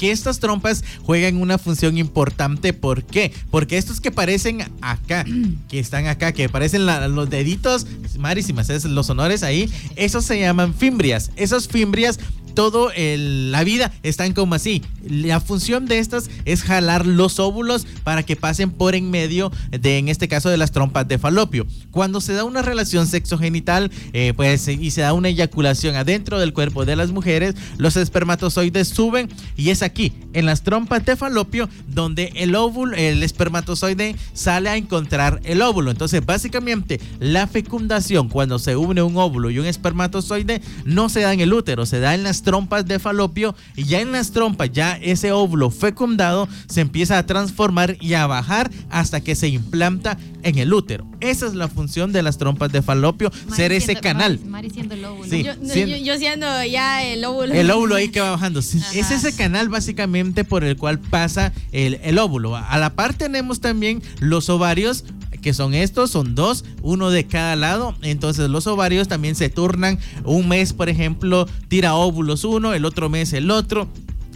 que 0.00 0.10
estas 0.10 0.40
trompas 0.40 0.82
juegan 1.02 1.36
una 1.36 1.58
función 1.58 1.98
importante. 1.98 2.72
¿Por 2.72 3.04
qué? 3.04 3.32
Porque 3.50 3.76
estos 3.76 4.00
que 4.00 4.10
parecen 4.10 4.62
acá, 4.80 5.26
que 5.68 5.78
están 5.78 6.06
acá, 6.06 6.32
que 6.32 6.48
parecen 6.48 6.86
los 6.86 7.28
deditos, 7.28 7.86
marísimas, 8.18 8.70
es 8.70 8.86
los 8.86 9.10
honores 9.10 9.42
ahí, 9.42 9.70
esos 9.96 10.24
se 10.24 10.40
llaman 10.40 10.72
fimbrias. 10.72 11.30
Esos 11.36 11.68
fimbrias 11.68 12.18
todo 12.50 12.90
la 12.96 13.64
vida 13.64 13.92
están 14.02 14.32
como 14.32 14.54
así. 14.54 14.82
La 15.08 15.40
función 15.40 15.86
de 15.86 15.98
estas 15.98 16.30
es 16.44 16.62
jalar 16.62 17.06
los 17.06 17.38
óvulos 17.38 17.86
para 18.04 18.22
que 18.22 18.36
pasen 18.36 18.70
por 18.70 18.94
en 18.94 19.10
medio 19.10 19.50
de, 19.70 19.98
en 19.98 20.08
este 20.08 20.28
caso, 20.28 20.50
de 20.50 20.56
las 20.56 20.72
trompas 20.72 21.08
de 21.08 21.18
falopio. 21.18 21.66
Cuando 21.90 22.20
se 22.20 22.34
da 22.34 22.44
una 22.44 22.62
relación 22.62 23.06
sexogenital, 23.06 23.90
eh, 24.12 24.32
pues, 24.36 24.68
y 24.68 24.90
se 24.90 25.02
da 25.02 25.12
una 25.12 25.28
eyaculación 25.28 25.96
adentro 25.96 26.38
del 26.38 26.52
cuerpo 26.52 26.84
de 26.84 26.96
las 26.96 27.10
mujeres, 27.10 27.54
los 27.78 27.96
espermatozoides 27.96 28.88
suben 28.88 29.28
y 29.56 29.70
es 29.70 29.82
aquí, 29.82 30.12
en 30.32 30.46
las 30.46 30.62
trompas 30.62 31.04
de 31.04 31.16
falopio, 31.16 31.68
donde 31.88 32.32
el 32.36 32.54
óvulo, 32.54 32.96
el 32.96 33.22
espermatozoide 33.22 34.16
sale 34.32 34.68
a 34.68 34.76
encontrar 34.76 35.40
el 35.44 35.62
óvulo. 35.62 35.90
Entonces, 35.90 36.24
básicamente, 36.24 37.00
la 37.18 37.46
fecundación, 37.46 38.28
cuando 38.28 38.58
se 38.58 38.76
une 38.76 39.02
un 39.02 39.16
óvulo 39.16 39.50
y 39.50 39.58
un 39.58 39.66
espermatozoide, 39.66 40.60
no 40.84 41.08
se 41.08 41.20
da 41.20 41.32
en 41.32 41.40
el 41.40 41.52
útero, 41.52 41.86
se 41.86 42.00
da 42.00 42.14
en 42.14 42.22
las 42.22 42.39
trompas 42.42 42.86
de 42.86 42.98
falopio 42.98 43.54
y 43.76 43.84
ya 43.84 44.00
en 44.00 44.12
las 44.12 44.32
trompas, 44.32 44.70
ya 44.72 44.96
ese 44.96 45.32
óvulo 45.32 45.70
fecundado 45.70 46.48
se 46.68 46.80
empieza 46.80 47.18
a 47.18 47.26
transformar 47.26 47.96
y 48.00 48.14
a 48.14 48.26
bajar 48.26 48.70
hasta 48.90 49.20
que 49.20 49.34
se 49.34 49.48
implanta 49.48 50.18
en 50.42 50.58
el 50.58 50.72
útero. 50.72 51.06
Esa 51.20 51.46
es 51.46 51.54
la 51.54 51.68
función 51.68 52.12
de 52.12 52.22
las 52.22 52.38
trompas 52.38 52.72
de 52.72 52.82
falopio, 52.82 53.30
ser 53.54 53.72
ese 53.72 53.96
canal. 53.96 54.40
yo, 56.02 56.16
siendo 56.18 56.64
ya 56.64 57.04
el 57.04 57.24
óvulo. 57.24 57.52
El 57.52 57.70
óvulo 57.70 57.94
ahí 57.94 58.08
que 58.08 58.20
va 58.20 58.30
bajando. 58.30 58.60
Es 58.60 58.74
ese 59.10 59.34
canal 59.34 59.68
básicamente 59.68 60.44
por 60.44 60.64
el 60.64 60.76
cual 60.76 60.98
pasa 60.98 61.52
el, 61.72 62.00
el 62.02 62.18
óvulo. 62.18 62.56
A 62.56 62.78
la 62.78 62.94
par 62.94 63.14
tenemos 63.14 63.60
también 63.60 64.02
los 64.20 64.48
ovarios 64.48 65.04
que 65.40 65.54
son 65.54 65.74
estos, 65.74 66.10
son 66.10 66.34
dos, 66.34 66.64
uno 66.82 67.10
de 67.10 67.26
cada 67.26 67.56
lado. 67.56 67.94
Entonces 68.02 68.48
los 68.50 68.66
ovarios 68.66 69.08
también 69.08 69.34
se 69.34 69.48
turnan. 69.48 69.98
Un 70.24 70.48
mes, 70.48 70.72
por 70.72 70.88
ejemplo, 70.88 71.46
tira 71.68 71.94
óvulos 71.94 72.44
uno, 72.44 72.74
el 72.74 72.84
otro 72.84 73.08
mes 73.08 73.32
el 73.32 73.50
otro. 73.50 73.88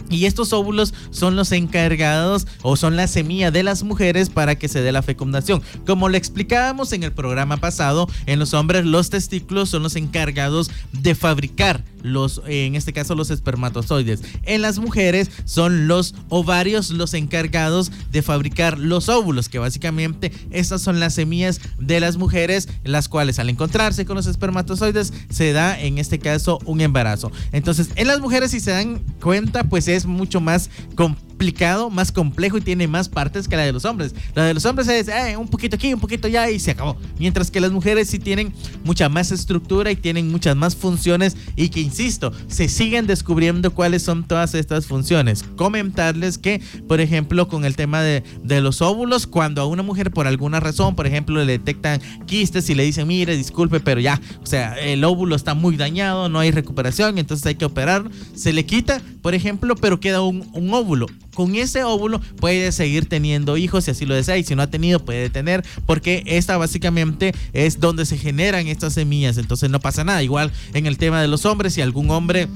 Y 0.09 0.25
estos 0.25 0.53
óvulos 0.53 0.93
son 1.11 1.35
los 1.35 1.51
encargados 1.51 2.47
o 2.61 2.75
son 2.75 2.95
la 2.95 3.07
semilla 3.07 3.51
de 3.51 3.63
las 3.63 3.83
mujeres 3.83 4.29
para 4.29 4.55
que 4.55 4.67
se 4.67 4.81
dé 4.81 4.91
la 4.91 5.01
fecundación. 5.01 5.61
Como 5.85 6.09
lo 6.09 6.17
explicábamos 6.17 6.93
en 6.93 7.03
el 7.03 7.11
programa 7.11 7.57
pasado, 7.57 8.07
en 8.25 8.39
los 8.39 8.53
hombres 8.53 8.85
los 8.85 9.09
testículos 9.09 9.69
son 9.69 9.83
los 9.83 9.95
encargados 9.95 10.69
de 10.91 11.15
fabricar 11.15 11.83
los, 12.05 12.41
en 12.45 12.75
este 12.75 12.93
caso 12.93 13.15
los 13.15 13.31
espermatozoides. 13.31 14.21
En 14.43 14.61
las 14.61 14.77
mujeres 14.77 15.31
son 15.45 15.87
los 15.87 16.13
ovarios 16.29 16.91
los 16.91 17.13
encargados 17.13 17.91
de 18.11 18.21
fabricar 18.21 18.77
los 18.77 19.09
óvulos, 19.09 19.49
que 19.49 19.59
básicamente 19.59 20.31
estas 20.51 20.81
son 20.81 20.99
las 20.99 21.15
semillas 21.15 21.61
de 21.79 21.99
las 21.99 22.17
mujeres, 22.17 22.69
las 22.83 23.09
cuales 23.09 23.39
al 23.39 23.49
encontrarse 23.49 24.05
con 24.05 24.15
los 24.15 24.27
espermatozoides 24.27 25.13
se 25.29 25.51
da 25.51 25.79
en 25.79 25.97
este 25.97 26.19
caso 26.19 26.59
un 26.65 26.81
embarazo. 26.81 27.31
Entonces, 27.51 27.89
en 27.95 28.07
las 28.07 28.19
mujeres 28.19 28.51
si 28.51 28.59
se 28.59 28.71
dan 28.71 28.99
cuenta, 29.19 29.63
pues 29.63 29.87
es 29.87 30.04
mucho 30.05 30.41
más 30.41 30.69
complicado 30.95 31.24
complicado, 31.35 31.89
más 31.89 32.13
complejo 32.13 32.57
y 32.57 32.61
tiene 32.61 32.87
más 32.87 33.09
partes 33.09 33.49
que 33.49 33.57
la 33.57 33.63
de 33.63 33.73
los 33.73 33.83
hombres. 33.83 34.15
La 34.35 34.45
de 34.45 34.53
los 34.53 34.63
hombres 34.63 34.87
es 34.87 35.09
eh, 35.09 35.35
un 35.35 35.49
poquito 35.49 35.75
aquí, 35.75 35.93
un 35.93 35.99
poquito 35.99 36.27
allá 36.27 36.49
y 36.49 36.59
se 36.59 36.71
acabó. 36.71 36.95
Mientras 37.19 37.51
que 37.51 37.59
las 37.59 37.73
mujeres 37.73 38.09
sí 38.09 38.19
tienen 38.19 38.53
mucha 38.85 39.09
más 39.09 39.33
estructura 39.33 39.91
y 39.91 39.97
tienen 39.97 40.31
muchas 40.31 40.55
más 40.55 40.77
funciones 40.77 41.35
y 41.57 41.67
que, 41.67 41.81
insisto, 41.81 42.31
se 42.47 42.69
siguen 42.69 43.05
descubriendo 43.05 43.73
cuáles 43.73 44.01
son 44.01 44.23
todas 44.23 44.53
estas 44.53 44.85
funciones. 44.85 45.43
Comentarles 45.57 46.37
que, 46.37 46.61
por 46.87 47.01
ejemplo, 47.01 47.49
con 47.49 47.65
el 47.65 47.75
tema 47.75 48.01
de, 48.01 48.23
de 48.41 48.61
los 48.61 48.81
óvulos, 48.81 49.27
cuando 49.27 49.61
a 49.61 49.65
una 49.65 49.83
mujer 49.83 50.11
por 50.11 50.27
alguna 50.27 50.61
razón, 50.61 50.95
por 50.95 51.05
ejemplo, 51.05 51.43
le 51.43 51.51
detectan 51.51 51.99
quistes 52.27 52.69
y 52.69 52.75
le 52.75 52.83
dicen, 52.83 53.09
mire, 53.09 53.35
disculpe, 53.35 53.81
pero 53.81 53.99
ya, 53.99 54.21
o 54.41 54.45
sea, 54.45 54.79
el 54.79 55.03
óvulo 55.03 55.35
está 55.35 55.53
muy 55.53 55.75
dañado, 55.75 56.29
no 56.29 56.39
hay 56.39 56.51
recuperación, 56.51 57.17
entonces 57.17 57.45
hay 57.45 57.55
que 57.55 57.65
operar, 57.65 58.09
se 58.33 58.53
le 58.53 58.65
quita, 58.65 59.01
por 59.21 59.35
ejemplo, 59.35 59.75
pero 59.75 59.99
queda 59.99 60.21
un, 60.21 60.49
un 60.53 60.73
óvulo 60.73 61.07
con 61.35 61.55
ese 61.55 61.83
óvulo 61.83 62.19
puede 62.39 62.71
seguir 62.71 63.07
teniendo 63.07 63.57
hijos 63.57 63.85
si 63.85 63.91
así 63.91 64.05
lo 64.07 64.15
desea 64.15 64.37
y 64.37 64.43
si 64.43 64.55
no 64.55 64.63
ha 64.63 64.67
tenido 64.71 65.05
puede 65.05 65.29
tener 65.29 65.63
porque 65.85 66.23
esta 66.25 66.57
básicamente 66.57 67.33
es 67.53 67.79
donde 67.79 68.05
se 68.05 68.17
generan 68.17 68.67
estas 68.67 68.93
semillas. 68.93 69.37
Entonces 69.37 69.69
no 69.69 69.79
pasa 69.79 70.03
nada. 70.03 70.23
Igual 70.23 70.51
en 70.73 70.87
el 70.87 70.97
tema 70.97 71.21
de 71.21 71.27
los 71.27 71.45
hombres 71.45 71.73
si 71.73 71.81
algún 71.81 72.09
hombre 72.09 72.47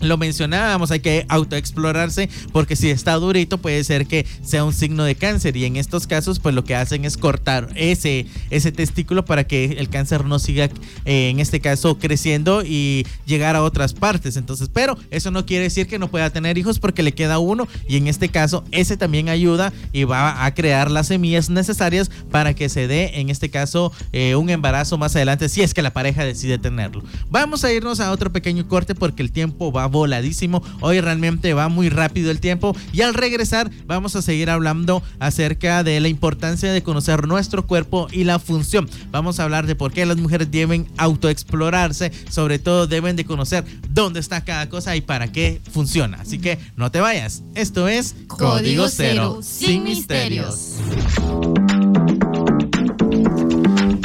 lo 0.00 0.16
mencionábamos, 0.16 0.90
hay 0.90 1.00
que 1.00 1.26
autoexplorarse 1.28 2.28
porque 2.52 2.76
si 2.76 2.90
está 2.90 3.14
durito 3.14 3.58
puede 3.58 3.82
ser 3.84 4.06
que 4.06 4.26
sea 4.42 4.64
un 4.64 4.72
signo 4.72 5.04
de 5.04 5.14
cáncer 5.14 5.56
y 5.56 5.64
en 5.64 5.76
estos 5.76 6.06
casos 6.06 6.38
pues 6.38 6.54
lo 6.54 6.64
que 6.64 6.74
hacen 6.74 7.04
es 7.04 7.16
cortar 7.16 7.68
ese, 7.74 8.26
ese 8.50 8.72
testículo 8.72 9.24
para 9.24 9.44
que 9.44 9.64
el 9.64 9.88
cáncer 9.88 10.24
no 10.24 10.38
siga 10.38 10.66
eh, 11.04 11.30
en 11.30 11.40
este 11.40 11.60
caso 11.60 11.98
creciendo 11.98 12.62
y 12.64 13.06
llegar 13.26 13.56
a 13.56 13.62
otras 13.62 13.92
partes. 13.94 14.36
Entonces, 14.36 14.70
pero 14.72 14.96
eso 15.10 15.30
no 15.30 15.46
quiere 15.46 15.64
decir 15.64 15.86
que 15.86 15.98
no 15.98 16.08
pueda 16.08 16.30
tener 16.30 16.58
hijos 16.58 16.78
porque 16.78 17.02
le 17.02 17.12
queda 17.12 17.38
uno 17.38 17.66
y 17.88 17.96
en 17.96 18.06
este 18.06 18.28
caso 18.28 18.64
ese 18.70 18.96
también 18.96 19.28
ayuda 19.28 19.72
y 19.92 20.04
va 20.04 20.44
a 20.44 20.54
crear 20.54 20.90
las 20.90 21.08
semillas 21.08 21.50
necesarias 21.50 22.10
para 22.30 22.54
que 22.54 22.68
se 22.68 22.86
dé 22.86 23.20
en 23.20 23.30
este 23.30 23.50
caso 23.50 23.92
eh, 24.12 24.36
un 24.36 24.50
embarazo 24.50 24.98
más 24.98 25.16
adelante 25.16 25.48
si 25.48 25.62
es 25.62 25.74
que 25.74 25.82
la 25.82 25.92
pareja 25.92 26.24
decide 26.24 26.58
tenerlo. 26.58 27.02
Vamos 27.30 27.64
a 27.64 27.72
irnos 27.72 28.00
a 28.00 28.12
otro 28.12 28.30
pequeño 28.32 28.68
corte 28.68 28.94
porque 28.94 29.22
el 29.22 29.32
tiempo 29.32 29.72
va 29.72 29.87
voladísimo. 29.88 30.62
Hoy 30.80 31.00
realmente 31.00 31.54
va 31.54 31.68
muy 31.68 31.88
rápido 31.88 32.30
el 32.30 32.40
tiempo. 32.40 32.76
Y 32.92 33.02
al 33.02 33.14
regresar 33.14 33.70
vamos 33.86 34.16
a 34.16 34.22
seguir 34.22 34.50
hablando 34.50 35.02
acerca 35.18 35.82
de 35.82 36.00
la 36.00 36.08
importancia 36.08 36.72
de 36.72 36.82
conocer 36.82 37.26
nuestro 37.26 37.66
cuerpo 37.66 38.08
y 38.12 38.24
la 38.24 38.38
función. 38.38 38.88
Vamos 39.10 39.40
a 39.40 39.44
hablar 39.44 39.66
de 39.66 39.74
por 39.74 39.92
qué 39.92 40.06
las 40.06 40.16
mujeres 40.16 40.50
deben 40.50 40.86
autoexplorarse. 40.96 42.12
Sobre 42.30 42.58
todo 42.58 42.86
deben 42.86 43.16
de 43.16 43.24
conocer 43.24 43.64
dónde 43.90 44.20
está 44.20 44.44
cada 44.44 44.68
cosa 44.68 44.96
y 44.96 45.00
para 45.00 45.32
qué 45.32 45.60
funciona. 45.72 46.18
Así 46.20 46.38
que 46.38 46.58
no 46.76 46.90
te 46.90 47.00
vayas. 47.00 47.42
Esto 47.54 47.88
es 47.88 48.14
Código 48.26 48.88
Cero, 48.88 49.40
sin 49.42 49.84
misterios. 49.84 50.76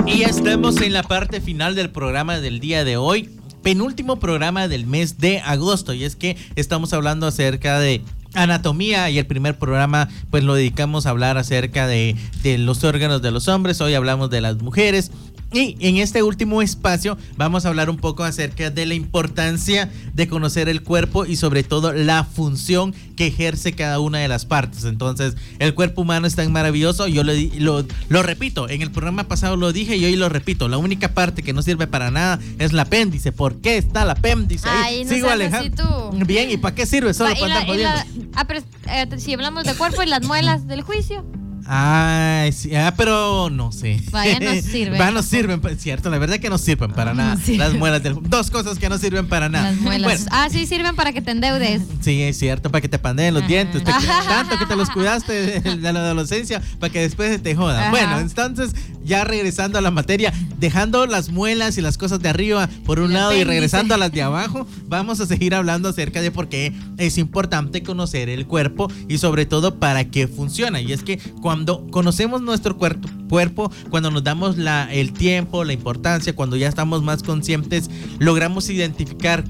Y 0.06 0.24
estamos 0.24 0.80
en 0.82 0.94
la 0.94 1.04
parte 1.04 1.42
final 1.42 1.76
del 1.76 1.90
programa 1.90 2.40
del 2.40 2.60
día 2.60 2.84
de 2.84 2.98
hoy 2.98 3.30
penúltimo 3.64 4.20
programa 4.20 4.68
del 4.68 4.86
mes 4.86 5.18
de 5.18 5.40
agosto 5.40 5.94
y 5.94 6.04
es 6.04 6.16
que 6.16 6.38
estamos 6.56 6.94
hablando 6.94 7.26
acerca 7.26 7.80
de 7.80 8.02
anatomía 8.36 9.10
y 9.10 9.18
el 9.18 9.26
primer 9.26 9.58
programa 9.58 10.10
pues 10.30 10.44
lo 10.44 10.54
dedicamos 10.56 11.06
a 11.06 11.12
hablar 11.12 11.38
acerca 11.38 11.88
de, 11.88 12.16
de, 12.44 12.58
los 12.58 12.84
órganos 12.84 13.22
de 13.22 13.32
los 13.32 13.48
hombres, 13.48 13.80
hoy 13.82 13.94
hablamos 13.94 14.30
de 14.30 14.42
las 14.42 14.62
mujeres 14.62 15.12
y 15.54 15.78
en 15.80 15.98
este 15.98 16.24
último 16.24 16.62
espacio 16.62 17.18
vamos 17.38 17.66
a 17.66 17.70
hablar 17.70 17.90
un 17.90 17.98
poco 17.98 18.24
acerca 18.24 18.70
de 18.70 18.86
la 18.86 18.94
importancia 18.94 19.92
de 20.14 20.28
conocer 20.28 20.70
el 20.70 20.84
cuerpo 20.84 21.26
y 21.26 21.36
sobre 21.36 21.64
todo 21.64 21.94
la 21.94 22.24
función 22.24 22.94
que 23.16 23.28
ejerce 23.28 23.74
cada 23.74 24.00
una 24.00 24.20
de 24.20 24.28
las 24.28 24.46
partes. 24.46 24.86
Entonces, 24.86 25.36
el 25.60 25.74
cuerpo 25.74 26.02
humano 26.02 26.28
es 26.28 26.36
tan 26.36 26.52
maravilloso, 26.52 27.08
yo 27.08 27.24
lo, 27.24 27.34
lo, 27.58 27.86
lo 28.10 28.24
repito, 28.24 28.70
en 28.70 28.82
el 28.82 28.92
programa 28.92 29.26
pasado 29.28 29.56
lo 29.56 29.72
dije 29.72 29.96
y 29.98 30.06
hoy 30.06 30.16
lo 30.16 30.30
repito, 30.30 30.68
la 30.68 30.78
única 30.78 31.14
parte 31.14 31.44
que 31.44 31.54
no 31.54 31.62
sirve 31.62 31.88
para 31.88 32.12
nada 32.12 32.40
es 32.60 32.72
el 32.72 32.80
apéndice. 32.80 33.32
¿Por 33.32 33.62
qué 33.62 33.78
está 33.78 34.04
el 34.04 34.10
apéndice 34.10 34.68
ahí? 34.68 34.84
Ay, 34.84 35.04
no 35.06 35.10
Sigo 35.12 35.30
alejando. 35.30 36.12
Bien, 36.26 36.50
¿y 36.50 36.58
para 36.58 36.76
qué 36.76 36.86
sirve? 36.86 37.14
Solo 37.14 37.34
para 37.40 37.62
andar 37.62 38.06
Ah, 38.36 38.46
pero 38.46 38.62
eh, 38.88 39.08
si 39.18 39.34
hablamos 39.34 39.66
de 39.66 39.74
cuerpo 39.76 40.04
y 40.04 40.08
las 40.08 40.24
muelas 40.24 40.68
del 40.68 40.82
juicio. 40.82 41.24
Ay, 41.66 42.52
sí, 42.52 42.76
ah, 42.76 42.94
pero 42.98 43.50
no 43.50 43.72
sé. 43.72 44.02
Vaya, 44.12 44.40
no 44.40 44.62
sirven. 44.62 45.00
Va, 45.00 45.12
no 45.12 45.24
sirven, 45.24 45.62
cierto, 45.80 46.10
la 46.10 46.18
verdad 46.18 46.40
que 46.40 46.50
no 46.50 46.58
sirven 46.58 46.92
para 46.92 47.12
ah, 47.12 47.14
nada. 47.14 47.38
Las 47.58 47.74
muelas 47.74 48.04
del 48.04 48.18
Dos 48.22 48.52
cosas 48.52 48.78
que 48.80 48.90
no 48.90 48.98
sirven 48.98 49.28
para 49.28 49.48
nada. 49.50 49.72
Las 49.72 49.80
muelas. 49.80 50.26
ah, 50.32 50.48
sí, 50.52 50.66
sirven 50.66 50.96
para 50.96 51.14
que 51.14 51.22
te 51.22 51.32
endeudes. 51.32 51.82
Sí, 52.02 52.22
es 52.22 52.38
cierto, 52.38 52.70
para 52.70 52.82
que 52.82 52.90
te 52.90 53.00
pandeen 53.00 53.34
los 53.34 53.48
dientes. 53.48 53.84
tanto 54.28 54.58
que 54.58 54.66
te 54.66 54.76
los 54.76 54.90
cuidaste 54.90 55.62
de 55.62 55.94
la 55.94 56.00
adolescencia 56.02 56.62
para 56.80 56.92
que 56.92 57.00
después 57.00 57.42
te 57.42 57.56
jodan. 57.56 57.92
Bueno, 57.92 58.20
entonces, 58.20 58.76
ya 59.06 59.24
regresando 59.24 59.78
a 59.78 59.82
la 59.82 59.92
materia, 59.92 60.34
dejando 60.60 61.06
las 61.06 61.30
muelas 61.30 61.78
y 61.78 61.82
las 61.82 61.98
cosas 61.98 62.20
de 62.20 62.30
arriba 62.30 62.70
por 62.86 63.00
un 63.00 63.14
lado 63.14 63.34
y 63.34 63.44
regresando 63.44 63.94
a 63.94 63.98
las 63.98 64.12
de 64.12 64.22
abajo, 64.22 64.68
vamos 64.88 65.20
a 65.22 65.26
seguir 65.26 65.56
hablando 65.56 65.90
acerca 65.90 66.22
de 66.22 66.32
por 66.32 66.50
qué 66.50 66.74
es 66.98 67.18
importante 67.18 67.84
conocer 67.84 68.28
el 68.28 68.48
cuerpo 68.48 68.92
y 69.08 69.18
sobre 69.18 69.46
todo 69.46 69.80
para 69.80 70.06
qué 70.06 70.28
funciona. 70.28 70.82
Y 70.82 70.92
es 70.92 71.04
que 71.04 71.20
cuando 71.42 71.53
cuando 71.54 71.86
conocemos 71.92 72.42
nuestro 72.42 72.78
cuerpo, 72.78 73.08
cuerpo, 73.30 73.72
cuando 73.92 74.10
nos 74.10 74.24
damos 74.24 74.58
la, 74.58 74.92
el 74.92 75.14
tiempo, 75.14 75.64
la 75.64 75.74
importancia, 75.74 76.36
cuando 76.36 76.56
ya 76.56 76.68
estamos 76.68 77.04
más 77.04 77.22
conscientes, 77.22 77.92
logramos 78.18 78.72
identificar 78.72 79.44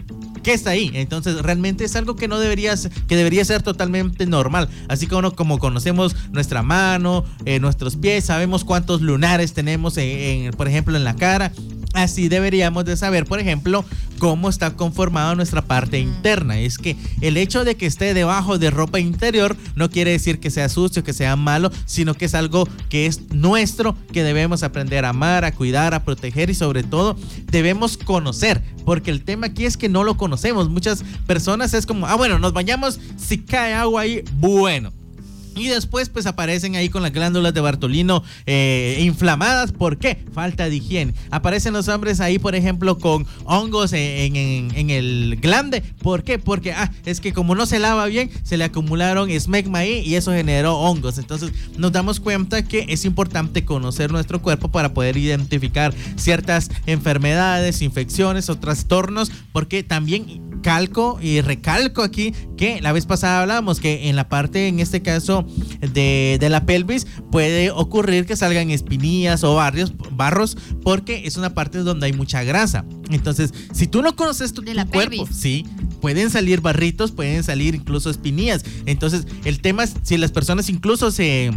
qué 0.43 0.51
está 0.51 0.71
ahí. 0.71 0.91
Entonces, 0.95 1.41
realmente 1.41 1.85
es 1.85 1.95
algo 1.95 2.17
que 2.17 2.27
no 2.27 2.41
debería, 2.41 2.75
que 3.07 3.15
debería 3.15 3.45
ser 3.45 3.63
totalmente 3.63 4.25
normal. 4.25 4.67
Así 4.89 5.07
como, 5.07 5.31
como 5.31 5.59
conocemos 5.59 6.13
nuestra 6.33 6.61
mano, 6.61 7.23
eh, 7.45 7.61
nuestros 7.61 7.95
pies, 7.95 8.25
sabemos 8.25 8.65
cuántos 8.65 9.01
lunares 9.01 9.53
tenemos, 9.53 9.95
en, 9.95 10.51
por 10.51 10.67
ejemplo, 10.67 10.97
en 10.97 11.05
la 11.05 11.15
cara. 11.15 11.53
Así 11.93 12.27
deberíamos 12.27 12.85
de 12.85 12.97
saber, 12.97 13.25
por 13.25 13.39
ejemplo, 13.39 13.85
cómo 14.17 14.49
está 14.49 14.75
conformada 14.75 15.35
nuestra 15.35 15.61
parte 15.61 15.99
interna. 15.99 16.59
Es 16.59 16.77
que 16.77 16.97
el 17.21 17.37
hecho 17.37 17.63
de 17.63 17.75
que 17.75 17.85
esté 17.85 18.13
debajo 18.13 18.57
de 18.57 18.71
ropa 18.71 18.99
interior 18.99 19.55
no 19.75 19.89
quiere 19.89 20.11
decir 20.11 20.39
que 20.39 20.49
sea 20.49 20.69
sucio, 20.69 21.03
que 21.03 21.13
sea 21.13 21.35
malo, 21.35 21.71
sino 21.85 22.15
que 22.15 22.25
es 22.25 22.33
algo 22.33 22.67
que 22.89 23.05
es 23.05 23.31
nuestro, 23.31 23.95
que 24.11 24.23
debemos 24.23 24.63
aprender 24.63 25.05
a 25.05 25.09
amar, 25.09 25.45
a 25.45 25.51
cuidar, 25.51 25.93
a 25.93 26.03
proteger 26.03 26.49
y 26.49 26.55
sobre 26.55 26.83
todo 26.83 27.15
debemos 27.51 27.97
conocer. 27.97 28.63
Porque 28.85 29.11
el 29.11 29.23
tema 29.23 29.47
aquí 29.47 29.65
es 29.65 29.77
que 29.77 29.87
no 29.87 30.03
lo 30.03 30.17
conocemos. 30.17 30.69
Muchas 30.69 31.03
personas 31.27 31.73
es 31.73 31.85
como, 31.85 32.07
ah, 32.07 32.15
bueno, 32.15 32.39
nos 32.39 32.53
bañamos, 32.53 32.99
si 33.17 33.37
cae 33.37 33.73
agua 33.73 34.01
ahí, 34.01 34.23
bueno 34.35 34.91
y 35.55 35.67
después 35.67 36.09
pues 36.09 36.25
aparecen 36.25 36.75
ahí 36.75 36.89
con 36.89 37.03
las 37.03 37.11
glándulas 37.11 37.53
de 37.53 37.61
Bartolino 37.61 38.23
eh, 38.45 38.99
inflamadas. 39.01 39.71
¿Por 39.71 39.97
qué? 39.97 40.23
Falta 40.33 40.69
de 40.69 40.75
higiene. 40.75 41.13
Aparecen 41.31 41.73
los 41.73 41.87
hombres 41.87 42.19
ahí, 42.19 42.39
por 42.39 42.55
ejemplo, 42.55 42.97
con 42.97 43.25
hongos 43.45 43.93
en, 43.93 44.35
el 44.89 45.37
glande. 45.41 45.81
¿Por 46.01 46.23
qué? 46.23 46.39
Porque 46.39 46.73
ah, 46.73 46.91
es 47.05 47.19
que 47.19 47.33
como 47.33 47.55
no 47.55 47.65
se 47.65 47.79
lava 47.79 48.05
bien, 48.05 48.29
se 48.43 48.57
le 48.57 48.63
acumularon 48.63 49.29
esmegma 49.29 49.79
ahí 49.79 49.99
y 50.05 50.15
eso 50.15 50.31
generó 50.31 50.77
hongos. 50.77 51.17
Entonces 51.17 51.51
nos 51.77 51.91
damos 51.91 52.19
cuenta 52.19 52.63
que 52.63 52.85
es 52.89 53.05
importante 53.05 53.65
conocer 53.65 54.11
nuestro 54.11 54.41
cuerpo 54.41 54.69
para 54.69 54.93
poder 54.93 55.17
identificar 55.17 55.93
ciertas 56.15 56.69
enfermedades, 56.85 57.81
infecciones 57.81 58.49
o 58.49 58.57
trastornos. 58.57 59.31
Porque 59.51 59.83
también 59.83 60.52
calco 60.63 61.19
y 61.21 61.41
recalco 61.41 62.01
aquí 62.01 62.33
que 62.57 62.81
la 62.81 62.91
vez 62.91 63.05
pasada 63.05 63.41
hablábamos 63.41 63.79
que 63.79 64.09
en 64.09 64.15
la 64.15 64.29
parte, 64.29 64.67
en 64.67 64.79
este 64.79 65.03
caso, 65.03 65.45
de, 65.79 66.39
la 66.49 66.65
pelvis, 66.65 67.05
puede 67.31 67.69
ocurrir 67.69 68.25
que 68.25 68.35
salgan 68.35 68.71
espinillas 68.71 69.43
o 69.43 69.53
barrios, 69.53 69.93
barros, 70.11 70.57
porque 70.81 71.27
es 71.27 71.37
una 71.37 71.53
parte 71.53 71.79
donde 71.79 72.07
hay 72.07 72.13
mucha 72.13 72.43
grasa. 72.43 72.85
Entonces, 73.11 73.53
si 73.71 73.85
tú 73.85 74.01
no 74.01 74.15
conoces 74.15 74.53
tu, 74.53 74.63
cuerpo, 74.91 75.27
sí, 75.31 75.67
pueden 76.01 76.31
salir 76.31 76.61
barritos, 76.61 77.11
pueden 77.11 77.43
salir 77.43 77.75
incluso 77.75 78.09
espinillas. 78.09 78.65
Entonces, 78.87 79.27
el 79.45 79.61
tema 79.61 79.83
es 79.83 79.93
si 80.01 80.17
las 80.17 80.31
personas 80.31 80.69
incluso 80.69 81.11
se 81.11 81.51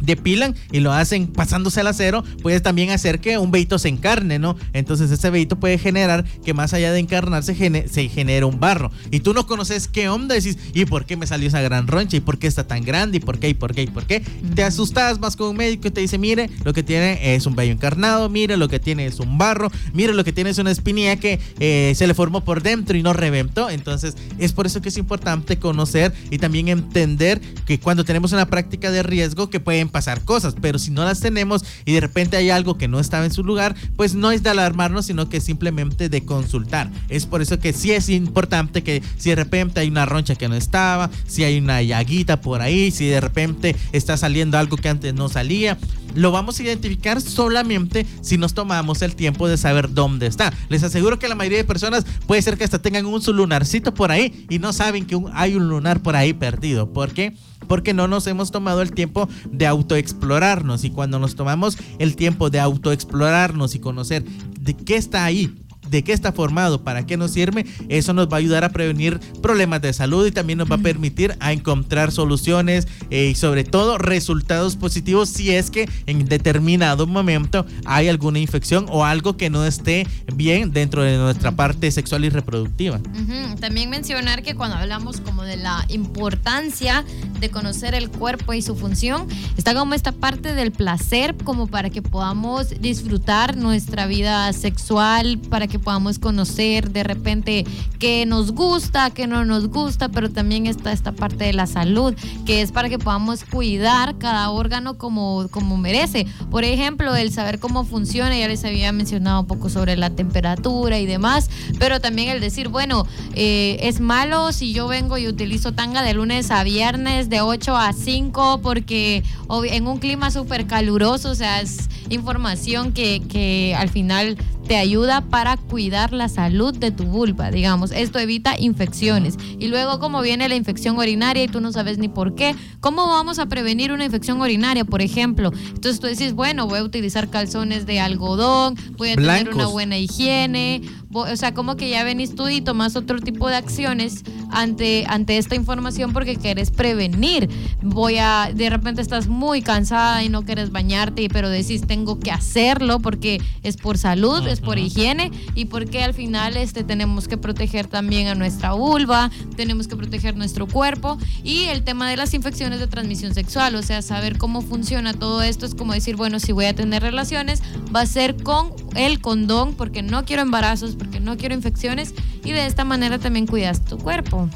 depilan 0.00 0.54
y 0.72 0.80
lo 0.80 0.92
hacen 0.92 1.26
pasándose 1.26 1.80
al 1.80 1.86
acero, 1.86 2.24
puede 2.42 2.60
también 2.60 2.90
hacer 2.90 3.20
que 3.20 3.38
un 3.38 3.50
veito 3.50 3.78
se 3.78 3.88
encarne, 3.88 4.38
¿no? 4.38 4.56
Entonces 4.72 5.10
ese 5.10 5.30
veito 5.30 5.58
puede 5.58 5.78
generar 5.78 6.24
que 6.44 6.54
más 6.54 6.72
allá 6.74 6.92
de 6.92 6.98
encarnarse 6.98 7.54
se 7.88 8.08
genere 8.08 8.44
un 8.44 8.60
barro. 8.60 8.90
Y 9.10 9.20
tú 9.20 9.34
no 9.34 9.46
conoces 9.46 9.88
qué 9.88 10.08
onda, 10.08 10.34
decís, 10.34 10.58
¿y 10.74 10.84
por 10.84 11.04
qué 11.04 11.16
me 11.16 11.26
salió 11.26 11.48
esa 11.48 11.60
gran 11.60 11.86
roncha? 11.86 12.16
¿Y 12.16 12.20
por 12.20 12.38
qué 12.38 12.46
está 12.46 12.66
tan 12.66 12.84
grande? 12.84 13.18
¿Y 13.18 13.20
por 13.20 13.38
qué? 13.38 13.48
¿Y 13.48 13.54
por 13.54 13.74
qué? 13.74 13.82
¿Y 13.82 13.86
por 13.86 14.06
qué? 14.06 14.20
Te 14.54 14.64
asustas, 14.64 15.20
más 15.20 15.36
con 15.36 15.48
un 15.48 15.56
médico 15.56 15.88
y 15.88 15.90
te 15.90 16.00
dice, 16.00 16.18
mire, 16.18 16.50
lo 16.64 16.72
que 16.72 16.82
tiene 16.82 17.34
es 17.34 17.46
un 17.46 17.54
vello 17.54 17.72
encarnado, 17.72 18.28
mire, 18.28 18.56
lo 18.56 18.68
que 18.68 18.78
tiene 18.78 19.06
es 19.06 19.20
un 19.20 19.38
barro, 19.38 19.70
mire, 19.92 20.14
lo 20.14 20.24
que 20.24 20.32
tiene 20.32 20.50
es 20.50 20.58
una 20.58 20.70
espinilla 20.70 21.16
que 21.16 21.38
eh, 21.58 21.92
se 21.96 22.06
le 22.06 22.14
formó 22.14 22.42
por 22.42 22.62
dentro 22.62 22.96
y 22.96 23.02
no 23.02 23.12
reventó. 23.12 23.70
Entonces 23.70 24.16
es 24.38 24.52
por 24.52 24.66
eso 24.66 24.80
que 24.80 24.88
es 24.88 24.96
importante 24.96 25.58
conocer 25.58 26.12
y 26.30 26.38
también 26.38 26.68
entender 26.68 27.40
que 27.66 27.78
cuando 27.78 28.04
tenemos 28.04 28.32
una 28.32 28.46
práctica 28.46 28.90
de 28.90 29.02
riesgo 29.02 29.50
que 29.50 29.60
pueden 29.60 29.88
pasar 29.90 30.24
cosas, 30.24 30.54
pero 30.60 30.78
si 30.78 30.90
no 30.90 31.04
las 31.04 31.20
tenemos 31.20 31.64
y 31.84 31.92
de 31.92 32.00
repente 32.00 32.36
hay 32.36 32.50
algo 32.50 32.78
que 32.78 32.88
no 32.88 33.00
estaba 33.00 33.24
en 33.24 33.32
su 33.32 33.44
lugar, 33.44 33.74
pues 33.96 34.14
no 34.14 34.30
es 34.30 34.42
de 34.42 34.50
alarmarnos, 34.50 35.06
sino 35.06 35.28
que 35.28 35.40
simplemente 35.40 36.08
de 36.08 36.24
consultar. 36.24 36.90
Es 37.08 37.26
por 37.26 37.42
eso 37.42 37.58
que 37.58 37.72
sí 37.72 37.92
es 37.92 38.08
importante 38.08 38.82
que 38.82 39.02
si 39.16 39.30
de 39.30 39.36
repente 39.36 39.80
hay 39.80 39.88
una 39.88 40.06
roncha 40.06 40.34
que 40.34 40.48
no 40.48 40.54
estaba, 40.54 41.10
si 41.26 41.44
hay 41.44 41.58
una 41.58 41.82
llaguita 41.82 42.40
por 42.40 42.62
ahí, 42.62 42.90
si 42.90 43.06
de 43.06 43.20
repente 43.20 43.76
está 43.92 44.16
saliendo 44.16 44.58
algo 44.58 44.76
que 44.76 44.88
antes 44.88 45.14
no 45.14 45.28
salía, 45.28 45.78
lo 46.14 46.32
vamos 46.32 46.58
a 46.58 46.62
identificar 46.62 47.20
solamente 47.20 48.06
si 48.20 48.38
nos 48.38 48.54
tomamos 48.54 49.02
el 49.02 49.14
tiempo 49.14 49.48
de 49.48 49.56
saber 49.56 49.92
dónde 49.92 50.26
está. 50.26 50.52
Les 50.68 50.82
aseguro 50.82 51.18
que 51.18 51.28
la 51.28 51.34
mayoría 51.34 51.58
de 51.58 51.64
personas 51.64 52.04
puede 52.26 52.42
ser 52.42 52.56
que 52.58 52.64
hasta 52.64 52.82
tengan 52.82 53.06
un 53.06 53.22
su 53.22 53.32
lunarcito 53.32 53.94
por 53.94 54.10
ahí 54.10 54.46
y 54.48 54.58
no 54.58 54.72
saben 54.72 55.06
que 55.06 55.18
hay 55.32 55.54
un 55.54 55.68
lunar 55.68 56.02
por 56.02 56.16
ahí 56.16 56.32
perdido. 56.32 56.92
¿Por 56.92 57.12
qué? 57.12 57.34
Porque 57.66 57.94
no 57.94 58.08
nos 58.08 58.26
hemos 58.26 58.50
tomado 58.50 58.82
el 58.82 58.92
tiempo 58.92 59.28
de 59.50 59.66
autoexplorarnos. 59.66 60.84
Y 60.84 60.90
cuando 60.90 61.18
nos 61.18 61.36
tomamos 61.36 61.78
el 61.98 62.16
tiempo 62.16 62.50
de 62.50 62.60
autoexplorarnos 62.60 63.74
y 63.74 63.78
conocer 63.80 64.24
de 64.60 64.74
qué 64.74 64.96
está 64.96 65.24
ahí, 65.24 65.54
de 65.90 66.04
qué 66.04 66.12
está 66.12 66.32
formado, 66.32 66.82
para 66.82 67.06
qué 67.06 67.16
nos 67.16 67.32
sirve, 67.32 67.66
eso 67.88 68.12
nos 68.12 68.28
va 68.28 68.34
a 68.34 68.38
ayudar 68.38 68.64
a 68.64 68.70
prevenir 68.70 69.18
problemas 69.42 69.82
de 69.82 69.92
salud 69.92 70.26
y 70.26 70.30
también 70.30 70.58
nos 70.58 70.70
va 70.70 70.76
a 70.76 70.78
permitir 70.78 71.36
a 71.40 71.52
encontrar 71.52 72.12
soluciones 72.12 72.86
eh, 73.10 73.30
y 73.32 73.34
sobre 73.34 73.64
todo 73.64 73.98
resultados 73.98 74.76
positivos 74.76 75.28
si 75.28 75.50
es 75.50 75.70
que 75.70 75.88
en 76.06 76.24
determinado 76.26 77.06
momento 77.06 77.66
hay 77.84 78.08
alguna 78.08 78.38
infección 78.38 78.86
o 78.88 79.04
algo 79.04 79.36
que 79.36 79.50
no 79.50 79.64
esté 79.64 80.06
bien 80.34 80.72
dentro 80.72 81.02
de 81.02 81.16
nuestra 81.16 81.52
parte 81.52 81.90
sexual 81.90 82.24
y 82.24 82.28
reproductiva. 82.28 82.98
Ujú. 82.98 83.56
También 83.58 83.90
mencionar 83.90 84.42
que 84.42 84.54
cuando 84.54 84.76
hablamos 84.76 85.20
como 85.20 85.42
de 85.42 85.56
la 85.56 85.84
importancia 85.88 87.04
de 87.40 87.50
conocer 87.50 87.94
el 87.94 88.10
cuerpo 88.10 88.52
y 88.52 88.62
su 88.62 88.76
función, 88.76 89.26
está 89.56 89.74
como 89.74 89.94
esta 89.94 90.12
parte 90.12 90.54
del 90.54 90.70
placer 90.70 91.34
como 91.42 91.66
para 91.66 91.90
que 91.90 92.02
podamos 92.02 92.68
disfrutar 92.80 93.56
nuestra 93.56 94.06
vida 94.06 94.52
sexual, 94.52 95.38
para 95.38 95.66
que 95.66 95.78
podamos 95.80 96.18
conocer 96.18 96.90
de 96.90 97.02
repente 97.02 97.64
qué 97.98 98.24
nos 98.26 98.52
gusta, 98.52 99.10
qué 99.10 99.26
no 99.26 99.44
nos 99.44 99.68
gusta, 99.68 100.08
pero 100.08 100.30
también 100.30 100.66
está 100.66 100.92
esta 100.92 101.12
parte 101.12 101.44
de 101.44 101.52
la 101.52 101.66
salud, 101.66 102.14
que 102.46 102.62
es 102.62 102.72
para 102.72 102.88
que 102.88 102.98
podamos 102.98 103.44
cuidar 103.44 104.18
cada 104.18 104.50
órgano 104.50 104.98
como, 104.98 105.48
como 105.50 105.76
merece. 105.76 106.26
Por 106.50 106.64
ejemplo, 106.64 107.14
el 107.16 107.32
saber 107.32 107.58
cómo 107.58 107.84
funciona, 107.84 108.36
ya 108.36 108.48
les 108.48 108.64
había 108.64 108.92
mencionado 108.92 109.40
un 109.40 109.46
poco 109.46 109.68
sobre 109.68 109.96
la 109.96 110.10
temperatura 110.10 110.98
y 110.98 111.06
demás, 111.06 111.50
pero 111.78 112.00
también 112.00 112.28
el 112.28 112.40
decir, 112.40 112.68
bueno, 112.68 113.06
eh, 113.34 113.78
es 113.80 114.00
malo 114.00 114.52
si 114.52 114.72
yo 114.72 114.88
vengo 114.88 115.18
y 115.18 115.28
utilizo 115.28 115.72
tanga 115.72 116.02
de 116.02 116.14
lunes 116.14 116.50
a 116.50 116.62
viernes 116.64 117.28
de 117.28 117.40
8 117.40 117.76
a 117.76 117.92
5 117.92 118.60
porque 118.62 119.22
en 119.64 119.86
un 119.86 119.98
clima 119.98 120.30
súper 120.30 120.66
caluroso, 120.66 121.30
o 121.30 121.34
sea, 121.34 121.60
es 121.60 121.88
información 122.08 122.92
que, 122.92 123.22
que 123.28 123.74
al 123.76 123.88
final 123.88 124.36
te 124.70 124.76
ayuda 124.76 125.22
para 125.22 125.56
cuidar 125.56 126.12
la 126.12 126.28
salud 126.28 126.72
de 126.72 126.92
tu 126.92 127.02
vulva, 127.02 127.50
digamos. 127.50 127.90
Esto 127.90 128.20
evita 128.20 128.56
infecciones. 128.56 129.36
Y 129.58 129.66
luego, 129.66 129.98
como 129.98 130.22
viene 130.22 130.48
la 130.48 130.54
infección 130.54 130.96
urinaria 130.96 131.42
y 131.42 131.48
tú 131.48 131.60
no 131.60 131.72
sabes 131.72 131.98
ni 131.98 132.06
por 132.06 132.36
qué, 132.36 132.54
¿cómo 132.78 133.08
vamos 133.08 133.40
a 133.40 133.46
prevenir 133.46 133.90
una 133.90 134.04
infección 134.04 134.40
urinaria, 134.40 134.84
por 134.84 135.02
ejemplo? 135.02 135.50
Entonces 135.74 135.98
tú 135.98 136.06
dices, 136.06 136.34
bueno, 136.34 136.68
voy 136.68 136.78
a 136.78 136.84
utilizar 136.84 137.28
calzones 137.30 137.84
de 137.84 137.98
algodón, 137.98 138.76
voy 138.96 139.08
a 139.08 139.16
tener 139.16 139.48
una 139.48 139.54
Blancos. 139.54 139.72
buena 139.72 139.98
higiene, 139.98 140.82
o 141.12 141.36
sea, 141.36 141.52
como 141.52 141.76
que 141.76 141.90
ya 141.90 142.04
venís 142.04 142.36
tú 142.36 142.48
y 142.48 142.60
tomas 142.60 142.94
otro 142.94 143.18
tipo 143.18 143.48
de 143.48 143.56
acciones 143.56 144.22
ante, 144.52 145.04
ante 145.08 145.38
esta 145.38 145.56
información 145.56 146.12
porque 146.12 146.36
querés 146.36 146.70
prevenir. 146.70 147.50
Voy 147.82 148.18
a, 148.18 148.52
de 148.54 148.70
repente 148.70 149.02
estás 149.02 149.26
muy 149.26 149.62
cansada 149.62 150.22
y 150.22 150.28
no 150.28 150.44
quieres 150.44 150.70
bañarte, 150.70 151.28
pero 151.28 151.48
decís, 151.48 151.84
tengo 151.84 152.20
que 152.20 152.30
hacerlo 152.30 153.00
porque 153.00 153.42
es 153.64 153.76
por 153.76 153.98
salud, 153.98 154.46
es 154.46 154.59
por 154.60 154.78
higiene 154.78 155.30
y 155.54 155.66
porque 155.66 156.02
al 156.02 156.14
final 156.14 156.56
este, 156.56 156.84
tenemos 156.84 157.28
que 157.28 157.36
proteger 157.36 157.86
también 157.86 158.28
a 158.28 158.34
nuestra 158.34 158.72
vulva, 158.72 159.30
tenemos 159.56 159.88
que 159.88 159.96
proteger 159.96 160.36
nuestro 160.36 160.66
cuerpo 160.66 161.18
y 161.42 161.64
el 161.64 161.82
tema 161.82 162.08
de 162.08 162.16
las 162.16 162.34
infecciones 162.34 162.78
de 162.80 162.86
transmisión 162.86 163.34
sexual, 163.34 163.74
o 163.74 163.82
sea, 163.82 164.02
saber 164.02 164.38
cómo 164.38 164.62
funciona 164.62 165.12
todo 165.14 165.42
esto 165.42 165.66
es 165.66 165.74
como 165.74 165.92
decir, 165.92 166.16
bueno, 166.16 166.40
si 166.40 166.52
voy 166.52 166.66
a 166.66 166.74
tener 166.74 167.02
relaciones, 167.02 167.62
va 167.94 168.02
a 168.02 168.06
ser 168.06 168.42
con 168.42 168.72
el 168.94 169.20
condón 169.20 169.74
porque 169.74 170.02
no 170.02 170.24
quiero 170.24 170.42
embarazos, 170.42 170.96
porque 170.96 171.20
no 171.20 171.36
quiero 171.36 171.54
infecciones 171.54 172.14
y 172.44 172.52
de 172.52 172.66
esta 172.66 172.84
manera 172.84 173.18
también 173.18 173.46
cuidas 173.46 173.84
tu 173.84 173.98
cuerpo. 173.98 174.48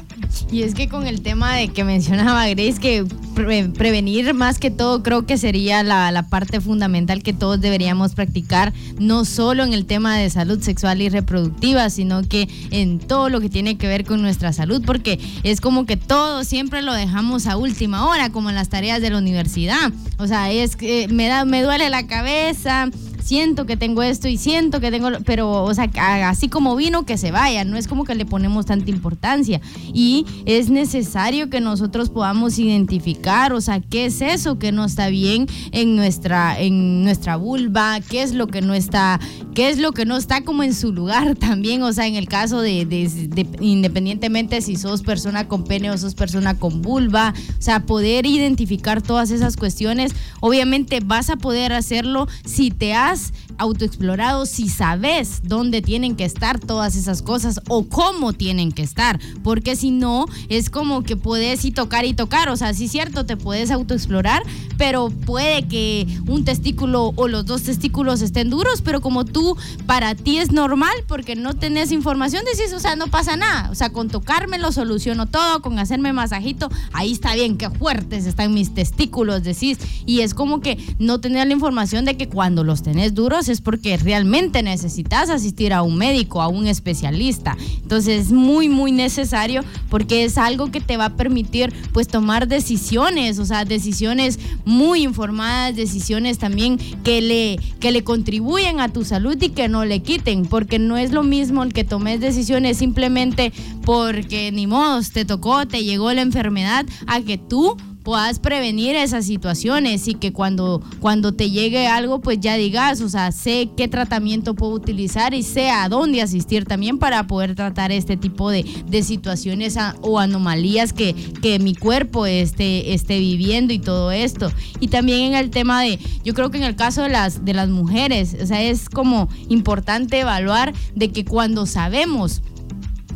Y 0.51 0.63
es 0.63 0.73
que 0.73 0.89
con 0.89 1.07
el 1.07 1.21
tema 1.21 1.55
de 1.55 1.69
que 1.69 1.83
mencionaba 1.85 2.47
Grace, 2.47 2.79
que 2.81 3.05
pre- 3.35 3.69
prevenir 3.69 4.33
más 4.33 4.59
que 4.59 4.69
todo 4.69 5.01
creo 5.01 5.25
que 5.25 5.37
sería 5.37 5.81
la, 5.83 6.11
la 6.11 6.27
parte 6.27 6.59
fundamental 6.59 7.23
que 7.23 7.31
todos 7.31 7.61
deberíamos 7.61 8.13
practicar, 8.15 8.73
no 8.99 9.23
solo 9.23 9.63
en 9.63 9.73
el 9.73 9.85
tema 9.85 9.94
de 10.03 10.29
salud 10.29 10.61
sexual 10.61 11.01
y 11.01 11.09
reproductiva, 11.09 11.89
sino 11.89 12.21
que 12.23 12.47
en 12.71 12.99
todo 12.99 13.29
lo 13.29 13.41
que 13.41 13.49
tiene 13.49 13.77
que 13.77 13.87
ver 13.87 14.05
con 14.05 14.21
nuestra 14.21 14.53
salud, 14.53 14.83
porque 14.85 15.19
es 15.43 15.61
como 15.61 15.85
que 15.85 15.97
todo 15.97 16.43
siempre 16.43 16.81
lo 16.81 16.93
dejamos 16.93 17.47
a 17.47 17.57
última 17.57 18.07
hora, 18.07 18.29
como 18.29 18.49
en 18.49 18.55
las 18.55 18.69
tareas 18.69 19.01
de 19.01 19.09
la 19.09 19.17
universidad. 19.17 19.91
O 20.17 20.27
sea, 20.27 20.51
es 20.51 20.75
que 20.75 21.07
me, 21.07 21.27
da, 21.27 21.45
me 21.45 21.63
duele 21.63 21.89
la 21.89 22.07
cabeza, 22.07 22.89
siento 23.25 23.65
que 23.65 23.75
tengo 23.75 24.03
esto 24.03 24.27
y 24.27 24.37
siento 24.37 24.79
que 24.79 24.91
tengo, 24.91 25.09
pero, 25.25 25.63
o 25.63 25.73
sea, 25.73 25.89
así 26.29 26.47
como 26.47 26.75
vino, 26.75 27.05
que 27.07 27.17
se 27.17 27.31
vaya, 27.31 27.65
no 27.65 27.75
es 27.75 27.87
como 27.87 28.03
que 28.03 28.13
le 28.13 28.23
ponemos 28.25 28.67
tanta 28.67 28.91
importancia. 28.91 29.59
Y 29.93 30.27
es 30.45 30.69
necesario 30.69 31.49
que 31.49 31.59
nosotros 31.59 32.09
podamos 32.11 32.59
identificar, 32.59 33.51
o 33.53 33.61
sea, 33.61 33.79
qué 33.81 34.05
es 34.05 34.21
eso 34.21 34.59
que 34.59 34.71
no 34.71 34.85
está 34.85 35.07
bien 35.09 35.47
en 35.71 35.95
nuestra, 35.95 36.59
en 36.59 37.03
nuestra 37.03 37.35
vulva, 37.35 37.99
qué 37.99 38.21
es 38.21 38.33
lo 38.35 38.45
que 38.45 38.61
no 38.61 38.75
está, 38.75 39.19
qué 39.55 39.69
es 39.69 39.79
lo 39.79 39.91
que 39.91 40.05
no 40.05 40.17
está 40.17 40.43
como 40.43 40.61
en 40.61 40.75
su 40.75 40.93
lugar 40.93 41.35
también, 41.39 41.81
o 41.81 41.91
sea, 41.93 42.05
en 42.05 42.15
el 42.15 42.27
caso 42.27 42.61
de, 42.61 42.85
de- 42.85 43.09
de- 43.09 43.47
independientemente 43.59 44.61
si 44.61 44.75
sos 44.75 45.01
persona 45.01 45.47
con 45.47 45.63
pene 45.63 45.89
o 45.89 45.97
sos 45.97 46.13
persona 46.13 46.59
con 46.59 46.83
vulva, 46.83 47.33
o 47.57 47.61
sea, 47.61 47.87
poder 47.87 48.27
identificar 48.27 49.01
todas 49.01 49.31
esas 49.31 49.57
cuestiones, 49.57 50.13
obviamente 50.41 50.99
vas 51.03 51.31
a 51.31 51.37
poder 51.37 51.73
hacerlo 51.73 52.27
si 52.45 52.69
te 52.69 52.93
has 52.93 53.14
más 53.15 53.31
autoexplorado, 53.57 54.45
si 54.45 54.69
sabes 54.69 55.41
dónde 55.43 55.81
tienen 55.81 56.15
que 56.15 56.25
estar 56.25 56.59
todas 56.59 56.95
esas 56.95 57.21
cosas 57.21 57.59
o 57.67 57.85
cómo 57.85 58.33
tienen 58.33 58.71
que 58.71 58.83
estar, 58.83 59.19
porque 59.43 59.75
si 59.75 59.91
no, 59.91 60.25
es 60.49 60.69
como 60.69 61.03
que 61.03 61.15
puedes 61.15 61.65
y 61.65 61.71
tocar 61.71 62.05
y 62.05 62.13
tocar, 62.13 62.49
o 62.49 62.57
sea, 62.57 62.73
sí 62.73 62.85
es 62.85 62.91
cierto, 62.91 63.25
te 63.25 63.37
puedes 63.37 63.71
autoexplorar, 63.71 64.43
pero 64.77 65.09
puede 65.09 65.67
que 65.67 66.07
un 66.27 66.45
testículo 66.45 67.13
o 67.15 67.27
los 67.27 67.45
dos 67.45 67.63
testículos 67.63 68.21
estén 68.21 68.49
duros, 68.49 68.81
pero 68.81 69.01
como 69.01 69.25
tú, 69.25 69.57
para 69.85 70.15
ti 70.15 70.37
es 70.37 70.51
normal 70.51 70.95
porque 71.07 71.35
no 71.35 71.53
tenés 71.53 71.91
información, 71.91 72.43
decís, 72.45 72.73
o 72.73 72.79
sea, 72.79 72.95
no 72.95 73.07
pasa 73.07 73.35
nada, 73.35 73.69
o 73.71 73.75
sea, 73.75 73.89
con 73.89 74.09
tocarme 74.09 74.57
lo 74.59 74.71
soluciono 74.71 75.27
todo, 75.27 75.61
con 75.61 75.79
hacerme 75.79 76.13
masajito, 76.13 76.69
ahí 76.93 77.11
está 77.11 77.35
bien, 77.35 77.57
qué 77.57 77.69
fuertes 77.69 78.25
están 78.25 78.53
mis 78.53 78.73
testículos, 78.73 79.43
decís, 79.43 79.77
y 80.05 80.21
es 80.21 80.33
como 80.33 80.61
que 80.61 80.77
no 80.99 81.19
tener 81.19 81.47
la 81.47 81.53
información 81.53 82.05
de 82.05 82.17
que 82.17 82.29
cuando 82.29 82.63
los 82.63 82.83
tenés 82.83 83.13
duros 83.13 83.44
es 83.51 83.61
porque 83.61 83.97
realmente 83.97 84.63
necesitas 84.63 85.29
asistir 85.29 85.73
a 85.73 85.81
un 85.81 85.97
médico, 85.97 86.41
a 86.41 86.47
un 86.47 86.67
especialista. 86.67 87.57
Entonces 87.81 88.27
es 88.27 88.31
muy, 88.31 88.69
muy 88.69 88.91
necesario 88.91 89.63
porque 89.89 90.23
es 90.23 90.37
algo 90.37 90.71
que 90.71 90.81
te 90.81 90.97
va 90.97 91.05
a 91.05 91.15
permitir 91.15 91.73
pues 91.93 92.07
tomar 92.07 92.47
decisiones, 92.47 93.39
o 93.39 93.45
sea, 93.45 93.65
decisiones 93.65 94.39
muy 94.65 95.03
informadas, 95.03 95.75
decisiones 95.75 96.37
también 96.37 96.77
que 97.03 97.21
le, 97.21 97.59
que 97.79 97.91
le 97.91 98.03
contribuyen 98.03 98.79
a 98.79 98.89
tu 98.89 99.05
salud 99.05 99.37
y 99.41 99.49
que 99.49 99.67
no 99.67 99.85
le 99.85 100.01
quiten, 100.01 100.45
porque 100.45 100.79
no 100.79 100.97
es 100.97 101.11
lo 101.11 101.23
mismo 101.23 101.63
el 101.63 101.73
que 101.73 101.83
tomes 101.83 102.19
decisiones 102.19 102.77
simplemente 102.77 103.51
porque 103.83 104.51
ni 104.51 104.67
modo, 104.67 105.01
te 105.13 105.25
tocó, 105.25 105.67
te 105.67 105.83
llegó 105.83 106.11
la 106.13 106.21
enfermedad, 106.21 106.85
a 107.07 107.21
que 107.21 107.37
tú 107.37 107.77
puedas 108.05 108.37
prevenir 108.37 108.95
esas 108.95 109.25
situaciones 109.25 110.07
y 110.07 110.13
que 110.13 110.31
cuando, 110.31 110.81
cuando 110.99 111.33
te 111.33 111.49
llegue 111.49 111.87
algo, 111.87 112.21
pues 112.21 112.39
ya 112.39 112.55
digas, 112.55 113.01
o 113.01 113.09
sea, 113.09 113.31
sé 113.31 113.71
qué 113.75 113.87
tratamiento 113.87 114.53
puedo 114.53 114.73
utilizar 114.73 115.33
y 115.33 115.41
sé 115.41 115.71
a 115.71 115.89
dónde 115.89 116.21
asistir 116.21 116.65
también 116.65 116.99
para 116.99 117.25
poder 117.25 117.55
tratar 117.55 117.91
este 117.91 118.15
tipo 118.15 118.51
de, 118.51 118.63
de 118.87 119.01
situaciones 119.01 119.75
o 120.01 120.19
anomalías 120.19 120.93
que, 120.93 121.15
que 121.41 121.57
mi 121.57 121.73
cuerpo 121.73 122.27
esté, 122.27 122.93
esté 122.93 123.17
viviendo 123.19 123.73
y 123.73 123.79
todo 123.79 124.11
esto. 124.11 124.51
Y 124.79 124.89
también 124.89 125.21
en 125.21 125.33
el 125.33 125.49
tema 125.49 125.81
de, 125.81 125.99
yo 126.23 126.35
creo 126.35 126.51
que 126.51 126.57
en 126.57 126.63
el 126.63 126.75
caso 126.75 127.01
de 127.01 127.09
las, 127.09 127.43
de 127.43 127.55
las 127.55 127.69
mujeres, 127.69 128.37
o 128.39 128.45
sea, 128.45 128.61
es 128.61 128.87
como 128.87 129.29
importante 129.49 130.19
evaluar 130.19 130.75
de 130.93 131.11
que 131.11 131.25
cuando 131.25 131.65
sabemos 131.65 132.43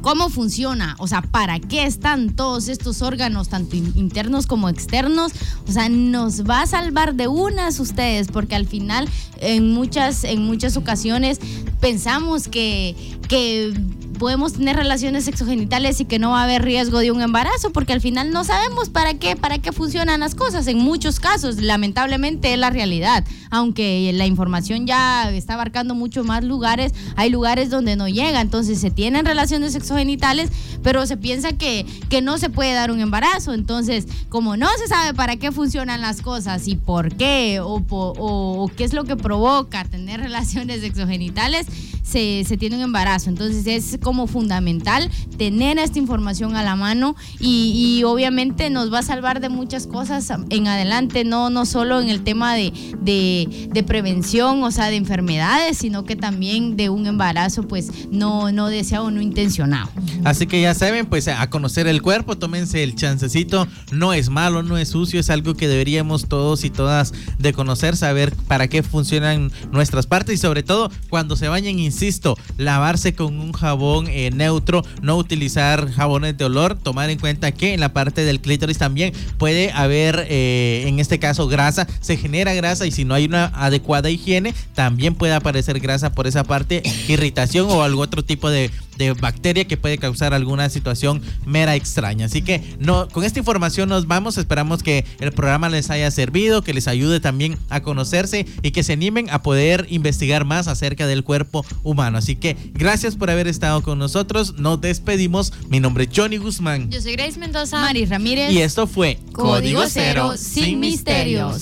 cómo 0.01 0.29
funciona, 0.29 0.95
o 0.99 1.07
sea, 1.07 1.21
para 1.21 1.59
qué 1.59 1.83
están 1.85 2.35
todos 2.35 2.67
estos 2.67 3.01
órganos, 3.01 3.49
tanto 3.49 3.75
in- 3.75 3.91
internos 3.95 4.47
como 4.47 4.69
externos, 4.69 5.31
o 5.67 5.71
sea, 5.71 5.89
nos 5.89 6.43
va 6.43 6.61
a 6.61 6.67
salvar 6.67 7.15
de 7.15 7.27
unas 7.27 7.79
ustedes, 7.79 8.27
porque 8.27 8.55
al 8.55 8.65
final 8.67 9.07
en 9.39 9.71
muchas, 9.73 10.23
en 10.23 10.43
muchas 10.43 10.77
ocasiones 10.77 11.39
pensamos 11.79 12.47
que, 12.47 12.95
que 13.27 13.73
podemos 14.20 14.53
tener 14.53 14.76
relaciones 14.76 15.26
sexogenitales 15.26 15.99
y 16.01 16.05
que 16.05 16.20
no 16.20 16.32
va 16.32 16.41
a 16.41 16.43
haber 16.43 16.61
riesgo 16.63 16.99
de 16.99 17.09
un 17.11 17.22
embarazo, 17.24 17.72
porque 17.72 17.93
al 17.93 18.01
final 18.01 18.32
no 18.32 18.43
sabemos 18.43 18.89
para 18.89 19.15
qué, 19.15 19.36
para 19.36 19.57
qué 19.57 19.72
funcionan 19.72 20.20
las 20.20 20.36
cosas. 20.36 20.67
En 20.67 20.78
muchos 20.78 21.20
casos, 21.20 21.55
lamentablemente 21.59 22.53
es 22.53 22.59
la 22.59 22.70
realidad. 22.70 23.24
Aunque 23.49 24.11
la 24.13 24.28
información 24.28 24.86
ya 24.86 25.32
está 25.32 25.55
abarcando 25.55 25.95
mucho 25.95 26.24
más 26.24 26.43
lugares, 26.43 26.93
hay 27.15 27.32
lugares 27.32 27.72
donde 27.72 27.95
no 27.95 28.07
llega. 28.07 28.41
Entonces 28.41 28.80
se 28.80 28.91
tienen 28.91 29.26
relaciones 29.26 29.74
sexogenitales, 29.74 30.51
pero 30.84 31.07
se 31.07 31.17
piensa 31.17 31.53
que, 31.53 31.86
que 32.09 32.22
no 32.22 32.38
se 32.38 32.49
puede 32.49 32.74
dar 32.74 32.91
un 32.91 32.99
embarazo. 32.99 33.53
Entonces, 33.53 34.05
como 34.30 34.55
no 34.57 34.67
se 34.78 34.88
sabe 34.88 35.15
para 35.15 35.38
qué 35.38 35.51
funcionan 35.51 36.01
las 36.01 36.22
cosas 36.22 36.67
y 36.67 36.76
por 36.76 37.15
qué 37.15 37.59
o, 37.61 37.82
o- 37.89 38.63
o 38.63 38.67
qué 38.76 38.84
es 38.84 38.93
lo 38.93 39.05
que 39.05 39.15
provoca 39.15 39.84
tener 39.86 40.20
relaciones 40.22 40.82
sexogenitales, 40.82 41.65
se, 42.03 42.43
tiene 42.57 42.77
un 42.77 42.81
embarazo. 42.81 43.29
Entonces 43.29 43.67
es 43.67 43.99
como 44.01 44.27
fundamental 44.27 45.09
tener 45.37 45.77
esta 45.77 45.99
información 45.99 46.55
a 46.55 46.63
la 46.63 46.75
mano 46.75 47.15
y, 47.39 48.03
obviamente 48.05 48.69
nos 48.69 48.91
va 48.91 48.99
a 48.99 49.03
salvar 49.03 49.39
de 49.39 49.49
muchas 49.49 49.85
cosas 49.85 50.31
en 50.49 50.67
adelante, 50.67 51.23
no, 51.23 51.49
no 51.49 51.65
solo 51.65 52.01
en 52.01 52.09
el 52.09 52.23
tema 52.23 52.55
de, 52.55 52.71
de, 53.01 53.69
de 53.71 53.83
prevención, 53.83 54.63
o 54.63 54.71
sea, 54.71 54.89
de 54.89 54.95
enfermedades, 54.95 55.77
sino 55.77 56.05
que 56.05 56.15
también 56.15 56.75
de 56.75 56.89
un 56.89 57.05
embarazo 57.07 57.63
pues 57.67 57.91
no, 58.11 58.51
no 58.51 58.67
deseado, 58.67 59.11
no 59.11 59.21
intencionado. 59.21 59.89
Así 60.23 60.47
que 60.47 60.61
ya 60.61 60.73
saben, 60.73 61.05
pues 61.05 61.27
a 61.27 61.49
conocer 61.49 61.87
el 61.87 62.01
cuerpo, 62.01 62.37
tómense 62.37 62.83
el 62.83 62.95
chancecito, 62.95 63.67
no 63.91 64.13
es 64.13 64.29
malo, 64.29 64.63
no 64.63 64.77
es 64.77 64.89
sucio, 64.89 65.19
es 65.19 65.29
algo 65.29 65.55
que 65.55 65.67
deberíamos 65.67 66.27
todos 66.27 66.63
y 66.63 66.69
todas 66.69 67.13
de 67.37 67.53
conocer, 67.53 67.95
saber 67.97 68.33
para 68.47 68.67
qué 68.67 68.83
funcionan 68.83 69.51
nuestras 69.71 70.07
partes 70.07 70.35
y 70.35 70.37
sobre 70.37 70.63
todo 70.63 70.91
cuando 71.09 71.35
se 71.35 71.47
bañen, 71.47 71.79
insisto, 71.99 72.37
lavarse 72.57 73.13
con 73.13 73.37
un 73.39 73.51
jabón 73.51 74.07
eh, 74.07 74.31
neutro, 74.31 74.85
no 75.01 75.17
utilizar 75.17 75.91
jabones 75.91 76.37
de 76.37 76.45
olor, 76.45 76.75
tomar 76.75 77.09
en 77.09 77.19
cuenta 77.19 77.51
que 77.51 77.73
en 77.73 77.81
la 77.81 77.91
parte 77.91 78.23
del 78.23 78.39
clítoris 78.39 78.77
también 78.77 79.13
puede 79.37 79.71
haber, 79.73 80.25
eh, 80.29 80.85
en 80.87 80.99
este 80.99 81.19
caso, 81.19 81.49
grasa, 81.49 81.87
se 81.99 82.15
genera 82.15 82.53
grasa 82.53 82.85
y 82.85 82.91
si 82.91 83.03
no 83.03 83.15
hay 83.15 83.25
una 83.25 83.47
adecuada 83.47 84.09
higiene, 84.09 84.53
también 84.75 85.13
puede 85.13 85.33
aparecer 85.33 85.81
grasa 85.81 86.13
por 86.13 86.25
esa 86.25 86.45
parte, 86.45 86.83
irritación 87.09 87.67
o 87.69 87.83
algún 87.83 88.03
otro 88.03 88.23
tipo 88.23 88.49
de, 88.49 88.71
de 88.99 89.13
bacteria 89.13 89.65
que 89.65 89.77
puede 89.77 89.97
causar 89.97 90.33
alguna 90.33 90.69
situación 90.69 91.21
mera 91.45 91.75
extraña. 91.75 92.27
Así 92.27 92.41
que 92.41 92.61
no, 92.79 93.07
con 93.07 93.23
esta 93.23 93.39
información 93.39 93.89
nos 93.89 94.07
vamos, 94.07 94.37
esperamos 94.37 94.83
que 94.83 95.05
el 95.19 95.31
programa 95.31 95.69
les 95.69 95.89
haya 95.89 96.11
servido, 96.11 96.61
que 96.61 96.73
les 96.73 96.87
ayude 96.87 97.19
también 97.19 97.57
a 97.69 97.81
conocerse 97.81 98.45
y 98.61 98.71
que 98.71 98.83
se 98.83 98.93
animen 98.93 99.29
a 99.31 99.41
poder 99.41 99.87
investigar 99.89 100.45
más 100.45 100.67
acerca 100.67 101.07
del 101.07 101.23
cuerpo 101.23 101.65
humano. 101.84 102.17
Así 102.17 102.36
que 102.36 102.55
gracias 102.73 103.15
por 103.15 103.30
haber 103.30 103.47
estado 103.47 103.82
con 103.82 103.99
nosotros, 103.99 104.55
nos 104.57 104.82
despedimos. 104.82 105.53
Mi 105.69 105.80
nombre 105.80 106.05
es 106.05 106.09
Johnny 106.15 106.38
Guzmán. 106.38 106.89
Yo 106.89 107.01
soy 107.01 107.13
Grace 107.13 107.39
Mendoza. 107.39 107.80
Mari 107.82 108.05
Ramírez. 108.05 108.51
Y 108.51 108.61
esto 108.61 108.88
fue 108.88 109.19
Código 109.32 109.84
Cero, 109.88 110.34
sin 110.38 110.80
misterios. 110.80 111.61